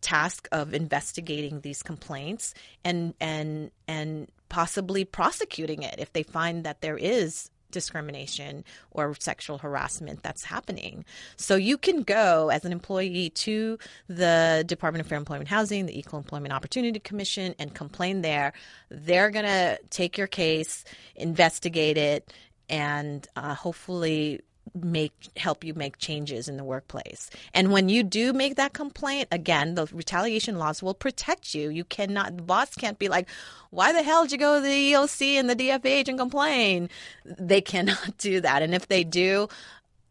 task 0.00 0.48
of 0.50 0.74
investigating 0.74 1.60
these 1.60 1.82
complaints 1.82 2.54
and 2.84 3.14
and 3.20 3.70
and 3.86 4.28
possibly 4.48 5.04
prosecuting 5.04 5.82
it 5.82 5.94
if 5.98 6.12
they 6.12 6.22
find 6.22 6.64
that 6.64 6.80
there 6.80 6.96
is 6.96 7.50
discrimination 7.70 8.64
or 8.90 9.14
sexual 9.18 9.58
harassment 9.58 10.22
that's 10.22 10.44
happening. 10.44 11.04
So 11.36 11.56
you 11.56 11.78
can 11.78 12.02
go 12.02 12.50
as 12.50 12.64
an 12.64 12.72
employee 12.72 13.30
to 13.30 13.78
the 14.08 14.64
Department 14.66 15.00
of 15.00 15.08
Fair 15.08 15.18
Employment 15.18 15.48
Housing, 15.48 15.86
the 15.86 15.98
Equal 15.98 16.18
Employment 16.18 16.52
Opportunity 16.52 16.98
Commission, 17.00 17.54
and 17.58 17.74
complain 17.74 18.22
there. 18.22 18.52
They're 18.90 19.30
going 19.30 19.46
to 19.46 19.78
take 19.90 20.18
your 20.18 20.26
case, 20.26 20.84
investigate 21.16 21.96
it, 21.96 22.32
and 22.68 23.26
uh, 23.36 23.54
hopefully 23.54 24.40
make 24.74 25.12
help 25.36 25.64
you 25.64 25.74
make 25.74 25.98
changes 25.98 26.48
in 26.48 26.56
the 26.56 26.64
workplace. 26.64 27.30
And 27.54 27.72
when 27.72 27.88
you 27.88 28.02
do 28.02 28.32
make 28.32 28.56
that 28.56 28.72
complaint, 28.72 29.28
again, 29.30 29.74
the 29.74 29.86
retaliation 29.86 30.58
laws 30.58 30.82
will 30.82 30.94
protect 30.94 31.54
you. 31.54 31.70
You 31.70 31.84
cannot 31.84 32.36
the 32.36 32.42
boss 32.42 32.74
can't 32.74 32.98
be 32.98 33.08
like, 33.08 33.28
"Why 33.70 33.92
the 33.92 34.02
hell 34.02 34.22
did 34.22 34.32
you 34.32 34.38
go 34.38 34.56
to 34.56 34.60
the 34.60 34.92
EOC 34.92 35.38
and 35.38 35.48
the 35.48 35.56
DFH 35.56 36.08
and 36.08 36.18
complain?" 36.18 36.88
They 37.24 37.60
cannot 37.60 38.16
do 38.18 38.40
that. 38.40 38.62
And 38.62 38.74
if 38.74 38.88
they 38.88 39.04
do, 39.04 39.48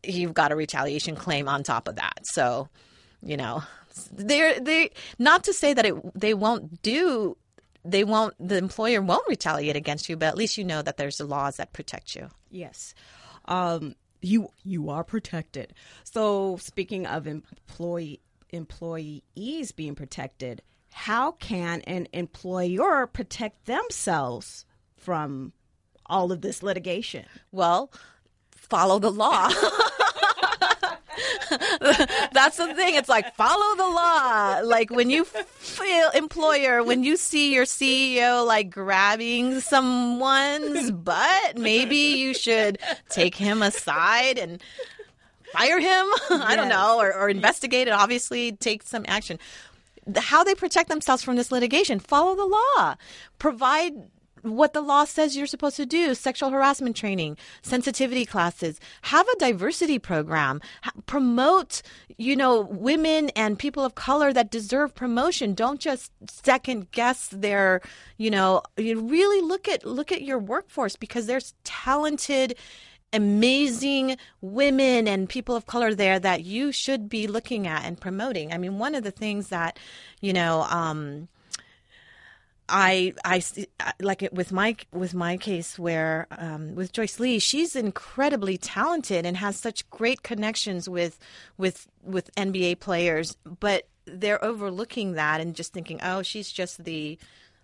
you've 0.03 0.34
got 0.34 0.51
a 0.51 0.55
retaliation 0.55 1.16
claim 1.16 1.47
on 1.47 1.64
top 1.64 1.88
of 1.88 1.95
that. 1.95 2.20
So, 2.24 2.70
you 3.22 3.38
know, 3.38 3.64
they're 4.12 4.60
they 4.60 4.91
not 5.18 5.43
to 5.45 5.53
say 5.53 5.74
that 5.74 5.86
it 5.86 6.20
they 6.20 6.34
won't 6.34 6.82
do 6.82 7.36
they 7.86 8.03
won't 8.03 8.34
the 8.39 8.57
employer 8.57 9.01
won't 9.01 9.28
retaliate 9.28 9.76
against 9.76 10.10
you, 10.10 10.18
but 10.18 10.28
at 10.28 10.38
least 10.38 10.57
you 10.57 10.64
know 10.64 10.82
that 10.82 10.97
there's 10.97 11.20
laws 11.20 11.57
that 11.57 11.74
protect 11.74 12.16
you. 12.16 12.30
Yes. 12.49 12.93
Um, 13.45 13.95
you 14.22 14.49
you 14.63 14.89
are 14.89 15.03
protected. 15.03 15.74
So 16.03 16.57
speaking 16.57 17.05
of 17.05 17.28
employee 17.28 18.22
employees 18.51 19.72
being 19.72 19.95
protected, 19.95 20.61
how 20.91 21.34
can 21.34 21.82
an 21.82 22.07
employer 22.13 23.07
protect 23.07 23.65
themselves 23.65 24.65
from 24.97 25.53
all 26.05 26.32
of 26.32 26.41
this 26.41 26.63
litigation? 26.63 27.26
Well, 27.51 27.91
follow 28.51 28.99
the 28.99 29.11
law. 29.11 29.51
That's 32.32 32.58
the 32.58 32.74
thing. 32.74 32.95
It's 32.95 33.10
like 33.10 33.36
follow 33.36 33.76
the 33.76 33.88
law. 33.88 34.62
Like 34.64 34.89
when 34.91 35.10
you 35.10 35.26
feel 35.26 36.10
employer, 36.12 36.84
when 36.84 37.04
you 37.04 37.18
see 37.18 37.54
your 37.54 37.66
CEO 37.66 38.45
like 38.45 38.70
grabbing 38.70 39.60
someone's 39.60 40.91
butt, 40.91 41.58
maybe 41.58 41.95
you 41.95 42.34
should 42.34 42.80
take 43.10 43.36
him 43.36 43.62
aside 43.62 44.38
and 44.38 44.62
fire 45.52 45.80
him. 45.80 46.06
I 46.30 46.56
don't 46.56 46.70
know, 46.70 47.00
or, 47.00 47.14
or 47.14 47.30
investigate 47.30 47.88
it. 47.88 47.91
Obviously, 47.91 48.52
take 48.54 48.84
some 48.84 49.06
action. 49.08 49.39
How 50.16 50.43
they 50.43 50.56
protect 50.56 50.89
themselves 50.89 51.24
from 51.24 51.36
this 51.36 51.52
litigation: 51.52 52.00
follow 52.00 52.36
the 52.36 52.45
law, 52.45 52.95
provide 53.38 53.93
what 54.41 54.73
the 54.73 54.81
law 54.81 55.05
says 55.05 55.35
you're 55.35 55.47
supposed 55.47 55.77
to 55.77 55.85
do 55.85 56.13
sexual 56.15 56.49
harassment 56.49 56.95
training 56.95 57.37
sensitivity 57.61 58.25
classes 58.25 58.79
have 59.03 59.27
a 59.27 59.37
diversity 59.37 59.99
program 59.99 60.61
promote 61.05 61.81
you 62.19 62.35
know 62.35 62.61
women 62.61 63.29
and 63.29 63.57
people 63.57 63.83
of 63.83 63.95
color 63.95 64.31
that 64.33 64.51
deserve 64.51 64.93
promotion. 64.93 65.53
Don't 65.53 65.79
just 65.79 66.11
second 66.27 66.91
guess 66.91 67.29
their 67.29 67.81
you 68.17 68.29
know 68.29 68.61
you 68.77 68.99
really 68.99 69.41
look 69.41 69.67
at 69.67 69.85
look 69.85 70.11
at 70.11 70.21
your 70.21 70.37
workforce 70.37 70.95
because 70.95 71.25
there's 71.25 71.53
talented 71.63 72.55
amazing 73.13 74.17
women 74.41 75.07
and 75.07 75.29
people 75.29 75.55
of 75.55 75.65
color 75.65 75.95
there 75.95 76.19
that 76.19 76.43
you 76.43 76.71
should 76.71 77.09
be 77.09 77.25
looking 77.25 77.65
at 77.65 77.85
and 77.85 77.99
promoting. 77.99 78.53
I 78.53 78.57
mean 78.57 78.77
one 78.77 78.93
of 78.93 79.03
the 79.03 79.11
things 79.11 79.47
that 79.47 79.79
you 80.19 80.33
know 80.33 80.63
um, 80.63 81.29
I, 82.70 83.13
I 83.26 83.41
like 83.99 84.24
it 84.24 84.34
with 84.34 84.51
my 84.51 84.76
with 84.91 85.13
my 85.13 85.38
case 85.38 85.78
where 85.80 86.28
um, 86.32 86.76
with 86.76 86.91
Joyce 86.91 87.20
Li, 87.20 87.39
she's 87.39 87.76
incredibly 87.76 88.57
talented 88.57 89.26
and 89.26 89.38
has 89.38 89.57
such 89.57 89.89
great 89.89 90.24
connections 90.24 90.88
with 90.88 91.20
with 91.57 91.88
with 92.03 92.34
NBA 92.36 92.80
players, 92.80 93.36
but 93.59 93.88
they're 94.05 94.43
overlooking 94.43 95.13
that 95.13 95.41
and 95.41 95.55
just 95.55 95.74
thinking, 95.74 95.99
oh, 96.01 96.22
she's 96.22 96.51
just 96.51 96.84
the 96.84 97.20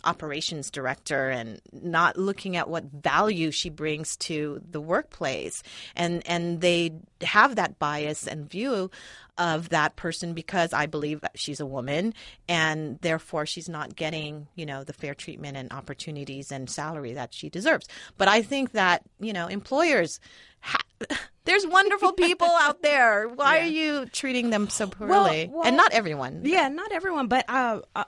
operations 0.05 0.69
director 0.69 1.29
and 1.29 1.59
not 1.71 2.17
looking 2.17 2.55
at 2.55 2.69
what 2.69 2.83
value 2.85 3.51
she 3.51 3.69
brings 3.69 4.15
to 4.17 4.61
the 4.69 4.81
workplace. 4.81 5.63
And 5.95 6.21
and 6.27 6.61
they 6.61 6.93
have 7.21 7.55
that 7.55 7.79
bias 7.79 8.27
and 8.27 8.49
view 8.49 8.91
of 9.37 9.69
that 9.69 9.95
person 9.95 10.33
because 10.33 10.73
I 10.73 10.85
believe 10.85 11.23
she's 11.35 11.59
a 11.59 11.65
woman 11.65 12.13
and 12.47 12.99
therefore 13.01 13.45
she's 13.45 13.67
not 13.67 13.95
getting, 13.95 14.47
you 14.55 14.65
know, 14.65 14.83
the 14.83 14.93
fair 14.93 15.13
treatment 15.13 15.57
and 15.57 15.71
opportunities 15.71 16.51
and 16.51 16.69
salary 16.69 17.13
that 17.13 17.33
she 17.33 17.49
deserves. 17.49 17.87
But 18.17 18.27
I 18.27 18.41
think 18.41 18.71
that, 18.71 19.03
you 19.19 19.33
know, 19.33 19.47
employers 19.47 20.19
ha- 20.61 20.79
there's 21.45 21.67
wonderful 21.67 22.13
people 22.13 22.47
out 22.59 22.81
there. 22.81 23.27
Why 23.27 23.57
yeah. 23.57 23.63
are 23.63 23.67
you 23.67 24.05
treating 24.07 24.49
them 24.49 24.69
so 24.69 24.87
poorly? 24.87 25.47
Well, 25.47 25.59
well, 25.59 25.67
and 25.67 25.77
not 25.77 25.93
everyone. 25.93 26.41
Yeah, 26.43 26.69
not 26.69 26.91
everyone, 26.91 27.27
but 27.27 27.45
uh, 27.49 27.81
uh, 27.95 28.05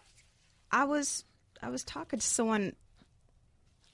I 0.72 0.86
was 0.86 1.26
I 1.62 1.70
was 1.70 1.84
talking 1.84 2.20
to 2.20 2.26
someone 2.26 2.74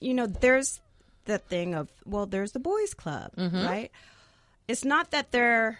you 0.04 0.14
know, 0.14 0.26
there's 0.26 0.80
the 1.24 1.38
thing 1.38 1.74
of 1.74 1.90
well, 2.04 2.26
there's 2.26 2.52
the 2.52 2.60
boys 2.60 2.94
club, 2.94 3.32
mm-hmm. 3.36 3.64
right? 3.64 3.90
It's 4.68 4.84
not 4.84 5.10
that 5.12 5.32
they're 5.32 5.78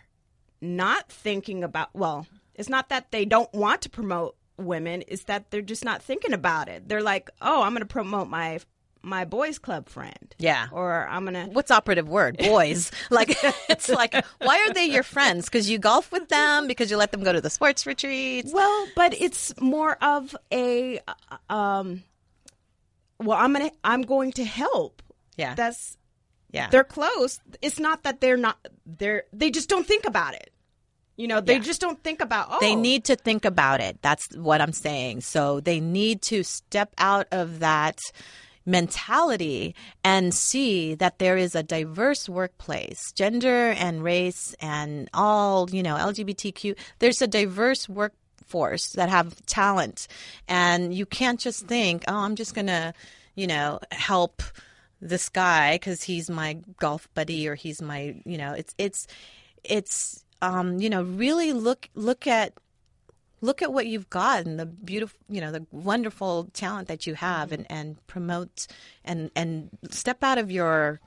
not 0.65 1.11
thinking 1.11 1.63
about, 1.63 1.95
well, 1.95 2.27
it's 2.55 2.69
not 2.69 2.89
that 2.89 3.11
they 3.11 3.25
don't 3.25 3.53
want 3.53 3.83
to 3.83 3.91
promote 3.91 4.37
women, 4.57 5.03
it's 5.09 5.25
that 5.25 5.51
they're 5.51 5.63
just 5.63 5.85
not 5.85 6.03
thinking 6.03 6.33
about 6.33 6.69
it. 6.69 6.89
They're 6.89 7.03
like, 7.03 7.31
oh, 7.41 7.63
I'm 7.63 7.73
going 7.73 7.81
to 7.81 7.87
promote 7.87 8.29
my 8.29 8.61
my 9.05 9.25
boys 9.25 9.59
club 9.59 9.89
friend. 9.89 10.35
Yeah. 10.39 10.69
Or 10.73 11.07
I'm 11.07 11.25
going 11.25 11.35
to 11.35 11.53
What's 11.53 11.71
operative 11.71 12.09
word? 12.09 12.39
Boys. 12.39 12.91
like 13.11 13.37
it's 13.69 13.89
like 13.89 14.15
why 14.39 14.65
are 14.67 14.73
they 14.73 14.87
your 14.87 15.03
friends? 15.03 15.49
Cuz 15.49 15.69
you 15.69 15.79
golf 15.79 16.11
with 16.11 16.29
them 16.29 16.67
because 16.67 16.91
you 16.91 16.97
let 16.97 17.13
them 17.13 17.23
go 17.23 17.33
to 17.33 17.41
the 17.41 17.51
sports 17.51 17.87
retreats. 17.87 18.53
Well, 18.53 18.87
but 18.97 19.15
it's 19.21 19.53
more 19.61 20.03
of 20.03 20.35
a 20.53 21.01
um 21.51 22.03
well, 23.19 23.39
I'm 23.39 23.53
going 23.53 23.69
to 23.69 23.77
I'm 23.85 24.03
going 24.03 24.33
to 24.33 24.45
help. 24.45 25.03
Yeah. 25.37 25.55
That's 25.55 25.99
yeah. 26.51 26.71
They're 26.71 26.85
close. 26.85 27.41
It's 27.61 27.79
not 27.79 28.05
that 28.05 28.21
they're 28.21 28.37
not 28.37 28.57
they're 28.87 29.25
they 29.33 29.51
just 29.51 29.69
don't 29.69 29.87
think 29.87 30.07
about 30.07 30.35
it. 30.35 30.51
You 31.17 31.29
know, 31.29 31.41
they 31.41 31.55
yeah. 31.55 31.61
just 31.61 31.81
don't 31.81 32.03
think 32.03 32.21
about, 32.21 32.49
oh. 32.51 32.59
They 32.61 32.75
need 32.75 33.05
to 33.05 33.17
think 33.17 33.45
about 33.45 33.81
it. 33.81 33.99
That's 34.03 34.35
what 34.37 34.61
I'm 34.61 34.73
saying. 34.73 35.21
So 35.21 35.61
they 35.61 35.79
need 35.81 36.23
to 36.23 36.43
step 36.43 36.93
out 36.99 37.29
of 37.31 37.61
that 37.61 38.01
mentality 38.67 39.75
and 40.03 40.35
see 40.35 40.95
that 40.95 41.19
there 41.19 41.37
is 41.37 41.55
a 41.55 41.63
diverse 41.63 42.29
workplace, 42.29 43.13
gender 43.13 43.71
and 43.71 44.03
race 44.03 44.55
and 44.61 45.09
all, 45.15 45.69
you 45.71 45.83
know, 45.83 45.95
LGBTQ. 45.95 46.77
There's 46.99 47.23
a 47.23 47.27
diverse 47.27 47.89
workforce 47.89 48.89
that 48.93 49.09
have 49.09 49.45
talent. 49.47 50.09
And 50.49 50.95
you 50.95 51.07
can't 51.07 51.39
just 51.39 51.67
think, 51.67 52.05
oh, 52.09 52.17
I'm 52.17 52.37
just 52.37 52.55
going 52.55 52.67
to, 52.67 52.93
you 53.37 53.47
know, 53.47 53.79
help 53.93 54.43
this 55.01 55.29
guy 55.29 55.75
because 55.75 56.03
he's 56.03 56.31
my 56.31 56.59
golf 56.81 57.09
buddy 57.15 57.47
or 57.47 57.55
he's 57.55 57.83
my, 57.83 58.17
you 58.25 58.39
know, 58.39 58.53
it's, 58.53 58.75
it's, 58.79 59.07
it's, 59.63 60.25
um, 60.45 60.79
you 60.79 60.91
know, 60.91 61.03
really 61.03 61.53
look 61.53 61.89
look 61.95 62.27
at 62.27 62.53
look 63.41 63.63
at 63.63 63.73
what 63.73 63.87
you've 63.87 64.11
got 64.11 64.45
and 64.45 64.59
the 64.59 64.67
beautiful, 64.67 65.19
you 65.29 65.41
know, 65.41 65.53
the 65.53 65.67
wonderful 65.71 66.51
talent 66.53 66.89
that 66.89 67.07
you 67.07 67.15
have, 67.15 67.53
and 67.53 67.67
and 67.71 68.05
promote 68.07 68.67
and 69.05 69.31
and 69.35 69.71
step 69.91 70.23
out 70.23 70.39
of 70.39 70.51
your 70.51 71.01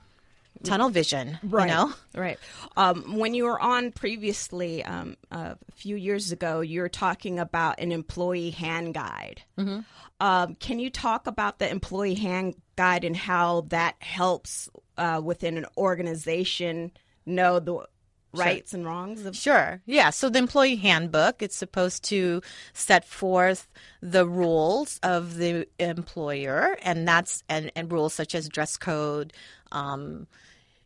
tunnel 0.64 0.88
vision 0.88 1.38
right. 1.44 1.68
you 1.68 1.74
know? 1.74 1.94
Right. 2.16 2.36
Um, 2.76 3.16
when 3.16 3.32
you 3.32 3.44
were 3.44 3.60
on 3.60 3.92
previously 3.92 4.84
um, 4.84 5.16
a 5.30 5.56
few 5.74 5.94
years 5.94 6.32
ago 6.32 6.62
you 6.62 6.80
were 6.80 6.88
talking 6.88 7.38
about 7.38 7.78
an 7.78 7.92
employee 7.92 8.50
hand 8.50 8.92
guide. 8.92 9.42
Mm-hmm. 9.56 9.80
um, 10.20 10.56
can 10.56 10.80
you 10.80 10.90
talk 10.90 11.28
about 11.28 11.60
the 11.60 11.70
employee 11.70 12.14
hand 12.14 12.56
guide 12.74 13.04
and 13.04 13.16
how 13.16 13.66
that 13.68 13.94
helps 14.00 14.68
uh, 14.96 15.20
within 15.22 15.56
an 15.58 15.66
organization 15.76 16.90
know 17.24 17.60
the 17.60 17.86
rights 18.32 18.70
sure. 18.70 18.78
and 18.78 18.86
wrongs 18.86 19.24
of 19.24 19.36
sure. 19.36 19.80
Yeah. 19.86 20.10
So 20.10 20.28
the 20.28 20.38
employee 20.38 20.76
handbook 20.76 21.42
it's 21.42 21.56
supposed 21.56 22.04
to 22.04 22.42
set 22.72 23.04
forth 23.04 23.68
the 24.02 24.26
rules 24.26 24.98
of 25.02 25.36
the 25.36 25.66
employer 25.78 26.76
and 26.82 27.06
that's 27.06 27.42
and, 27.48 27.72
and 27.74 27.90
rules 27.90 28.14
such 28.14 28.34
as 28.34 28.48
dress 28.48 28.76
code 28.76 29.32
um, 29.72 30.26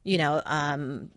you 0.05 0.19
know 0.19 0.43
um, 0.47 1.11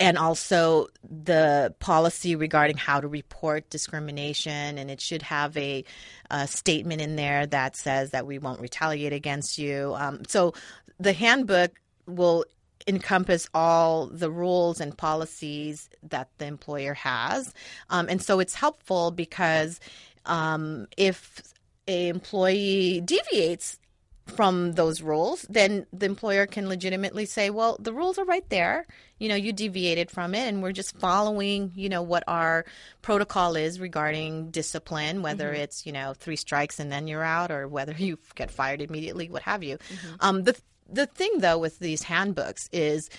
and 0.00 0.16
also 0.16 0.88
the 1.02 1.74
policy 1.78 2.36
regarding 2.36 2.76
how 2.76 3.00
to 3.00 3.08
report 3.08 3.68
discrimination 3.70 4.78
and 4.78 4.90
it 4.90 5.00
should 5.00 5.22
have 5.22 5.56
a, 5.56 5.84
a 6.30 6.46
statement 6.46 7.00
in 7.00 7.16
there 7.16 7.46
that 7.46 7.76
says 7.76 8.10
that 8.10 8.26
we 8.26 8.38
won't 8.38 8.60
retaliate 8.60 9.12
against 9.12 9.58
you. 9.58 9.94
Um, 9.96 10.22
so 10.26 10.54
the 10.98 11.12
handbook 11.12 11.72
will 12.06 12.44
encompass 12.88 13.48
all 13.52 14.06
the 14.06 14.30
rules 14.30 14.80
and 14.80 14.96
policies 14.96 15.90
that 16.02 16.30
the 16.38 16.46
employer 16.46 16.94
has. 16.94 17.52
Um, 17.90 18.08
and 18.08 18.22
so 18.22 18.40
it's 18.40 18.54
helpful 18.54 19.10
because 19.10 19.78
um, 20.24 20.88
if 20.96 21.42
a 21.86 22.08
employee 22.08 23.00
deviates 23.04 23.78
from 24.26 24.72
those 24.72 25.00
rules, 25.02 25.46
then 25.48 25.86
the 25.92 26.06
employer 26.06 26.46
can 26.46 26.68
legitimately 26.68 27.24
say, 27.24 27.50
well, 27.50 27.76
the 27.80 27.92
rules 27.92 28.18
are 28.18 28.24
right 28.24 28.48
there. 28.50 28.86
You 29.18 29.28
know, 29.28 29.34
you 29.34 29.52
deviated 29.52 30.10
from 30.10 30.34
it, 30.34 30.46
and 30.46 30.62
we're 30.62 30.72
just 30.72 30.96
following, 30.98 31.72
you 31.74 31.88
know, 31.88 32.02
what 32.02 32.24
our 32.28 32.64
protocol 33.02 33.56
is 33.56 33.80
regarding 33.80 34.50
discipline, 34.50 35.22
whether 35.22 35.46
mm-hmm. 35.52 35.62
it's, 35.62 35.86
you 35.86 35.92
know, 35.92 36.14
three 36.14 36.36
strikes 36.36 36.78
and 36.78 36.92
then 36.92 37.08
you're 37.08 37.24
out, 37.24 37.50
or 37.50 37.66
whether 37.66 37.92
you 37.98 38.18
get 38.34 38.50
fired 38.50 38.80
immediately, 38.80 39.28
what 39.28 39.42
have 39.42 39.64
you. 39.64 39.78
Mm-hmm. 39.78 40.14
Um, 40.20 40.44
the 40.44 40.56
the 40.88 41.06
thing 41.06 41.38
though 41.38 41.58
with 41.58 41.78
these 41.78 42.02
handbooks 42.04 42.68
is 42.72 43.10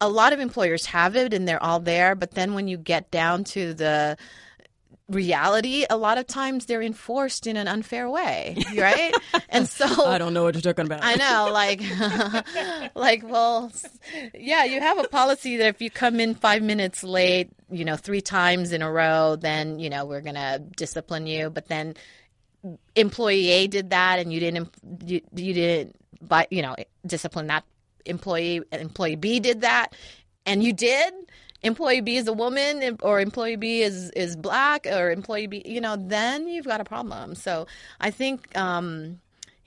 a 0.00 0.08
lot 0.08 0.32
of 0.32 0.40
employers 0.40 0.86
have 0.86 1.16
it 1.16 1.34
and 1.34 1.46
they're 1.46 1.62
all 1.62 1.80
there, 1.80 2.14
but 2.14 2.32
then 2.32 2.54
when 2.54 2.68
you 2.68 2.76
get 2.76 3.10
down 3.10 3.44
to 3.44 3.74
the 3.74 4.16
reality, 5.08 5.84
a 5.90 5.96
lot 5.96 6.18
of 6.18 6.26
times 6.26 6.66
they're 6.66 6.82
enforced 6.82 7.46
in 7.46 7.56
an 7.56 7.68
unfair 7.68 8.08
way, 8.08 8.56
right? 8.76 9.14
and 9.48 9.68
so 9.68 10.06
I 10.06 10.18
don't 10.18 10.34
know 10.34 10.44
what 10.44 10.54
you're 10.54 10.62
talking 10.62 10.86
about. 10.86 11.00
I 11.02 11.16
know, 11.16 11.52
like, 11.52 11.82
like, 12.94 13.22
well, 13.28 13.70
yeah, 14.34 14.64
you 14.64 14.80
have 14.80 14.98
a 14.98 15.08
policy 15.08 15.58
that 15.58 15.66
if 15.66 15.82
you 15.82 15.90
come 15.90 16.18
in 16.18 16.34
five 16.34 16.62
minutes 16.62 17.04
late, 17.04 17.50
you 17.70 17.84
know, 17.84 17.96
three 17.96 18.20
times 18.20 18.72
in 18.72 18.82
a 18.82 18.90
row, 18.90 19.36
then 19.36 19.78
you 19.78 19.90
know 19.90 20.04
we're 20.04 20.20
gonna 20.20 20.58
discipline 20.58 21.26
you. 21.26 21.50
But 21.50 21.68
then 21.68 21.94
employee 22.96 23.48
A 23.50 23.66
did 23.66 23.90
that, 23.90 24.18
and 24.18 24.32
you 24.32 24.40
didn't, 24.40 24.70
you, 25.04 25.20
you 25.34 25.54
didn't 25.54 25.96
but 26.22 26.52
you 26.52 26.62
know 26.62 26.74
discipline 27.06 27.48
that 27.48 27.64
employee 28.06 28.62
employee 28.72 29.16
b 29.16 29.40
did 29.40 29.60
that. 29.62 29.94
And 30.46 30.62
you 30.62 30.72
did. 30.72 31.12
Employee 31.62 32.00
b 32.00 32.16
is 32.16 32.26
a 32.26 32.32
woman 32.32 32.98
or 33.02 33.20
employee 33.20 33.56
b 33.56 33.82
is 33.82 34.10
is 34.10 34.34
black 34.36 34.86
or 34.86 35.10
employee 35.10 35.46
b 35.46 35.62
you 35.64 35.80
know 35.80 35.96
then 35.96 36.48
you've 36.48 36.66
got 36.66 36.80
a 36.80 36.84
problem. 36.84 37.34
So 37.34 37.66
i 38.00 38.10
think 38.10 38.56
um, 38.56 39.20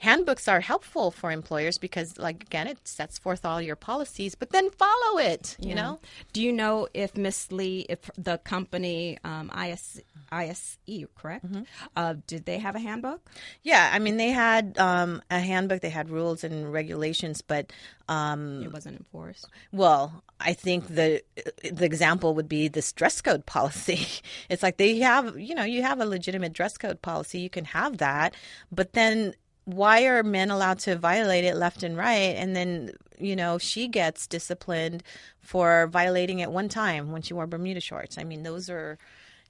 handbooks 0.09 0.47
are 0.47 0.61
helpful 0.61 1.11
for 1.19 1.31
employers 1.31 1.77
because, 1.87 2.09
like, 2.17 2.43
again, 2.49 2.67
it 2.67 2.79
sets 2.87 3.17
forth 3.17 3.43
all 3.45 3.61
your 3.69 3.75
policies, 3.75 4.35
but 4.41 4.49
then 4.55 4.69
follow 4.69 5.17
it, 5.31 5.57
you 5.59 5.75
know? 5.79 5.99
Do 6.33 6.39
you 6.45 6.53
know 6.61 6.87
if 6.93 7.17
Miss 7.17 7.51
Li, 7.51 7.85
if 7.89 8.01
the 8.17 8.37
company 8.37 9.17
um, 9.23 9.51
IS, 9.65 10.01
ISE, 10.31 10.77
correct? 11.15 11.45
Mm-hmm. 11.45 11.63
Uh, 11.95 12.13
did 12.27 12.45
they 12.45 12.59
have 12.59 12.75
a 12.75 12.79
handbook? 12.79 13.21
Yeah, 13.63 13.89
I 13.91 13.99
mean, 13.99 14.17
they 14.17 14.29
had 14.29 14.77
um, 14.77 15.21
a 15.29 15.39
handbook, 15.39 15.81
they 15.81 15.89
had 15.89 16.09
rules 16.09 16.43
and 16.43 16.71
regulations, 16.71 17.41
but 17.41 17.73
um, 18.07 18.61
It 18.63 18.71
wasn't 18.71 18.97
enforced. 18.97 19.47
Well, 19.71 20.23
I 20.39 20.53
think 20.53 20.87
the 20.87 21.23
the 21.63 21.85
example 21.85 22.35
would 22.35 22.47
be 22.47 22.67
this 22.67 22.91
dress 22.93 23.21
code 23.21 23.45
policy. 23.45 24.05
It's 24.49 24.61
like 24.61 24.77
they 24.77 24.99
have, 24.99 25.39
you 25.39 25.55
know, 25.55 25.63
you 25.63 25.81
have 25.81 25.99
a 25.99 26.05
legitimate 26.05 26.53
dress 26.53 26.77
code 26.77 27.01
policy, 27.01 27.39
you 27.39 27.49
can 27.49 27.65
have 27.65 27.97
that, 27.97 28.35
but 28.71 28.93
then 28.93 29.33
why 29.65 30.05
are 30.05 30.23
men 30.23 30.51
allowed 30.51 30.79
to 30.79 30.95
violate 30.95 31.43
it 31.43 31.55
left 31.55 31.83
and 31.83 31.97
right 31.97 32.35
and 32.35 32.55
then, 32.55 32.91
you 33.19 33.35
know, 33.35 33.57
she 33.57 33.87
gets 33.87 34.27
disciplined 34.27 35.03
for 35.39 35.87
violating 35.87 36.39
it 36.39 36.51
one 36.51 36.69
time 36.69 37.11
when 37.11 37.21
she 37.21 37.33
wore 37.33 37.47
Bermuda 37.47 37.81
shorts. 37.81 38.17
I 38.17 38.23
mean, 38.23 38.43
those 38.43 38.69
are 38.69 38.97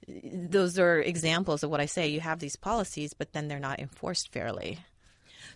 those 0.08 0.78
are 0.78 1.00
examples 1.00 1.62
of 1.62 1.70
what 1.70 1.80
I 1.80 1.86
say. 1.86 2.06
You 2.06 2.20
have 2.20 2.38
these 2.38 2.56
policies, 2.56 3.12
but 3.12 3.32
then 3.32 3.48
they're 3.48 3.58
not 3.58 3.80
enforced 3.80 4.32
fairly. 4.32 4.78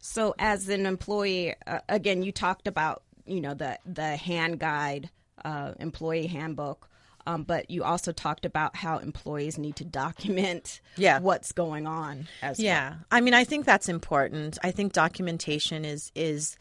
So, 0.00 0.34
as 0.38 0.68
an 0.68 0.86
employee, 0.86 1.54
uh, 1.66 1.80
again, 1.88 2.22
you 2.22 2.32
talked 2.32 2.66
about 2.66 3.02
you 3.26 3.40
know 3.40 3.54
the 3.54 3.78
the 3.86 4.16
hand 4.16 4.58
guide, 4.58 5.10
uh, 5.44 5.72
employee 5.78 6.26
handbook, 6.26 6.89
um, 7.26 7.42
but 7.44 7.70
you 7.70 7.82
also 7.84 8.12
talked 8.12 8.44
about 8.44 8.76
how 8.76 8.98
employees 8.98 9.58
need 9.58 9.76
to 9.76 9.84
document 9.84 10.80
Yeah. 10.96 11.18
what's 11.20 11.52
going 11.52 11.86
on 11.86 12.28
as 12.42 12.58
well. 12.58 12.64
Yeah, 12.66 12.94
I 13.10 13.20
mean, 13.20 13.34
I 13.34 13.44
think 13.44 13.66
that's 13.66 13.88
important. 13.88 14.58
I 14.62 14.70
think 14.70 14.92
documentation 14.92 15.84
is 15.84 16.12
is 16.14 16.56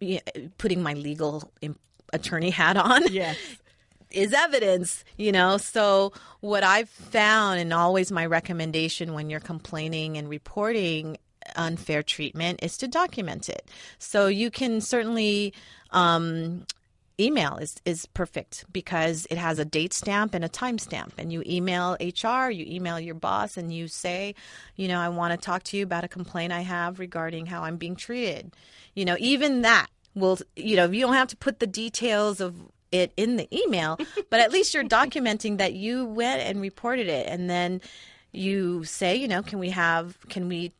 yeah, 0.00 0.20
putting 0.58 0.82
my 0.82 0.94
legal 0.94 1.50
attorney 2.12 2.50
hat 2.50 2.76
on. 2.76 3.02
Yes. 3.12 3.36
is 4.10 4.32
evidence, 4.32 5.04
you 5.16 5.32
know. 5.32 5.56
So 5.58 6.12
what 6.40 6.62
I've 6.64 6.88
found, 6.88 7.60
and 7.60 7.72
always 7.72 8.12
my 8.12 8.24
recommendation 8.26 9.12
when 9.14 9.30
you're 9.30 9.40
complaining 9.40 10.16
and 10.16 10.28
reporting 10.28 11.18
unfair 11.56 12.02
treatment, 12.02 12.60
is 12.62 12.76
to 12.78 12.88
document 12.88 13.48
it. 13.48 13.68
So 13.98 14.26
you 14.26 14.50
can 14.50 14.80
certainly. 14.80 15.52
Um, 15.90 16.66
email 17.18 17.56
is, 17.56 17.76
is 17.84 18.06
perfect 18.06 18.64
because 18.72 19.26
it 19.30 19.38
has 19.38 19.58
a 19.58 19.64
date 19.64 19.92
stamp 19.92 20.34
and 20.34 20.44
a 20.44 20.48
time 20.48 20.78
stamp. 20.78 21.14
And 21.18 21.32
you 21.32 21.42
email 21.46 21.96
hr 22.00 22.50
you 22.50 22.64
email 22.68 23.00
your 23.00 23.14
boss 23.14 23.56
and 23.56 23.72
you 23.72 23.88
say 23.88 24.34
you 24.76 24.88
know 24.88 25.00
i 25.00 25.08
want 25.08 25.32
to 25.32 25.44
talk 25.44 25.62
to 25.64 25.76
you 25.76 25.82
about 25.82 26.04
a 26.04 26.08
complaint 26.08 26.52
i 26.52 26.60
have 26.60 26.98
regarding 26.98 27.46
how 27.46 27.62
i'm 27.62 27.76
being 27.76 27.96
treated. 27.96 28.54
You 28.94 29.04
know 29.04 29.16
even 29.18 29.62
that 29.62 29.86
will 30.14 30.38
you 30.54 30.76
know 30.76 30.90
you 30.90 31.00
don't 31.00 31.14
have 31.14 31.28
to 31.28 31.36
put 31.36 31.60
the 31.60 31.66
details 31.66 32.40
of 32.40 32.54
it 32.92 33.12
in 33.16 33.36
the 33.36 33.48
email 33.56 33.98
but 34.30 34.40
at 34.40 34.52
least 34.52 34.72
you're 34.74 34.84
documenting 34.84 35.58
that 35.58 35.74
you 35.74 36.04
went 36.06 36.42
and 36.42 36.60
reported 36.60 37.08
it. 37.08 37.26
And 37.28 37.48
then 37.48 37.80
you 38.32 38.84
say 38.84 39.16
you 39.16 39.28
know 39.28 39.42
can 39.42 39.58
we 39.58 39.70
have 39.70 40.18
can 40.28 40.48
we 40.48 40.72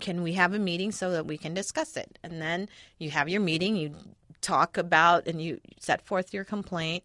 can 0.00 0.22
we 0.22 0.32
have 0.32 0.54
a 0.54 0.58
meeting 0.58 0.90
so 0.90 1.10
that 1.12 1.26
we 1.26 1.36
can 1.36 1.54
discuss 1.54 1.96
it? 1.96 2.18
And 2.22 2.40
then 2.40 2.68
you 2.98 3.10
have 3.10 3.28
your 3.28 3.40
meeting 3.40 3.76
you 3.76 3.94
talk 4.42 4.76
about 4.76 5.26
and 5.26 5.40
you 5.40 5.60
set 5.80 6.04
forth 6.04 6.34
your 6.34 6.44
complaint 6.44 7.04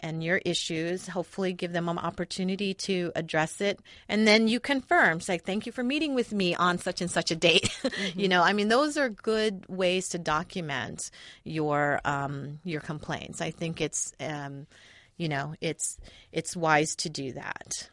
and 0.00 0.24
your 0.24 0.38
issues 0.38 1.06
hopefully 1.06 1.52
give 1.52 1.72
them 1.72 1.88
an 1.88 1.98
opportunity 1.98 2.72
to 2.72 3.12
address 3.14 3.60
it. 3.60 3.78
And 4.08 4.26
then 4.26 4.48
you 4.48 4.58
confirm 4.58 5.20
say 5.20 5.38
thank 5.38 5.66
you 5.66 5.72
for 5.72 5.84
meeting 5.84 6.14
with 6.14 6.32
me 6.32 6.54
on 6.54 6.78
such 6.78 7.00
and 7.00 7.10
such 7.10 7.30
a 7.30 7.36
date. 7.36 7.70
You 8.16 8.28
know 8.28 8.42
i 8.42 8.52
mean 8.52 8.68
those 8.68 8.96
are 8.96 9.08
good 9.08 9.64
ways 9.68 10.08
to 10.10 10.18
document 10.18 11.10
your 11.44 12.00
um, 12.04 12.58
your 12.64 12.80
complaints. 12.80 13.40
I 13.40 13.50
think 13.50 13.80
it's 13.80 14.12
um, 14.18 14.66
you 15.16 15.28
know 15.28 15.54
it's 15.60 15.98
it's 16.32 16.56
wise 16.56 16.96
to 16.96 17.10
do 17.10 17.32
that. 17.32 17.88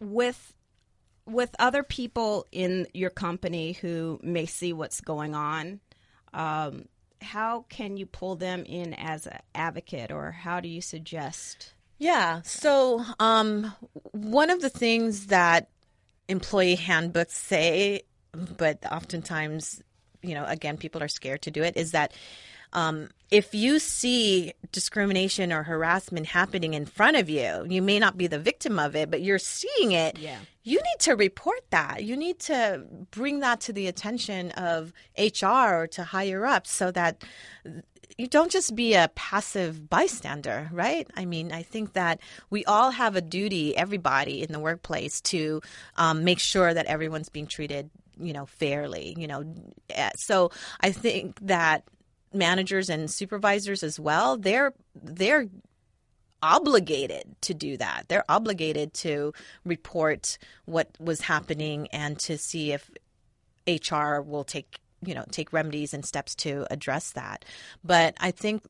With 0.00 0.54
with 1.26 1.54
other 1.58 1.82
people 1.82 2.46
in 2.52 2.86
your 2.92 3.10
company 3.10 3.72
who 3.72 4.20
may 4.22 4.46
see 4.46 4.72
what's 4.72 5.00
going 5.00 5.34
on 5.34 5.80
um, 6.32 6.86
how 7.24 7.64
can 7.68 7.96
you 7.96 8.06
pull 8.06 8.36
them 8.36 8.64
in 8.66 8.94
as 8.94 9.26
an 9.26 9.38
advocate 9.54 10.12
or 10.12 10.30
how 10.30 10.60
do 10.60 10.68
you 10.68 10.80
suggest 10.80 11.74
Yeah. 11.98 12.42
So, 12.42 13.04
um, 13.18 13.72
one 14.12 14.50
of 14.50 14.60
the 14.60 14.68
things 14.68 15.28
that 15.28 15.68
employee 16.28 16.74
handbooks 16.74 17.36
say, 17.36 18.02
but 18.32 18.84
oftentimes, 18.90 19.82
you 20.22 20.34
know, 20.34 20.44
again, 20.44 20.76
people 20.76 21.02
are 21.02 21.08
scared 21.08 21.42
to 21.42 21.50
do 21.50 21.62
it, 21.62 21.76
is 21.76 21.92
that 21.92 22.12
um, 22.74 23.08
if 23.30 23.54
you 23.54 23.78
see 23.78 24.52
discrimination 24.70 25.52
or 25.52 25.62
harassment 25.62 26.26
happening 26.26 26.74
in 26.74 26.86
front 26.86 27.16
of 27.16 27.28
you, 27.28 27.66
you 27.68 27.82
may 27.82 27.98
not 27.98 28.16
be 28.16 28.26
the 28.26 28.38
victim 28.38 28.78
of 28.78 28.94
it, 28.94 29.10
but 29.10 29.22
you're 29.22 29.38
seeing 29.38 29.92
it. 29.92 30.18
Yeah. 30.18 30.38
You 30.62 30.76
need 30.76 31.00
to 31.00 31.14
report 31.14 31.60
that. 31.70 32.04
You 32.04 32.16
need 32.16 32.38
to 32.40 32.84
bring 33.10 33.40
that 33.40 33.60
to 33.62 33.72
the 33.72 33.86
attention 33.86 34.50
of 34.52 34.92
HR 35.18 35.46
or 35.46 35.86
to 35.92 36.04
higher 36.04 36.46
ups 36.46 36.70
so 36.70 36.90
that 36.92 37.22
you 38.16 38.28
don't 38.28 38.50
just 38.50 38.74
be 38.76 38.94
a 38.94 39.10
passive 39.14 39.90
bystander, 39.90 40.68
right? 40.72 41.08
I 41.16 41.24
mean, 41.24 41.52
I 41.52 41.62
think 41.62 41.94
that 41.94 42.20
we 42.50 42.64
all 42.64 42.90
have 42.90 43.16
a 43.16 43.20
duty, 43.20 43.76
everybody 43.76 44.42
in 44.42 44.52
the 44.52 44.60
workplace, 44.60 45.20
to 45.22 45.60
um, 45.96 46.24
make 46.24 46.38
sure 46.38 46.72
that 46.72 46.86
everyone's 46.86 47.28
being 47.28 47.46
treated, 47.46 47.90
you 48.18 48.32
know, 48.32 48.46
fairly. 48.46 49.14
You 49.18 49.26
know, 49.26 49.44
Eh, 49.90 50.10
so 50.16 50.50
I 50.80 50.92
think 50.92 51.38
that 51.42 51.84
managers 52.34 52.88
and 52.88 53.10
supervisors 53.10 53.82
as 53.82 53.98
well, 53.98 54.36
they're 54.36 54.72
they're 54.94 55.46
obligated 56.42 57.36
to 57.40 57.54
do 57.54 57.76
that. 57.78 58.04
They're 58.08 58.24
obligated 58.28 58.92
to 58.94 59.32
report 59.64 60.36
what 60.66 60.90
was 61.00 61.22
happening 61.22 61.88
and 61.88 62.18
to 62.20 62.36
see 62.36 62.72
if 62.72 62.90
HR 63.66 64.20
will 64.20 64.44
take 64.44 64.80
you 65.04 65.14
know 65.14 65.24
take 65.30 65.52
remedies 65.52 65.94
and 65.94 66.04
steps 66.04 66.34
to 66.36 66.66
address 66.70 67.12
that. 67.12 67.44
But 67.82 68.14
I 68.20 68.30
think 68.30 68.62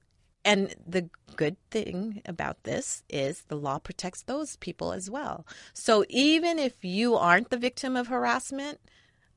and 0.44 0.74
the 0.86 1.08
good 1.36 1.56
thing 1.70 2.22
about 2.26 2.62
this 2.64 3.02
is 3.08 3.42
the 3.48 3.56
law 3.56 3.78
protects 3.78 4.22
those 4.22 4.56
people 4.56 4.92
as 4.92 5.10
well. 5.10 5.46
So 5.72 6.04
even 6.08 6.58
if 6.58 6.84
you 6.84 7.16
aren't 7.16 7.50
the 7.50 7.56
victim 7.56 7.96
of 7.96 8.08
harassment 8.08 8.78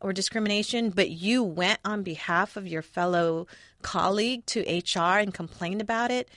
or 0.02 0.14
discrimination, 0.14 0.90
but 0.90 1.10
you 1.10 1.44
went 1.44 1.80
on 1.84 2.04
behalf 2.04 2.58
of 2.58 2.68
your 2.68 2.82
fellow 2.82 3.48
colleague 3.82 4.46
to 4.48 4.62
HR 4.62 5.20
and 5.20 5.34
complained 5.34 5.82
about 5.82 6.12
it, 6.12 6.30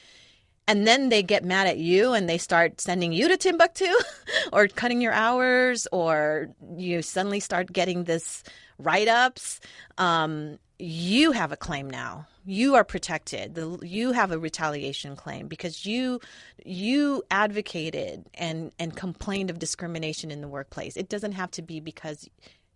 and 0.66 0.86
then 0.86 1.08
they 1.08 1.22
get 1.22 1.44
mad 1.44 1.66
at 1.66 1.78
you 1.78 2.12
and 2.12 2.28
they 2.28 2.38
start 2.38 2.80
sending 2.80 3.12
you 3.12 3.28
to 3.28 3.36
Timbuktu 3.36 3.92
or 4.52 4.68
cutting 4.68 5.00
your 5.00 5.12
hours 5.12 5.88
or 5.90 6.48
you 6.76 7.02
suddenly 7.02 7.40
start 7.40 7.72
getting 7.72 8.04
this 8.04 8.44
write 8.78 9.08
ups, 9.08 9.60
um, 9.98 10.58
you 10.78 11.32
have 11.32 11.52
a 11.52 11.56
claim 11.56 11.90
now. 11.90 12.26
You 12.46 12.74
are 12.76 12.84
protected. 12.84 13.54
The, 13.54 13.78
you 13.82 14.12
have 14.12 14.32
a 14.32 14.38
retaliation 14.38 15.14
claim 15.14 15.46
because 15.46 15.84
you 15.84 16.20
you 16.64 17.22
advocated 17.30 18.24
and 18.34 18.72
and 18.78 18.96
complained 18.96 19.50
of 19.50 19.58
discrimination 19.58 20.30
in 20.30 20.40
the 20.40 20.48
workplace. 20.48 20.96
It 20.96 21.08
doesn't 21.08 21.32
have 21.32 21.50
to 21.52 21.62
be 21.62 21.80
because 21.80 22.28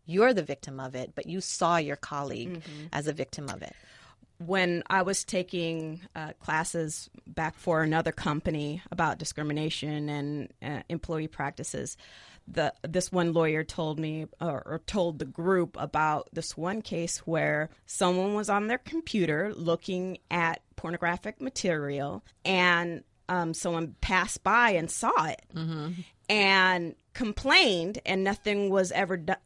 you're 0.06 0.34
the 0.34 0.42
victim 0.42 0.78
of 0.80 0.94
it, 0.94 1.12
but 1.14 1.26
you 1.26 1.40
saw 1.40 1.76
your 1.76 1.96
colleague 1.96 2.62
as 2.92 3.06
a 3.06 3.12
victim 3.12 3.48
of 3.48 3.62
it. 3.62 3.74
when 4.38 4.82
I 4.90 5.02
was 5.02 5.24
taking 5.24 6.00
uh, 6.14 6.32
classes 6.40 7.08
back 7.26 7.54
for 7.56 7.82
another 7.82 8.12
company 8.12 8.82
about 8.90 9.18
discrimination 9.18 10.08
and 10.08 10.52
uh, 10.60 10.82
employee 10.88 11.28
practices, 11.28 11.96
the 12.46 12.74
this 12.82 13.10
one 13.12 13.32
lawyer 13.32 13.64
told 13.64 13.98
me 13.98 14.26
or, 14.40 14.62
or 14.66 14.80
told 14.86 15.18
the 15.18 15.24
group 15.24 15.76
about 15.78 16.28
this 16.32 16.56
one 16.56 16.82
case 16.82 17.18
where 17.26 17.70
someone 17.86 18.34
was 18.34 18.50
on 18.50 18.66
their 18.66 18.78
computer 18.78 19.52
looking 19.54 20.18
at 20.30 20.60
pornographic 20.76 21.40
material 21.40 22.22
and 22.44 23.02
um, 23.30 23.54
someone 23.54 23.94
passed 24.02 24.42
by 24.42 24.70
and 24.70 24.90
saw 24.90 25.24
it 25.26 25.40
and 26.28 26.94
complained 27.12 28.00
and 28.04 28.24
nothing 28.24 28.70
was 28.70 28.92
ever 28.92 29.16
done 29.16 29.36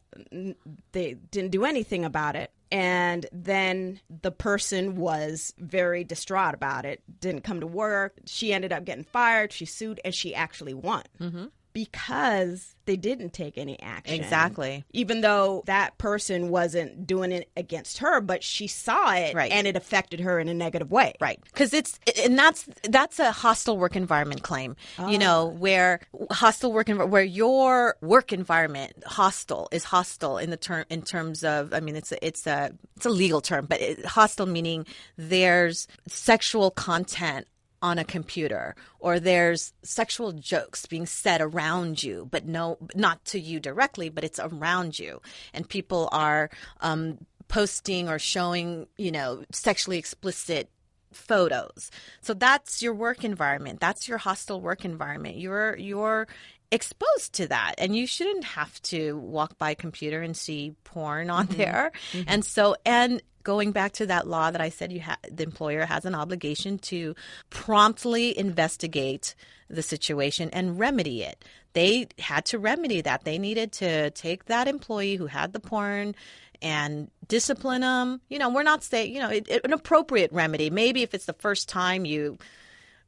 they 0.91 1.13
didn't 1.31 1.51
do 1.51 1.65
anything 1.65 2.03
about 2.03 2.35
it. 2.35 2.51
And 2.71 3.25
then 3.31 3.99
the 4.21 4.31
person 4.31 4.95
was 4.95 5.53
very 5.57 6.03
distraught 6.03 6.53
about 6.53 6.85
it 6.85 7.01
didn't 7.19 7.43
come 7.43 7.61
to 7.61 7.67
work. 7.67 8.13
She 8.25 8.53
ended 8.53 8.71
up 8.71 8.85
getting 8.85 9.05
fired. 9.05 9.51
She 9.51 9.65
sued 9.65 9.99
and 10.05 10.13
she 10.13 10.35
actually 10.35 10.73
won 10.73 11.03
mm-hmm. 11.19 11.45
Because 11.73 12.75
they 12.85 12.95
didn't 12.95 13.33
take 13.33 13.57
any 13.57 13.79
action. 13.81 14.15
Exactly. 14.15 14.83
Even 14.91 15.21
though 15.21 15.63
that 15.67 15.97
person 15.97 16.49
wasn't 16.49 17.05
doing 17.05 17.31
it 17.31 17.49
against 17.55 17.99
her, 17.99 18.19
but 18.21 18.43
she 18.43 18.67
saw 18.67 19.13
it 19.13 19.35
Right. 19.35 19.51
and 19.51 19.67
it 19.67 19.75
affected 19.75 20.19
her 20.21 20.39
in 20.39 20.47
a 20.47 20.53
negative 20.53 20.91
way. 20.91 21.13
Right. 21.21 21.39
Because 21.43 21.73
it's, 21.73 21.99
and 22.23 22.37
that's, 22.37 22.67
that's 22.83 23.19
a 23.19 23.31
hostile 23.31 23.77
work 23.77 23.95
environment 23.95 24.41
claim, 24.41 24.75
you 24.97 25.05
ah. 25.05 25.17
know, 25.17 25.45
where 25.45 25.99
hostile 26.31 26.73
work, 26.73 26.89
where 26.89 27.23
your 27.23 27.95
work 28.01 28.33
environment, 28.33 28.93
hostile, 29.05 29.67
is 29.71 29.83
hostile 29.83 30.37
in 30.37 30.49
the 30.49 30.57
term, 30.57 30.85
in 30.89 31.03
terms 31.03 31.43
of, 31.43 31.73
I 31.73 31.79
mean, 31.79 31.95
it's 31.95 32.11
a, 32.11 32.25
it's 32.25 32.47
a, 32.47 32.71
it's 32.95 33.05
a 33.05 33.09
legal 33.09 33.41
term, 33.41 33.67
but 33.67 33.79
it, 33.81 34.05
hostile 34.05 34.47
meaning 34.47 34.85
there's 35.17 35.87
sexual 36.07 36.71
content 36.71 37.47
on 37.81 37.97
a 37.97 38.03
computer 38.03 38.75
or 38.99 39.19
there's 39.19 39.73
sexual 39.83 40.31
jokes 40.33 40.85
being 40.85 41.05
said 41.05 41.41
around 41.41 42.03
you 42.03 42.27
but 42.29 42.45
no 42.45 42.77
not 42.95 43.23
to 43.25 43.39
you 43.39 43.59
directly 43.59 44.09
but 44.09 44.23
it's 44.23 44.39
around 44.39 44.97
you. 44.99 45.21
And 45.53 45.67
people 45.67 46.09
are 46.11 46.49
um, 46.81 47.17
posting 47.47 48.09
or 48.09 48.19
showing 48.19 48.87
you 48.97 49.11
know 49.11 49.43
sexually 49.51 49.97
explicit 49.97 50.69
photos. 51.11 51.91
So 52.21 52.33
that's 52.33 52.81
your 52.81 52.93
work 52.93 53.23
environment. 53.23 53.79
That's 53.79 54.07
your 54.07 54.19
hostile 54.19 54.61
work 54.61 54.85
environment. 54.85 55.37
You're 55.37 55.75
you're 55.77 56.27
exposed 56.71 57.33
to 57.33 57.47
that. 57.47 57.75
And 57.77 57.95
you 57.95 58.05
shouldn't 58.07 58.43
have 58.43 58.81
to 58.83 59.17
walk 59.17 59.57
by 59.57 59.71
a 59.71 59.75
computer 59.75 60.21
and 60.21 60.35
see 60.35 60.75
porn 60.83 61.29
on 61.29 61.47
there. 61.47 61.91
And 62.27 62.45
so 62.45 62.75
and 62.85 63.21
going 63.49 63.71
back 63.71 63.93
to 63.93 64.05
that 64.05 64.27
law 64.27 64.51
that 64.51 64.61
I 64.61 64.69
said 64.69 64.91
you 64.91 65.01
ha- 65.01 65.17
the 65.27 65.41
employer 65.43 65.83
has 65.83 66.05
an 66.05 66.13
obligation 66.13 66.77
to 66.89 67.15
promptly 67.49 68.37
investigate 68.37 69.33
the 69.71 69.81
situation 69.81 70.51
and 70.53 70.77
remedy 70.77 71.23
it. 71.23 71.43
They 71.73 72.09
had 72.19 72.45
to 72.45 72.59
remedy 72.59 73.01
that. 73.01 73.23
They 73.23 73.39
needed 73.39 73.71
to 73.83 74.11
take 74.11 74.45
that 74.45 74.67
employee 74.67 75.15
who 75.15 75.25
had 75.25 75.53
the 75.53 75.59
porn 75.59 76.13
and 76.61 77.09
discipline 77.27 77.81
them. 77.81 78.21
You 78.29 78.37
know, 78.37 78.49
we're 78.51 78.61
not 78.61 78.83
saying, 78.83 79.15
you 79.15 79.19
know, 79.19 79.31
it, 79.31 79.47
it- 79.49 79.65
an 79.65 79.73
appropriate 79.73 80.31
remedy. 80.31 80.69
Maybe 80.69 81.01
if 81.01 81.15
it's 81.15 81.25
the 81.25 81.33
first 81.33 81.67
time 81.67 82.05
you 82.05 82.37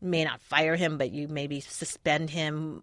may 0.01 0.23
not 0.23 0.41
fire 0.41 0.75
him, 0.75 0.97
but 0.97 1.11
you 1.11 1.27
maybe 1.27 1.59
suspend 1.59 2.31
him 2.31 2.81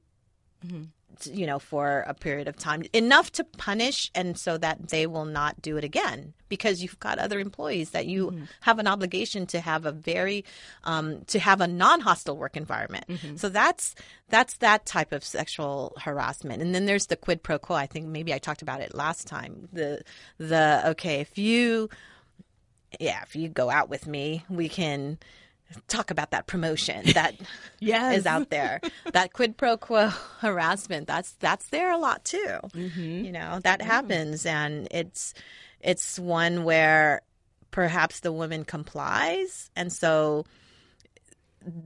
mm-hmm. 0.64 0.84
You 1.26 1.46
know, 1.46 1.58
for 1.58 2.04
a 2.06 2.14
period 2.14 2.48
of 2.48 2.56
time, 2.56 2.84
enough 2.92 3.32
to 3.32 3.44
punish 3.44 4.10
and 4.14 4.38
so 4.38 4.58
that 4.58 4.88
they 4.88 5.06
will 5.06 5.24
not 5.24 5.60
do 5.60 5.76
it 5.76 5.84
again 5.84 6.32
because 6.48 6.82
you've 6.82 6.98
got 7.00 7.18
other 7.18 7.38
employees 7.40 7.90
that 7.90 8.06
you 8.06 8.30
have 8.60 8.78
an 8.78 8.86
obligation 8.86 9.46
to 9.46 9.60
have 9.60 9.84
a 9.84 9.92
very, 9.92 10.44
um, 10.84 11.22
to 11.26 11.38
have 11.38 11.60
a 11.60 11.66
non-hostile 11.66 12.36
work 12.36 12.56
environment. 12.56 13.04
So 13.36 13.48
that's, 13.48 13.94
that's 14.28 14.56
that 14.58 14.86
type 14.86 15.12
of 15.12 15.24
sexual 15.24 15.94
harassment. 16.00 16.62
And 16.62 16.74
then 16.74 16.86
there's 16.86 17.06
the 17.06 17.16
quid 17.16 17.42
pro 17.42 17.58
quo. 17.58 17.76
I 17.76 17.86
think 17.86 18.06
maybe 18.06 18.32
I 18.32 18.38
talked 18.38 18.62
about 18.62 18.80
it 18.80 18.94
last 18.94 19.26
time. 19.26 19.68
The, 19.72 20.02
the, 20.38 20.82
okay, 20.86 21.20
if 21.20 21.36
you, 21.36 21.90
yeah, 22.98 23.22
if 23.22 23.36
you 23.36 23.48
go 23.48 23.68
out 23.68 23.90
with 23.90 24.06
me, 24.06 24.44
we 24.48 24.68
can 24.68 25.18
talk 25.86 26.10
about 26.10 26.30
that 26.30 26.46
promotion 26.46 27.04
that 27.14 27.34
Yes. 27.80 28.18
is 28.18 28.26
out 28.26 28.50
there. 28.50 28.80
that 29.12 29.32
quid 29.32 29.56
pro 29.56 29.76
quo 29.76 30.08
harassment, 30.40 31.06
that's 31.06 31.32
that's 31.40 31.68
there 31.68 31.90
a 31.92 31.98
lot 31.98 32.24
too. 32.24 32.58
Mm-hmm. 32.74 33.24
You 33.24 33.32
know, 33.32 33.60
that 33.64 33.82
happens 33.82 34.44
and 34.46 34.88
it's 34.90 35.34
it's 35.80 36.18
one 36.18 36.64
where 36.64 37.22
perhaps 37.70 38.20
the 38.20 38.32
woman 38.32 38.64
complies 38.64 39.70
and 39.76 39.92
so 39.92 40.44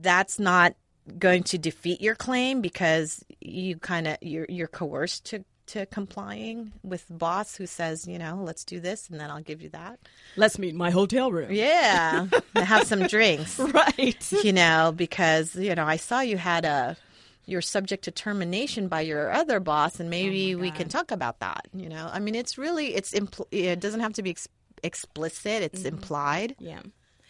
that's 0.01 0.39
not 0.39 0.75
going 1.19 1.43
to 1.43 1.57
defeat 1.57 1.99
your 2.01 2.15
claim 2.15 2.61
because 2.61 3.23
you 3.41 3.77
kind 3.77 4.07
of 4.07 4.17
you're 4.21 4.45
you're 4.47 4.67
coerced 4.67 5.25
to 5.25 5.43
to 5.67 5.85
complying 5.85 6.73
with 6.83 7.05
boss 7.09 7.55
who 7.55 7.65
says, 7.65 8.07
you 8.07 8.19
know, 8.19 8.41
let's 8.43 8.63
do 8.63 8.79
this 8.79 9.09
and 9.09 9.19
then 9.19 9.29
I'll 9.29 9.41
give 9.41 9.61
you 9.61 9.69
that. 9.69 9.99
Let's 10.35 10.59
meet 10.59 10.69
in 10.69 10.77
my 10.77 10.91
hotel 10.91 11.31
room. 11.31 11.51
Yeah. 11.51 12.27
have 12.55 12.87
some 12.87 13.07
drinks. 13.07 13.59
Right. 13.59 14.31
you 14.43 14.53
know, 14.53 14.93
because 14.95 15.55
you 15.55 15.73
know, 15.75 15.85
I 15.85 15.97
saw 15.97 16.21
you 16.21 16.37
had 16.37 16.65
a 16.65 16.97
you're 17.45 17.61
subject 17.61 18.05
to 18.05 18.11
termination 18.11 18.87
by 18.87 19.01
your 19.01 19.31
other 19.31 19.59
boss, 19.59 19.99
and 19.99 20.09
maybe 20.09 20.55
oh 20.55 20.57
we 20.57 20.71
can 20.71 20.87
talk 20.87 21.11
about 21.11 21.39
that. 21.39 21.67
You 21.73 21.89
know, 21.89 22.09
I 22.11 22.19
mean, 22.19 22.35
it's 22.35 22.57
really 22.57 22.95
it's 22.95 23.11
impl- 23.11 23.47
it 23.51 23.79
doesn't 23.79 23.99
have 23.99 24.13
to 24.13 24.23
be 24.23 24.31
ex- 24.31 24.47
explicit; 24.81 25.63
it's 25.63 25.79
mm-hmm. 25.79 25.95
implied. 25.95 26.55
Yeah, 26.59 26.81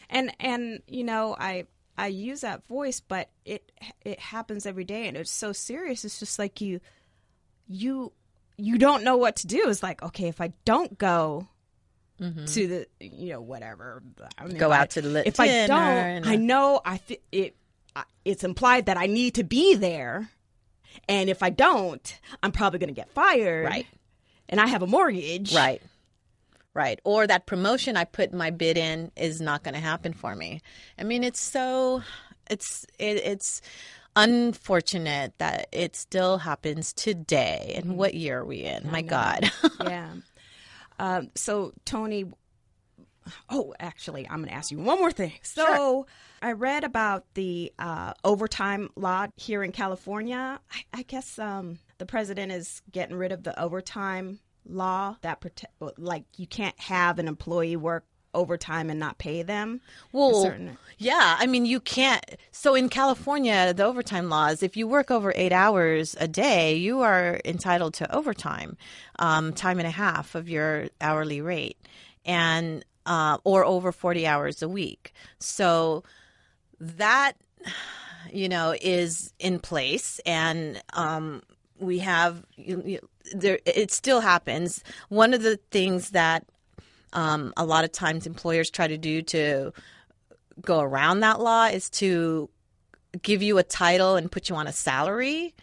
and 0.09 0.31
and 0.39 0.81
you 0.87 1.03
know 1.03 1.35
I 1.39 1.65
I 1.97 2.07
use 2.07 2.41
that 2.41 2.65
voice, 2.67 2.99
but 2.99 3.29
it 3.45 3.71
it 4.03 4.19
happens 4.19 4.65
every 4.65 4.83
day, 4.83 5.07
and 5.07 5.17
it's 5.17 5.31
so 5.31 5.51
serious. 5.51 6.05
It's 6.05 6.19
just 6.19 6.37
like 6.37 6.61
you 6.61 6.79
you 7.67 8.11
you 8.57 8.77
don't 8.77 9.03
know 9.03 9.17
what 9.17 9.37
to 9.37 9.47
do. 9.47 9.69
It's 9.69 9.83
like 9.83 10.01
okay, 10.03 10.27
if 10.27 10.39
I 10.41 10.53
don't 10.65 10.97
go 10.97 11.47
mm-hmm. 12.19 12.45
to 12.45 12.67
the 12.67 12.87
you 12.99 13.33
know 13.33 13.41
whatever 13.41 14.03
I 14.37 14.45
mean, 14.45 14.57
Go 14.57 14.67
if 14.67 14.73
I- 14.73 14.79
out 14.79 14.89
to 14.91 15.01
the 15.01 15.27
if 15.27 15.39
I 15.39 15.67
don't, 15.67 15.71
and- 15.71 16.25
I 16.25 16.35
know 16.35 16.81
I 16.85 16.97
th- 16.97 17.21
it. 17.31 17.55
I- 17.95 18.03
It's 18.25 18.43
implied 18.43 18.87
that 18.87 18.97
I 18.97 19.05
need 19.05 19.35
to 19.35 19.43
be 19.43 19.75
there, 19.75 20.29
and 21.07 21.29
if 21.29 21.43
I 21.43 21.49
don't, 21.49 22.19
I'm 22.41 22.51
probably 22.51 22.79
going 22.79 22.87
to 22.93 22.99
get 22.99 23.11
fired. 23.11 23.65
Right. 23.65 23.87
And 24.49 24.59
I 24.59 24.67
have 24.67 24.81
a 24.81 24.87
mortgage. 24.87 25.53
Right. 25.53 25.81
Right. 26.73 26.99
Or 27.03 27.27
that 27.27 27.45
promotion 27.45 27.95
I 27.95 28.05
put 28.05 28.33
my 28.33 28.49
bid 28.49 28.77
in 28.77 29.11
is 29.15 29.39
not 29.39 29.63
going 29.63 29.75
to 29.75 29.79
happen 29.79 30.13
for 30.13 30.35
me. 30.35 30.61
I 30.97 31.03
mean, 31.03 31.23
it's 31.23 31.39
so 31.39 32.01
it's 32.49 32.85
it, 32.97 33.17
it's 33.17 33.61
unfortunate 34.15 35.33
that 35.39 35.67
it 35.71 35.95
still 35.95 36.37
happens 36.37 36.93
today. 36.93 37.73
And 37.75 37.97
what 37.97 38.13
year 38.13 38.39
are 38.39 38.45
we 38.45 38.57
in? 38.57 38.89
My 38.89 39.01
God. 39.01 39.51
yeah. 39.83 40.11
Um, 40.99 41.29
so 41.35 41.73
Toni, 41.85 42.25
oh, 43.49 43.73
actually, 43.79 44.27
I'm 44.29 44.37
going 44.37 44.49
to 44.49 44.53
ask 44.55 44.71
you 44.71 44.79
one 44.79 44.99
more 44.99 45.11
thing. 45.11 45.33
So 45.41 46.05
I 46.41 46.51
read 46.53 46.83
about 46.83 47.25
the 47.33 47.73
uh, 47.79 48.13
overtime 48.23 48.89
law 48.95 49.27
here 49.37 49.63
in 49.63 49.71
California. 49.71 50.59
I, 50.71 50.99
I 50.99 51.03
guess 51.03 51.39
um, 51.39 51.79
the 51.97 52.05
president 52.05 52.51
is 52.51 52.81
getting 52.91 53.15
rid 53.15 53.31
of 53.31 53.43
the 53.43 53.59
overtime 53.59 54.39
law 54.65 55.17
that 55.21 55.41
protect, 55.41 55.73
like 55.97 56.23
you 56.37 56.47
can't 56.47 56.79
have 56.79 57.19
an 57.19 57.27
employee 57.27 57.75
work 57.75 58.05
overtime 58.33 58.89
and 58.89 58.99
not 58.99 59.17
pay 59.17 59.43
them. 59.43 59.81
Well, 60.11 60.41
certain- 60.43 60.77
yeah, 60.97 61.35
I 61.39 61.47
mean, 61.47 61.65
you 61.65 61.79
can't. 61.79 62.23
So 62.51 62.75
in 62.75 62.87
California, 62.89 63.73
the 63.73 63.83
overtime 63.83 64.29
laws, 64.29 64.63
if 64.63 64.77
you 64.77 64.87
work 64.87 65.11
over 65.11 65.33
eight 65.35 65.51
hours 65.51 66.15
a 66.19 66.27
day, 66.27 66.75
you 66.75 67.01
are 67.01 67.39
entitled 67.43 67.93
to 67.95 68.15
overtime, 68.15 68.77
um, 69.19 69.53
time 69.53 69.79
and 69.79 69.87
a 69.87 69.91
half 69.91 70.35
of 70.35 70.47
your 70.47 70.87
hourly 71.01 71.41
rate, 71.41 71.77
and 72.25 72.85
uh, 73.05 73.37
or 73.43 73.65
over 73.65 73.91
forty 73.91 74.25
hours 74.25 74.61
a 74.61 74.69
week. 74.69 75.13
So 75.39 76.03
that 76.79 77.33
you 78.31 78.47
know 78.47 78.75
is 78.81 79.33
in 79.39 79.59
place, 79.59 80.19
and 80.25 80.81
um, 80.93 81.41
we 81.79 81.99
have 81.99 82.45
you, 82.55 82.81
you, 82.85 82.99
there. 83.33 83.59
It 83.65 83.91
still 83.91 84.21
happens. 84.21 84.83
One 85.09 85.33
of 85.33 85.41
the 85.43 85.57
things 85.71 86.11
that 86.11 86.45
um, 87.13 87.53
a 87.57 87.65
lot 87.65 87.83
of 87.83 87.91
times 87.91 88.27
employers 88.27 88.69
try 88.69 88.87
to 88.87 88.97
do 88.97 89.21
to 89.23 89.71
go 90.61 90.81
around 90.81 91.21
that 91.21 91.39
law 91.39 91.65
is 91.65 91.89
to 91.89 92.49
give 93.21 93.41
you 93.41 93.57
a 93.57 93.63
title 93.63 94.15
and 94.15 94.31
put 94.31 94.49
you 94.49 94.55
on 94.55 94.67
a 94.67 94.73
salary. 94.73 95.53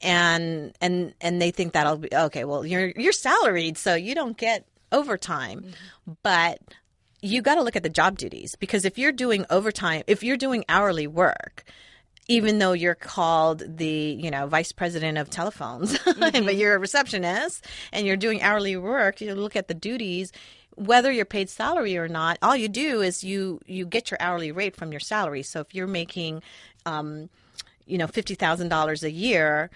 And 0.00 0.76
and 0.80 1.14
and 1.20 1.40
they 1.40 1.50
think 1.50 1.72
that'll 1.72 1.96
be 1.96 2.08
okay 2.12 2.44
well 2.44 2.66
you're 2.66 2.92
you're 2.96 3.12
salaried 3.12 3.78
so 3.78 3.94
you 3.94 4.14
don't 4.14 4.36
get 4.36 4.66
overtime. 4.92 5.72
But 6.22 6.60
you 7.24 7.40
got 7.40 7.54
to 7.54 7.62
look 7.62 7.76
at 7.76 7.82
the 7.82 7.88
job 7.88 8.18
duties 8.18 8.54
because 8.56 8.84
if 8.84 8.98
you're 8.98 9.12
doing 9.12 9.46
overtime 9.48 10.02
if 10.06 10.22
you're 10.22 10.36
doing 10.36 10.64
hourly 10.68 11.06
work 11.06 11.64
even 12.26 12.58
though 12.58 12.72
you're 12.72 12.94
called 12.94 13.62
the 13.66 14.18
you 14.20 14.30
know 14.30 14.46
vice 14.46 14.72
president 14.72 15.16
of 15.16 15.30
telephones 15.30 15.98
but 16.18 16.56
you're 16.56 16.74
a 16.74 16.78
receptionist 16.78 17.64
and 17.92 18.06
you're 18.06 18.16
doing 18.16 18.42
hourly 18.42 18.76
work 18.76 19.22
you 19.22 19.34
look 19.34 19.56
at 19.56 19.68
the 19.68 19.74
duties 19.74 20.32
whether 20.76 21.10
you're 21.10 21.24
paid 21.24 21.48
salary 21.48 21.96
or 21.96 22.08
not 22.08 22.38
all 22.42 22.56
you 22.56 22.68
do 22.68 23.00
is 23.00 23.22
you 23.24 23.60
you 23.66 23.86
get 23.86 24.10
your 24.10 24.18
hourly 24.20 24.52
rate 24.52 24.76
from 24.76 24.92
your 24.92 25.00
salary. 25.00 25.42
So 25.42 25.60
if 25.60 25.74
you're 25.74 25.86
making 25.86 26.42
um, 26.86 27.28
you 27.86 27.98
know 27.98 28.06
$50000 28.06 29.02
a 29.02 29.10
year 29.10 29.70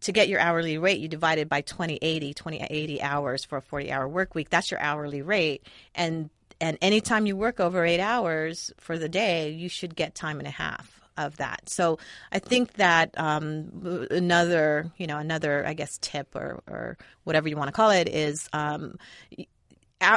to 0.00 0.12
get 0.12 0.28
your 0.28 0.40
hourly 0.40 0.76
rate 0.76 1.00
you 1.00 1.08
divide 1.08 1.38
it 1.38 1.48
by 1.48 1.60
2080 1.62 2.34
2080 2.34 3.02
hours 3.02 3.44
for 3.44 3.58
a 3.58 3.62
40 3.62 3.90
hour 3.92 4.08
work 4.08 4.34
week. 4.34 4.50
That's 4.50 4.70
your 4.70 4.80
hourly 4.80 5.22
rate. 5.22 5.66
And 5.94 6.30
and 6.60 6.78
anytime 6.80 7.26
you 7.26 7.36
work 7.36 7.60
over 7.60 7.84
eight 7.84 8.00
hours 8.00 8.72
for 8.78 8.98
the 8.98 9.08
day 9.08 9.50
you 9.50 9.68
should 9.68 9.96
get 9.96 10.14
time 10.14 10.38
and 10.38 10.48
a 10.48 10.52
half 10.52 11.00
of 11.16 11.36
that. 11.36 11.68
So 11.68 11.98
i 12.32 12.38
think 12.38 12.74
that 12.74 13.14
um, 13.16 14.06
another 14.10 14.90
you 14.96 15.06
know 15.06 15.18
another 15.18 15.66
i 15.66 15.72
guess 15.72 15.98
tip 16.00 16.34
or, 16.34 16.60
or 16.66 16.98
whatever 17.24 17.48
you 17.48 17.56
want 17.56 17.68
to 17.68 17.72
call 17.72 17.90
it 17.90 18.08
is 18.08 18.48
um, 18.52 18.98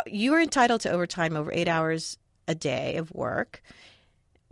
you 0.06 0.34
are 0.34 0.42
entitled 0.42 0.82
to 0.82 0.92
overtime 0.92 1.36
over 1.36 1.52
eight 1.54 1.68
hours 1.68 2.18
a 2.48 2.56
day 2.56 2.96
of 2.96 3.12
work 3.12 3.62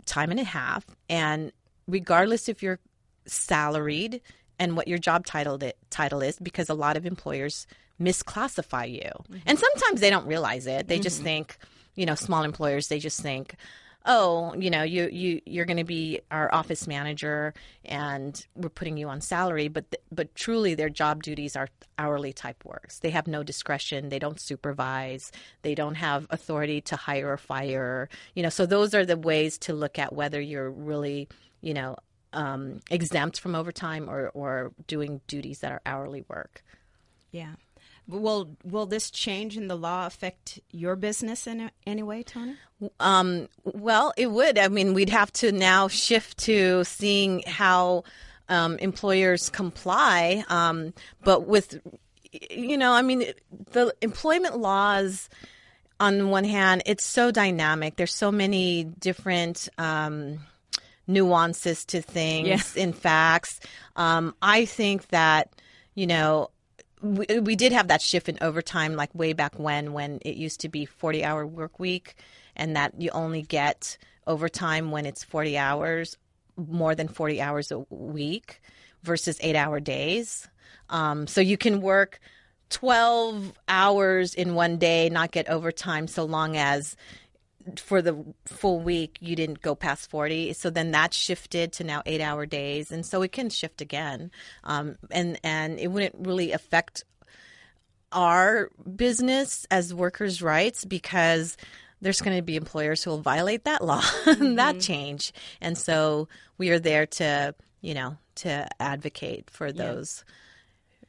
time 0.04 0.30
and 0.30 0.40
a 0.40 0.44
half 0.44 0.84
and 1.08 1.52
regardless 1.88 2.48
if 2.48 2.62
you're 2.62 2.78
salaried 3.26 4.20
and 4.58 4.76
what 4.76 4.88
your 4.88 4.98
job 4.98 5.26
title 5.26 5.60
title 5.90 6.20
is 6.20 6.38
because 6.38 6.68
a 6.68 6.74
lot 6.74 6.96
of 6.96 7.06
employers 7.06 7.66
misclassify 8.00 8.90
you. 8.90 9.10
And 9.46 9.58
mm-hmm. 9.58 9.64
sometimes 9.72 10.00
they 10.00 10.10
don't 10.10 10.26
realize 10.26 10.66
it. 10.66 10.88
They 10.88 10.98
just 10.98 11.18
mm-hmm. 11.18 11.24
think, 11.24 11.58
you 11.94 12.06
know, 12.06 12.14
small 12.14 12.42
employers 12.42 12.88
they 12.88 12.98
just 12.98 13.20
think 13.20 13.56
oh, 14.06 14.54
you 14.54 14.70
know, 14.70 14.82
you 14.82 15.08
you 15.12 15.40
you're 15.44 15.64
going 15.64 15.76
to 15.76 15.84
be 15.84 16.20
our 16.30 16.52
office 16.54 16.86
manager, 16.86 17.52
and 17.84 18.46
we're 18.54 18.68
putting 18.68 18.96
you 18.96 19.08
on 19.08 19.20
salary. 19.20 19.68
But 19.68 19.90
th- 19.90 20.02
but 20.10 20.34
truly, 20.34 20.74
their 20.74 20.88
job 20.88 21.22
duties 21.22 21.56
are 21.56 21.68
hourly 21.98 22.32
type 22.32 22.64
works. 22.64 23.00
They 23.00 23.10
have 23.10 23.26
no 23.26 23.42
discretion. 23.42 24.08
They 24.08 24.18
don't 24.18 24.40
supervise. 24.40 25.32
They 25.62 25.74
don't 25.74 25.96
have 25.96 26.26
authority 26.30 26.80
to 26.82 26.96
hire 26.96 27.32
or 27.32 27.36
fire. 27.36 28.08
You 28.34 28.42
know, 28.42 28.50
so 28.50 28.66
those 28.66 28.94
are 28.94 29.04
the 29.04 29.16
ways 29.16 29.58
to 29.58 29.74
look 29.74 29.98
at 29.98 30.12
whether 30.12 30.40
you're 30.40 30.70
really, 30.70 31.28
you 31.60 31.74
know. 31.74 31.96
Um, 32.32 32.80
exempt 32.90 33.40
from 33.40 33.54
overtime 33.54 34.10
or, 34.10 34.28
or 34.34 34.72
doing 34.86 35.22
duties 35.26 35.60
that 35.60 35.72
are 35.72 35.80
hourly 35.86 36.22
work. 36.28 36.62
Yeah. 37.30 37.54
Will 38.08 38.56
will 38.64 38.86
this 38.86 39.10
change 39.10 39.56
in 39.56 39.66
the 39.68 39.76
law 39.76 40.06
affect 40.06 40.60
your 40.70 40.94
business 40.96 41.46
in 41.46 41.70
any 41.86 42.02
way, 42.02 42.22
Toni? 42.22 42.54
Um, 43.00 43.48
well, 43.64 44.12
it 44.16 44.30
would. 44.30 44.58
I 44.58 44.68
mean, 44.68 44.94
we'd 44.94 45.08
have 45.08 45.32
to 45.34 45.50
now 45.50 45.88
shift 45.88 46.38
to 46.38 46.84
seeing 46.84 47.42
how 47.46 48.04
um, 48.48 48.78
employers 48.78 49.48
comply. 49.50 50.44
Um, 50.48 50.92
but 51.24 51.46
with, 51.48 51.80
you 52.50 52.76
know, 52.76 52.92
I 52.92 53.02
mean, 53.02 53.24
the 53.72 53.94
employment 54.02 54.58
laws. 54.58 55.28
On 55.98 56.28
one 56.28 56.44
hand, 56.44 56.82
it's 56.84 57.06
so 57.06 57.30
dynamic. 57.30 57.96
There's 57.96 58.12
so 58.14 58.30
many 58.30 58.84
different 58.84 59.66
um, 59.78 60.40
nuances 61.06 61.86
to 61.86 62.02
things 62.02 62.76
Yeah. 62.76 62.82
in 62.82 62.92
facts. 62.92 63.60
Um, 63.96 64.34
I 64.42 64.66
think 64.66 65.08
that 65.08 65.48
you 65.94 66.06
know 66.06 66.50
we, 67.14 67.40
we 67.40 67.56
did 67.56 67.72
have 67.72 67.88
that 67.88 68.02
shift 68.02 68.28
in 68.28 68.38
overtime 68.40 68.96
like 68.96 69.14
way 69.14 69.32
back 69.32 69.58
when 69.58 69.92
when 69.92 70.18
it 70.22 70.36
used 70.36 70.60
to 70.60 70.68
be 70.68 70.84
40 70.84 71.24
hour 71.24 71.46
work 71.46 71.78
week 71.78 72.16
and 72.54 72.76
that 72.76 73.00
you 73.00 73.10
only 73.10 73.42
get 73.42 73.98
overtime 74.26 74.90
when 74.90 75.06
it's 75.06 75.22
40 75.24 75.56
hours 75.56 76.16
more 76.56 76.94
than 76.94 77.08
40 77.08 77.40
hours 77.40 77.70
a 77.70 77.78
week 77.90 78.60
versus 79.02 79.38
eight 79.42 79.56
hour 79.56 79.78
days. 79.78 80.48
Um, 80.88 81.26
so 81.26 81.40
you 81.40 81.56
can 81.56 81.80
work 81.80 82.20
12 82.70 83.52
hours 83.68 84.34
in 84.34 84.54
one 84.54 84.78
day 84.78 85.08
not 85.08 85.30
get 85.30 85.48
overtime 85.48 86.08
so 86.08 86.24
long 86.24 86.56
as 86.56 86.96
for 87.76 88.00
the 88.00 88.24
full 88.44 88.80
week 88.80 89.18
you 89.20 89.34
didn't 89.34 89.60
go 89.60 89.74
past 89.74 90.08
40 90.10 90.52
so 90.52 90.70
then 90.70 90.92
that 90.92 91.12
shifted 91.12 91.72
to 91.74 91.84
now 91.84 92.02
eight 92.06 92.20
hour 92.20 92.46
days. 92.46 92.90
And 92.90 93.04
so 93.04 93.22
it 93.22 93.32
can 93.32 93.50
shift 93.50 93.80
again. 93.80 94.30
Um, 94.64 94.96
and 95.10 95.38
and 95.42 95.78
it 95.78 95.88
wouldn't 95.88 96.14
really 96.18 96.52
affect 96.52 97.04
our 98.12 98.70
business 98.94 99.66
as 99.70 99.92
workers 99.92 100.40
rights 100.40 100.84
because 100.84 101.56
there's 102.00 102.20
going 102.20 102.36
to 102.36 102.42
be 102.42 102.56
employers 102.56 103.02
who 103.02 103.10
will 103.10 103.20
violate 103.20 103.64
that 103.64 103.84
law 103.84 104.02
that 104.26 104.80
change. 104.80 105.32
And 105.60 105.76
so 105.76 106.28
we 106.58 106.70
are 106.70 106.78
there 106.78 107.06
to 107.06 107.54
you 107.80 107.94
know 107.94 108.16
to 108.36 108.68
advocate 108.80 109.50
for 109.50 109.72
those 109.72 110.24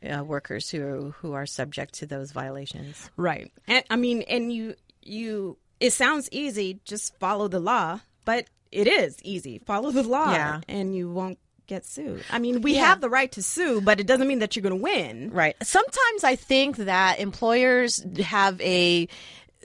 uh, 0.07 0.23
workers 0.23 0.69
who 0.69 1.13
who 1.19 1.33
are 1.33 1.45
subject 1.45 1.95
to 1.95 2.05
those 2.05 2.31
violations. 2.31 3.09
Right. 3.17 3.51
And 3.67 3.83
I 3.89 3.95
mean, 3.95 4.23
and 4.23 4.51
you 4.51 4.75
you 5.01 5.57
it 5.79 5.91
sounds 5.93 6.29
easy, 6.31 6.79
just 6.85 7.17
follow 7.19 7.47
the 7.47 7.59
law, 7.59 7.99
but 8.25 8.45
it 8.71 8.87
is 8.87 9.17
easy. 9.23 9.59
Follow 9.59 9.91
the 9.91 10.03
law 10.03 10.31
Yeah. 10.31 10.61
and 10.67 10.95
you 10.95 11.09
won't 11.09 11.39
get 11.67 11.85
sued. 11.85 12.23
I 12.29 12.39
mean, 12.39 12.61
we 12.61 12.75
Yeah. 12.75 12.85
have 12.87 13.01
the 13.01 13.09
right 13.09 13.31
to 13.33 13.43
sue, 13.43 13.81
but 13.81 13.99
it 13.99 14.07
doesn't 14.07 14.27
mean 14.27 14.39
that 14.39 14.55
you're 14.55 14.63
going 14.63 14.77
to 14.77 14.81
win. 14.83 15.31
Right. 15.31 15.55
Sometimes 15.63 16.23
I 16.23 16.35
think 16.35 16.77
that 16.77 17.19
employers 17.19 18.05
have 18.23 18.59
a 18.61 19.07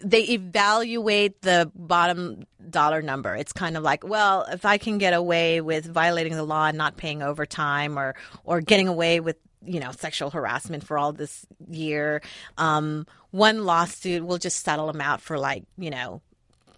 they 0.04 0.22
evaluate 0.30 1.42
the 1.42 1.70
bottom 1.76 2.44
dollar 2.68 3.02
number. 3.02 3.36
It's 3.36 3.52
kind 3.52 3.76
of 3.76 3.82
like, 3.84 4.02
well, 4.04 4.46
if 4.50 4.64
I 4.64 4.78
can 4.78 4.98
get 4.98 5.12
away 5.12 5.60
with 5.60 5.84
violating 5.86 6.34
the 6.34 6.42
law 6.42 6.66
and 6.66 6.78
not 6.78 6.96
paying 6.96 7.22
overtime 7.22 7.98
or 7.98 8.14
or 8.44 8.60
getting 8.60 8.88
away 8.88 9.20
with 9.20 9.36
you 9.64 9.78
know 9.78 9.92
sexual 9.92 10.30
harassment 10.30 10.84
for 10.84 10.98
all 10.98 11.12
this 11.12 11.46
year, 11.70 12.20
um, 12.58 13.06
one 13.32 13.64
lawsuit 13.64 14.24
will 14.24 14.38
just 14.38 14.64
settle 14.64 14.86
them 14.86 15.00
out 15.00 15.20
for 15.20 15.38
like 15.38 15.64
you 15.76 15.90
know 15.90 16.22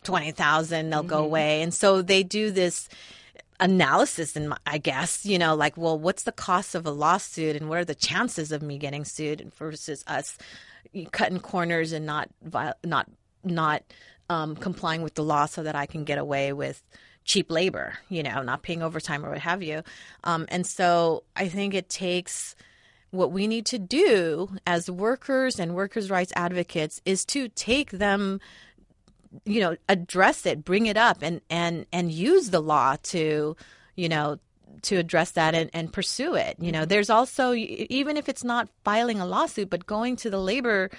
twenty 0.02 0.30
thousand. 0.30 0.90
They'll 0.90 1.02
go 1.02 1.22
away, 1.22 1.62
and 1.62 1.74
so 1.74 2.00
they 2.00 2.22
do 2.22 2.50
this 2.50 2.88
analysis 3.60 4.34
and 4.34 4.52
I 4.66 4.78
guess 4.78 5.24
you 5.24 5.38
know 5.38 5.54
like 5.54 5.76
well 5.76 5.96
what's 5.96 6.24
the 6.24 6.32
cost 6.32 6.74
of 6.74 6.86
a 6.86 6.90
lawsuit 6.90 7.54
and 7.54 7.68
what 7.68 7.78
are 7.78 7.84
the 7.84 7.94
chances 7.94 8.50
of 8.50 8.62
me 8.62 8.78
getting 8.78 9.04
sued 9.04 9.52
versus 9.54 10.02
us 10.08 10.36
cutting 11.12 11.38
corners 11.38 11.92
and 11.92 12.04
not 12.04 12.28
not 12.84 13.08
not 13.44 13.82
um, 14.28 14.56
complying 14.56 15.02
with 15.02 15.14
the 15.14 15.22
law 15.22 15.46
so 15.46 15.62
that 15.62 15.76
I 15.76 15.86
can 15.86 16.04
get 16.04 16.18
away 16.18 16.52
with 16.52 16.82
cheap 17.24 17.50
labor 17.50 17.94
you 18.08 18.24
know 18.24 18.42
not 18.42 18.62
paying 18.62 18.82
overtime 18.82 19.24
or 19.24 19.30
what 19.30 19.38
have 19.38 19.62
you 19.62 19.82
um, 20.24 20.46
and 20.48 20.66
so 20.66 21.22
I 21.36 21.48
think 21.48 21.74
it 21.74 21.88
takes 21.88 22.56
what 23.14 23.32
we 23.32 23.46
need 23.46 23.66
to 23.66 23.78
do 23.78 24.48
as 24.66 24.90
workers 24.90 25.58
and 25.58 25.74
workers 25.74 26.10
rights 26.10 26.32
advocates 26.36 27.00
is 27.04 27.24
to 27.24 27.48
take 27.48 27.90
them 27.90 28.40
you 29.44 29.60
know 29.60 29.76
address 29.88 30.46
it 30.46 30.64
bring 30.64 30.86
it 30.86 30.96
up 30.96 31.18
and 31.22 31.40
and 31.50 31.86
and 31.92 32.12
use 32.12 32.50
the 32.50 32.60
law 32.60 32.96
to 33.02 33.56
you 33.96 34.08
know 34.08 34.38
to 34.82 34.96
address 34.96 35.32
that 35.32 35.54
and, 35.54 35.70
and 35.72 35.92
pursue 35.92 36.34
it. 36.34 36.56
You 36.60 36.72
know 36.72 36.80
mm-hmm. 36.80 36.88
there's 36.88 37.10
also 37.10 37.52
even 37.54 38.16
if 38.16 38.28
it's 38.28 38.44
not 38.44 38.68
filing 38.84 39.20
a 39.20 39.26
lawsuit 39.26 39.70
but 39.70 39.86
going 39.86 40.16
to 40.16 40.30
the 40.30 40.40
labor 40.40 40.90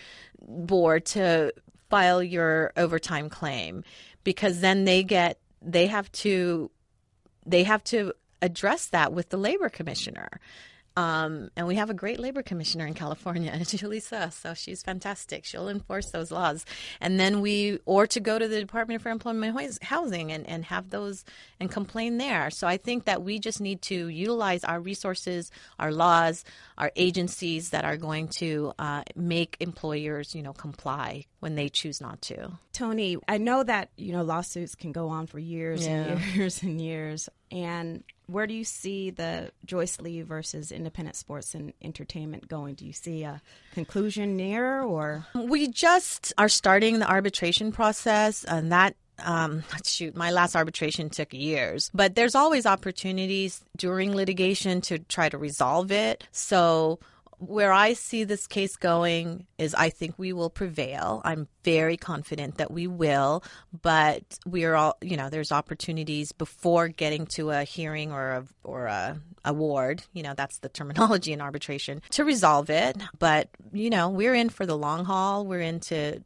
board 0.42 1.06
to 1.08 1.54
file 1.90 2.24
your 2.24 2.74
overtime 2.78 3.30
claim 3.30 3.84
because 4.24 4.60
then 4.62 4.86
they 4.86 5.04
get 5.04 5.40
they 5.62 5.88
have 5.88 6.12
to 6.12 6.72
they 7.46 7.64
have 7.64 7.84
to 7.86 8.14
address 8.42 8.88
that 8.88 9.14
with 9.14 9.30
the 9.30 9.38
labor 9.38 9.70
commissioner 9.70 10.30
um, 10.98 11.50
and 11.56 11.68
we 11.68 11.76
have 11.76 11.90
a 11.90 11.94
great 11.94 12.20
labor 12.20 12.42
commissioner 12.42 12.86
in 12.86 12.94
California, 12.94 13.58
Julie 13.66 14.00
Su. 14.00 14.30
So 14.32 14.54
she's 14.54 14.82
fantastic. 14.82 15.44
She'll 15.46 15.68
enforce 15.70 16.12
those 16.12 16.32
laws. 16.32 16.66
And 17.02 17.20
then 17.20 17.42
we, 17.42 17.80
or 17.86 18.08
to 18.08 18.20
go 18.20 18.40
to 18.40 18.48
the 18.48 18.60
Department 18.60 19.02
for 19.02 19.10
Employment 19.10 19.58
and 19.60 19.78
Housing 19.82 20.32
and, 20.32 20.48
and 20.48 20.64
have 20.66 20.90
those 20.90 21.26
and 21.60 21.70
complain 21.72 22.18
there. 22.18 22.50
So 22.50 22.68
I 22.68 22.78
think 22.78 23.06
that 23.06 23.24
we 23.24 23.40
just 23.40 23.60
need 23.60 23.82
to 23.84 24.08
utilize 24.08 24.64
our 24.64 24.80
resources, 24.80 25.52
our 25.80 25.92
laws, 25.92 26.44
our 26.78 26.92
agencies 26.96 27.72
that 27.72 27.84
are 27.86 27.98
going 27.98 28.28
to 28.40 28.74
uh, 28.80 29.04
make 29.16 29.58
employers, 29.60 30.34
you 30.36 30.44
know, 30.44 30.54
comply 30.54 31.26
when 31.40 31.56
they 31.56 31.70
choose 31.70 32.00
not 32.02 32.22
to. 32.24 32.52
Toni, 32.74 33.18
I 33.28 33.38
know 33.38 33.64
that, 33.64 33.90
you 33.98 34.12
know, 34.12 34.24
lawsuits 34.24 34.76
can 34.76 34.92
go 34.92 35.10
on 35.10 35.28
for 35.28 35.40
years 35.40 35.86
Yeah. 35.86 35.92
and 36.04 36.22
years 36.36 36.62
and 36.64 36.80
years. 36.82 37.30
And 37.52 38.04
where 38.28 38.48
do 38.48 38.54
you 38.54 38.64
see 38.64 39.10
the 39.10 39.52
Joyce 39.66 40.00
Li 40.00 40.22
versus 40.22 40.72
independent 40.72 41.16
sports 41.16 41.56
and 41.56 41.74
entertainment 41.82 42.48
going? 42.48 42.76
Do 42.76 42.86
you 42.86 42.94
see 42.94 43.24
a 43.24 43.42
conclusion 43.74 44.36
near 44.36 44.82
or 44.82 45.26
We 45.34 45.68
just 45.68 46.34
are 46.38 46.50
starting 46.50 47.00
the 47.00 47.10
arbitration 47.10 47.72
process, 47.72 48.44
and 48.44 48.72
that. 48.72 48.96
Um, 49.18 49.64
shoot, 49.86 50.14
my 50.14 50.32
last 50.32 50.58
arbitration 50.58 51.10
took 51.10 51.34
years, 51.34 51.90
but 51.94 52.16
there's 52.16 52.36
always 52.36 52.66
opportunities 52.66 53.64
during 53.78 54.14
litigation 54.14 54.82
to 54.82 55.00
try 55.00 55.30
to 55.30 55.38
resolve 55.38 55.90
it. 55.90 56.28
So, 56.34 57.00
where 57.40 57.74
I 57.74 57.94
see 57.94 58.24
this 58.24 58.48
case 58.48 58.76
going 58.76 59.48
is 59.58 59.74
I 59.74 59.90
think 59.90 60.16
we 60.18 60.34
will 60.34 60.50
prevail. 60.50 61.22
I'm 61.24 61.48
very 61.64 61.98
confident 61.98 62.58
that 62.58 62.72
we 62.72 62.88
will, 62.88 63.44
but 63.82 64.24
we 64.46 64.66
are 64.66 64.76
all, 64.76 64.98
you 65.02 65.18
know, 65.18 65.30
there's 65.30 65.52
opportunities 65.52 66.32
before 66.32 66.88
getting 66.88 67.26
to 67.28 67.52
a 67.52 67.64
hearing 67.64 68.12
or 68.12 68.32
a, 68.32 68.46
or 68.64 68.86
a 68.86 69.20
award, 69.46 70.04
you 70.14 70.24
know, 70.24 70.34
that's 70.36 70.58
the 70.60 70.70
terminology 70.70 71.32
in 71.32 71.42
arbitration 71.42 72.02
to 72.10 72.26
resolve 72.26 72.70
it. 72.70 72.98
But, 73.20 73.50
you 73.72 73.90
know, 73.90 74.10
we're 74.10 74.34
in 74.34 74.50
for 74.50 74.66
the 74.66 74.78
long 74.78 75.06
haul. 75.06 75.46
We're 75.46 75.62
into 75.62 76.24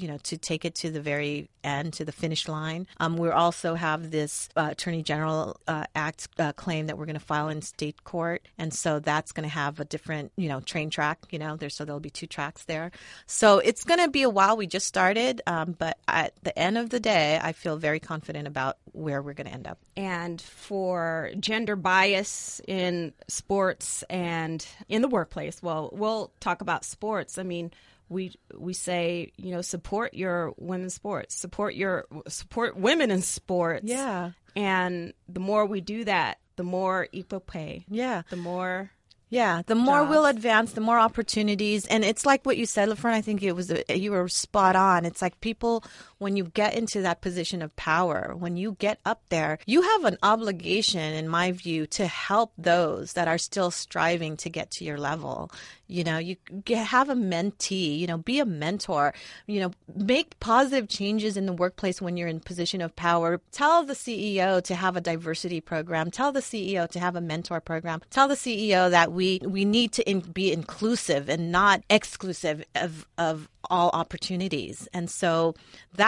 you 0.00 0.08
know, 0.08 0.18
to 0.24 0.36
take 0.38 0.64
it 0.64 0.74
to 0.76 0.90
the 0.90 1.00
very 1.00 1.48
end, 1.62 1.92
to 1.94 2.04
the 2.04 2.12
finish 2.12 2.48
line. 2.48 2.86
Um, 2.98 3.16
we 3.16 3.28
also 3.28 3.74
have 3.74 4.10
this 4.10 4.48
uh, 4.56 4.68
Attorney 4.70 5.02
General 5.02 5.60
uh, 5.68 5.84
Act 5.94 6.28
uh, 6.38 6.52
claim 6.52 6.86
that 6.86 6.96
we're 6.96 7.06
going 7.06 7.18
to 7.18 7.24
file 7.24 7.48
in 7.48 7.60
state 7.62 8.02
court, 8.04 8.46
and 8.58 8.72
so 8.72 8.98
that's 8.98 9.32
going 9.32 9.44
to 9.44 9.54
have 9.54 9.78
a 9.80 9.84
different, 9.84 10.32
you 10.36 10.48
know, 10.48 10.60
train 10.60 10.90
track. 10.90 11.18
You 11.30 11.38
know, 11.38 11.56
there 11.56 11.68
so 11.70 11.84
there'll 11.84 12.00
be 12.00 12.10
two 12.10 12.26
tracks 12.26 12.64
there. 12.64 12.90
So 13.26 13.58
it's 13.58 13.84
going 13.84 14.00
to 14.00 14.08
be 14.10 14.22
a 14.22 14.30
while. 14.30 14.56
We 14.56 14.66
just 14.66 14.86
started, 14.86 15.42
um, 15.46 15.76
but 15.78 15.98
at 16.08 16.32
the 16.42 16.58
end 16.58 16.78
of 16.78 16.90
the 16.90 17.00
day, 17.00 17.38
I 17.42 17.52
feel 17.52 17.76
very 17.76 18.00
confident 18.00 18.48
about 18.48 18.78
where 18.92 19.22
we're 19.22 19.34
going 19.34 19.46
to 19.46 19.52
end 19.52 19.66
up. 19.66 19.78
and 19.96 20.40
for 20.40 21.30
gender 21.38 21.76
bias 21.76 22.60
in 22.66 23.12
sports 23.28 24.02
and 24.10 24.66
in 24.88 25.02
the 25.02 25.08
workplace 25.08 25.62
well 25.62 25.90
we'll 25.92 26.30
talk 26.40 26.60
about 26.60 26.84
sports 26.84 27.38
i 27.38 27.42
mean 27.42 27.70
we 28.10 28.34
we 28.56 28.74
say 28.74 29.30
you 29.38 29.52
know 29.52 29.62
support 29.62 30.12
your 30.12 30.52
women's 30.58 30.92
sports 30.94 31.34
support 31.34 31.74
your 31.74 32.04
support 32.28 32.76
women 32.76 33.10
in 33.10 33.22
sports 33.22 33.84
Yeah. 33.86 34.32
and 34.54 35.14
the 35.28 35.40
more 35.40 35.64
we 35.64 35.80
do 35.80 36.04
that 36.04 36.38
the 36.56 36.64
more 36.64 37.08
equal 37.12 37.40
pay 37.40 37.86
Yeah. 37.88 38.22
the 38.28 38.36
more 38.36 38.90
Yeah, 39.30 39.62
the 39.64 39.76
more 39.76 40.00
jobs. 40.00 40.10
we'll 40.10 40.26
advance, 40.26 40.72
the 40.72 40.80
more 40.80 40.98
opportunities. 40.98 41.86
And 41.86 42.04
it's 42.04 42.26
like 42.26 42.44
what 42.44 42.56
you 42.56 42.66
said, 42.66 42.88
LaFern. 42.88 43.12
I 43.14 43.20
think 43.22 43.44
it 43.44 43.52
was 43.54 43.72
you 43.88 44.10
were 44.10 44.26
spot 44.28 44.74
on. 44.74 45.04
It's 45.06 45.22
like 45.22 45.40
people 45.40 45.84
when 46.20 46.36
you 46.36 46.44
get 46.44 46.74
into 46.74 47.00
that 47.00 47.22
position 47.22 47.62
of 47.62 47.74
power, 47.76 48.34
when 48.38 48.58
you 48.58 48.76
get 48.78 49.00
up 49.06 49.22
there, 49.30 49.58
you 49.64 49.80
have 49.80 50.04
an 50.04 50.18
obligation, 50.22 51.14
in 51.14 51.26
my 51.26 51.50
view, 51.50 51.86
to 51.86 52.06
help 52.06 52.52
those 52.58 53.14
that 53.14 53.26
are 53.26 53.38
still 53.38 53.70
striving 53.70 54.36
to 54.36 54.50
get 54.50 54.70
to 54.70 54.84
your 54.84 54.98
level. 54.98 55.50
You 55.86 56.04
know, 56.04 56.18
you 56.18 56.36
have 56.68 57.08
a 57.08 57.14
mentee. 57.14 57.98
You 57.98 58.06
know, 58.06 58.18
be 58.18 58.38
a 58.38 58.44
mentor. 58.44 59.14
You 59.46 59.60
know, 59.60 59.70
make 59.96 60.38
positive 60.40 60.88
changes 60.88 61.38
in 61.38 61.46
the 61.46 61.54
workplace 61.54 62.02
when 62.02 62.18
you're 62.18 62.28
in 62.28 62.40
position 62.40 62.82
of 62.82 62.94
power. 62.94 63.40
Tell 63.50 63.82
the 63.82 63.94
CEO 63.94 64.62
to 64.62 64.74
have 64.74 64.96
a 64.96 65.00
diversity 65.00 65.60
program. 65.62 66.10
Tell 66.10 66.32
the 66.32 66.40
CEO 66.40 66.88
to 66.90 67.00
have 67.00 67.16
a 67.16 67.20
mentor 67.20 67.60
program. 67.60 68.02
Tell 68.10 68.28
the 68.28 68.34
CEO 68.34 68.90
that 68.90 69.10
we 69.12 69.40
we 69.42 69.64
need 69.64 69.92
to 69.92 70.08
in, 70.08 70.20
be 70.20 70.52
inclusive 70.52 71.30
and 71.30 71.50
not 71.50 71.82
exclusive 71.88 72.62
of 72.74 73.06
of 73.16 73.48
all 73.68 73.90
opportunities. 73.92 74.88
And 74.92 75.10
so 75.10 75.54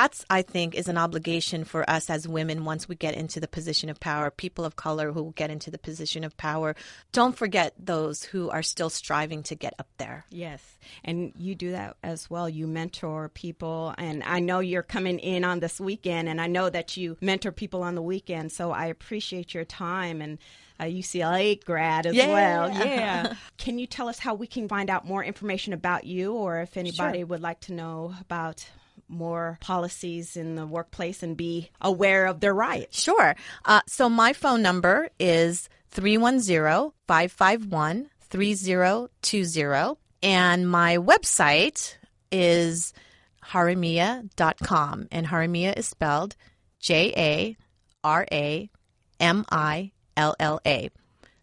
that's 0.02 0.24
I 0.28 0.42
think 0.42 0.74
is 0.74 0.88
an 0.88 0.98
obligation 0.98 1.62
for 1.64 1.88
us 1.88 2.10
as 2.10 2.26
women 2.26 2.64
once 2.64 2.88
we 2.88 2.96
get 2.96 3.14
into 3.14 3.38
the 3.38 3.46
position 3.46 3.88
of 3.88 4.00
power, 4.00 4.30
people 4.32 4.64
of 4.64 4.74
color 4.74 5.12
who 5.12 5.32
get 5.36 5.48
into 5.50 5.70
the 5.70 5.78
position 5.78 6.24
of 6.24 6.36
power. 6.36 6.74
Don't 7.12 7.36
forget 7.36 7.72
those 7.78 8.24
who 8.24 8.50
are 8.50 8.64
still 8.64 8.90
striving 8.90 9.44
to 9.44 9.54
get 9.54 9.74
up 9.78 9.86
there. 9.98 10.24
Yes. 10.30 10.60
And 11.04 11.32
you 11.36 11.54
do 11.54 11.70
that 11.70 11.96
as 12.02 12.28
well. 12.28 12.48
You 12.48 12.66
mentor 12.66 13.28
people. 13.28 13.94
And 13.96 14.24
I 14.24 14.40
know 14.40 14.58
you're 14.58 14.82
coming 14.82 15.20
in 15.20 15.44
on 15.44 15.60
this 15.60 15.78
weekend, 15.78 16.28
and 16.28 16.40
I 16.40 16.48
know 16.48 16.68
that 16.68 16.96
you 16.96 17.16
mentor 17.20 17.52
people 17.52 17.84
on 17.84 17.94
the 17.94 18.02
weekend. 18.02 18.50
So 18.50 18.72
I 18.72 18.86
appreciate 18.86 19.54
your 19.54 19.64
time 19.64 20.20
and 20.20 20.38
uh, 20.80 20.84
a 20.86 20.92
UCLA 20.92 21.64
grad 21.64 22.06
as 22.06 22.14
Yeah. 22.16 22.32
well. 22.32 22.70
Yeah. 22.86 23.34
can 23.56 23.78
you 23.78 23.86
tell 23.86 24.08
us 24.08 24.18
how 24.18 24.34
we 24.34 24.48
can 24.48 24.66
find 24.68 24.90
out 24.90 25.06
more 25.06 25.22
information 25.22 25.72
about 25.72 26.02
you 26.04 26.32
or 26.32 26.60
if 26.60 26.76
anybody 26.76 27.18
Sure. 27.20 27.26
would 27.26 27.40
like 27.40 27.60
to 27.60 27.72
know 27.72 28.14
about 28.20 28.66
more 29.12 29.58
policies 29.60 30.36
in 30.36 30.56
the 30.56 30.66
workplace 30.66 31.22
and 31.22 31.36
be 31.36 31.70
aware 31.80 32.26
of 32.26 32.40
their 32.40 32.54
rights? 32.54 33.00
Sure. 33.00 33.36
Uh, 33.64 33.82
so 33.86 34.08
my 34.08 34.32
phone 34.32 34.62
number 34.62 35.10
is 35.18 35.68
310 35.90 36.92
551 37.06 38.10
3020. 38.20 39.98
And 40.24 40.70
my 40.70 40.98
website 40.98 41.96
is 42.30 42.94
jaramilla.com. 43.44 45.08
And 45.10 45.26
Jaramilla 45.26 45.76
is 45.76 45.86
spelled 45.86 46.36
J 46.80 47.12
A 47.16 47.56
R 48.02 48.26
A 48.32 48.70
M 49.20 49.44
I 49.50 49.92
L 50.16 50.34
L 50.40 50.60
A. 50.66 50.90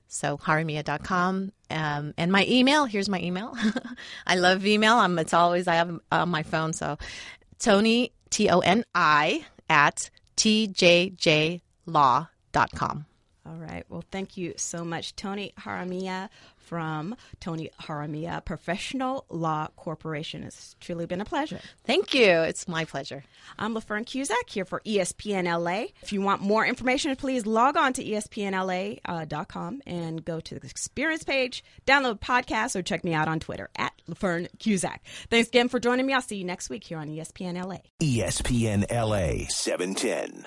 So 0.07 0.38
jaramilla.com. 0.38 1.51
Um, 1.72 2.13
and 2.17 2.32
my 2.32 2.45
email, 2.47 2.86
here's 2.86 3.09
my 3.09 3.22
email. 3.22 3.55
I 4.28 4.36
love 4.36 4.65
email. 4.65 4.95
I'm, 4.95 5.20
it's 5.20 5.36
always, 5.36 5.67
I 5.67 5.76
have 5.76 5.99
on 6.11 6.30
my 6.30 6.41
phone. 6.41 6.74
So 6.74 6.97
Toni, 7.60 8.12
T 8.30 8.49
O 8.49 8.60
N 8.60 8.84
I, 8.95 9.45
at 9.70 10.10
tjjlaw.com. 10.38 11.60
All 13.50 13.56
right. 13.56 13.84
Well, 13.89 14.04
thank 14.12 14.38
you 14.38 14.54
so 14.58 14.86
much, 14.86 15.16
Toni 15.16 15.54
Jaramilla 15.60 16.30
from 16.58 17.16
Toni 17.39 17.72
Jaramilla 17.82 18.45
Professional 18.45 19.26
Law 19.30 19.70
Corporation. 19.76 20.43
It's 20.43 20.76
truly 20.80 21.08
been 21.08 21.20
a 21.20 21.26
pleasure. 21.26 21.60
Thank 21.84 22.14
you. 22.14 22.30
It's 22.30 22.68
my 22.68 22.86
pleasure. 22.86 23.24
I'm 23.58 23.74
LaFern 23.74 24.06
Cusack 24.06 24.47
here 24.47 24.66
for 24.66 24.82
ESPN 24.82 25.45
LA. 25.45 25.88
If 26.04 26.14
you 26.14 26.22
want 26.22 26.43
more 26.43 26.64
information, 26.64 27.16
please 27.16 27.47
log 27.47 27.76
on 27.76 27.93
to 27.93 28.04
espnla.com 28.06 29.02
uh, 29.76 29.89
and 29.89 30.24
go 30.24 30.39
to 30.39 30.60
the 30.60 30.68
experience 30.68 31.24
page, 31.24 31.64
download 31.88 32.20
podcasts, 32.20 32.76
or 32.76 32.84
check 32.84 33.04
me 33.04 33.16
out 33.16 33.28
on 33.28 33.39
Twitter 33.39 33.70
at 33.76 33.93
LaFern 34.08 34.47
Cusack. 34.60 35.02
Thanks 35.32 35.50
again 35.50 35.70
for 35.70 35.80
joining 35.80 36.06
me. 36.06 36.14
I'll 36.14 36.22
see 36.22 36.38
you 36.38 36.45
next 36.45 36.70
week 36.70 36.84
here 36.84 37.00
on 37.00 37.08
ESPN 37.08 37.64
LA. 37.64 37.78
ESPN 38.00 38.86
LA 38.91 39.47
710. 39.47 40.45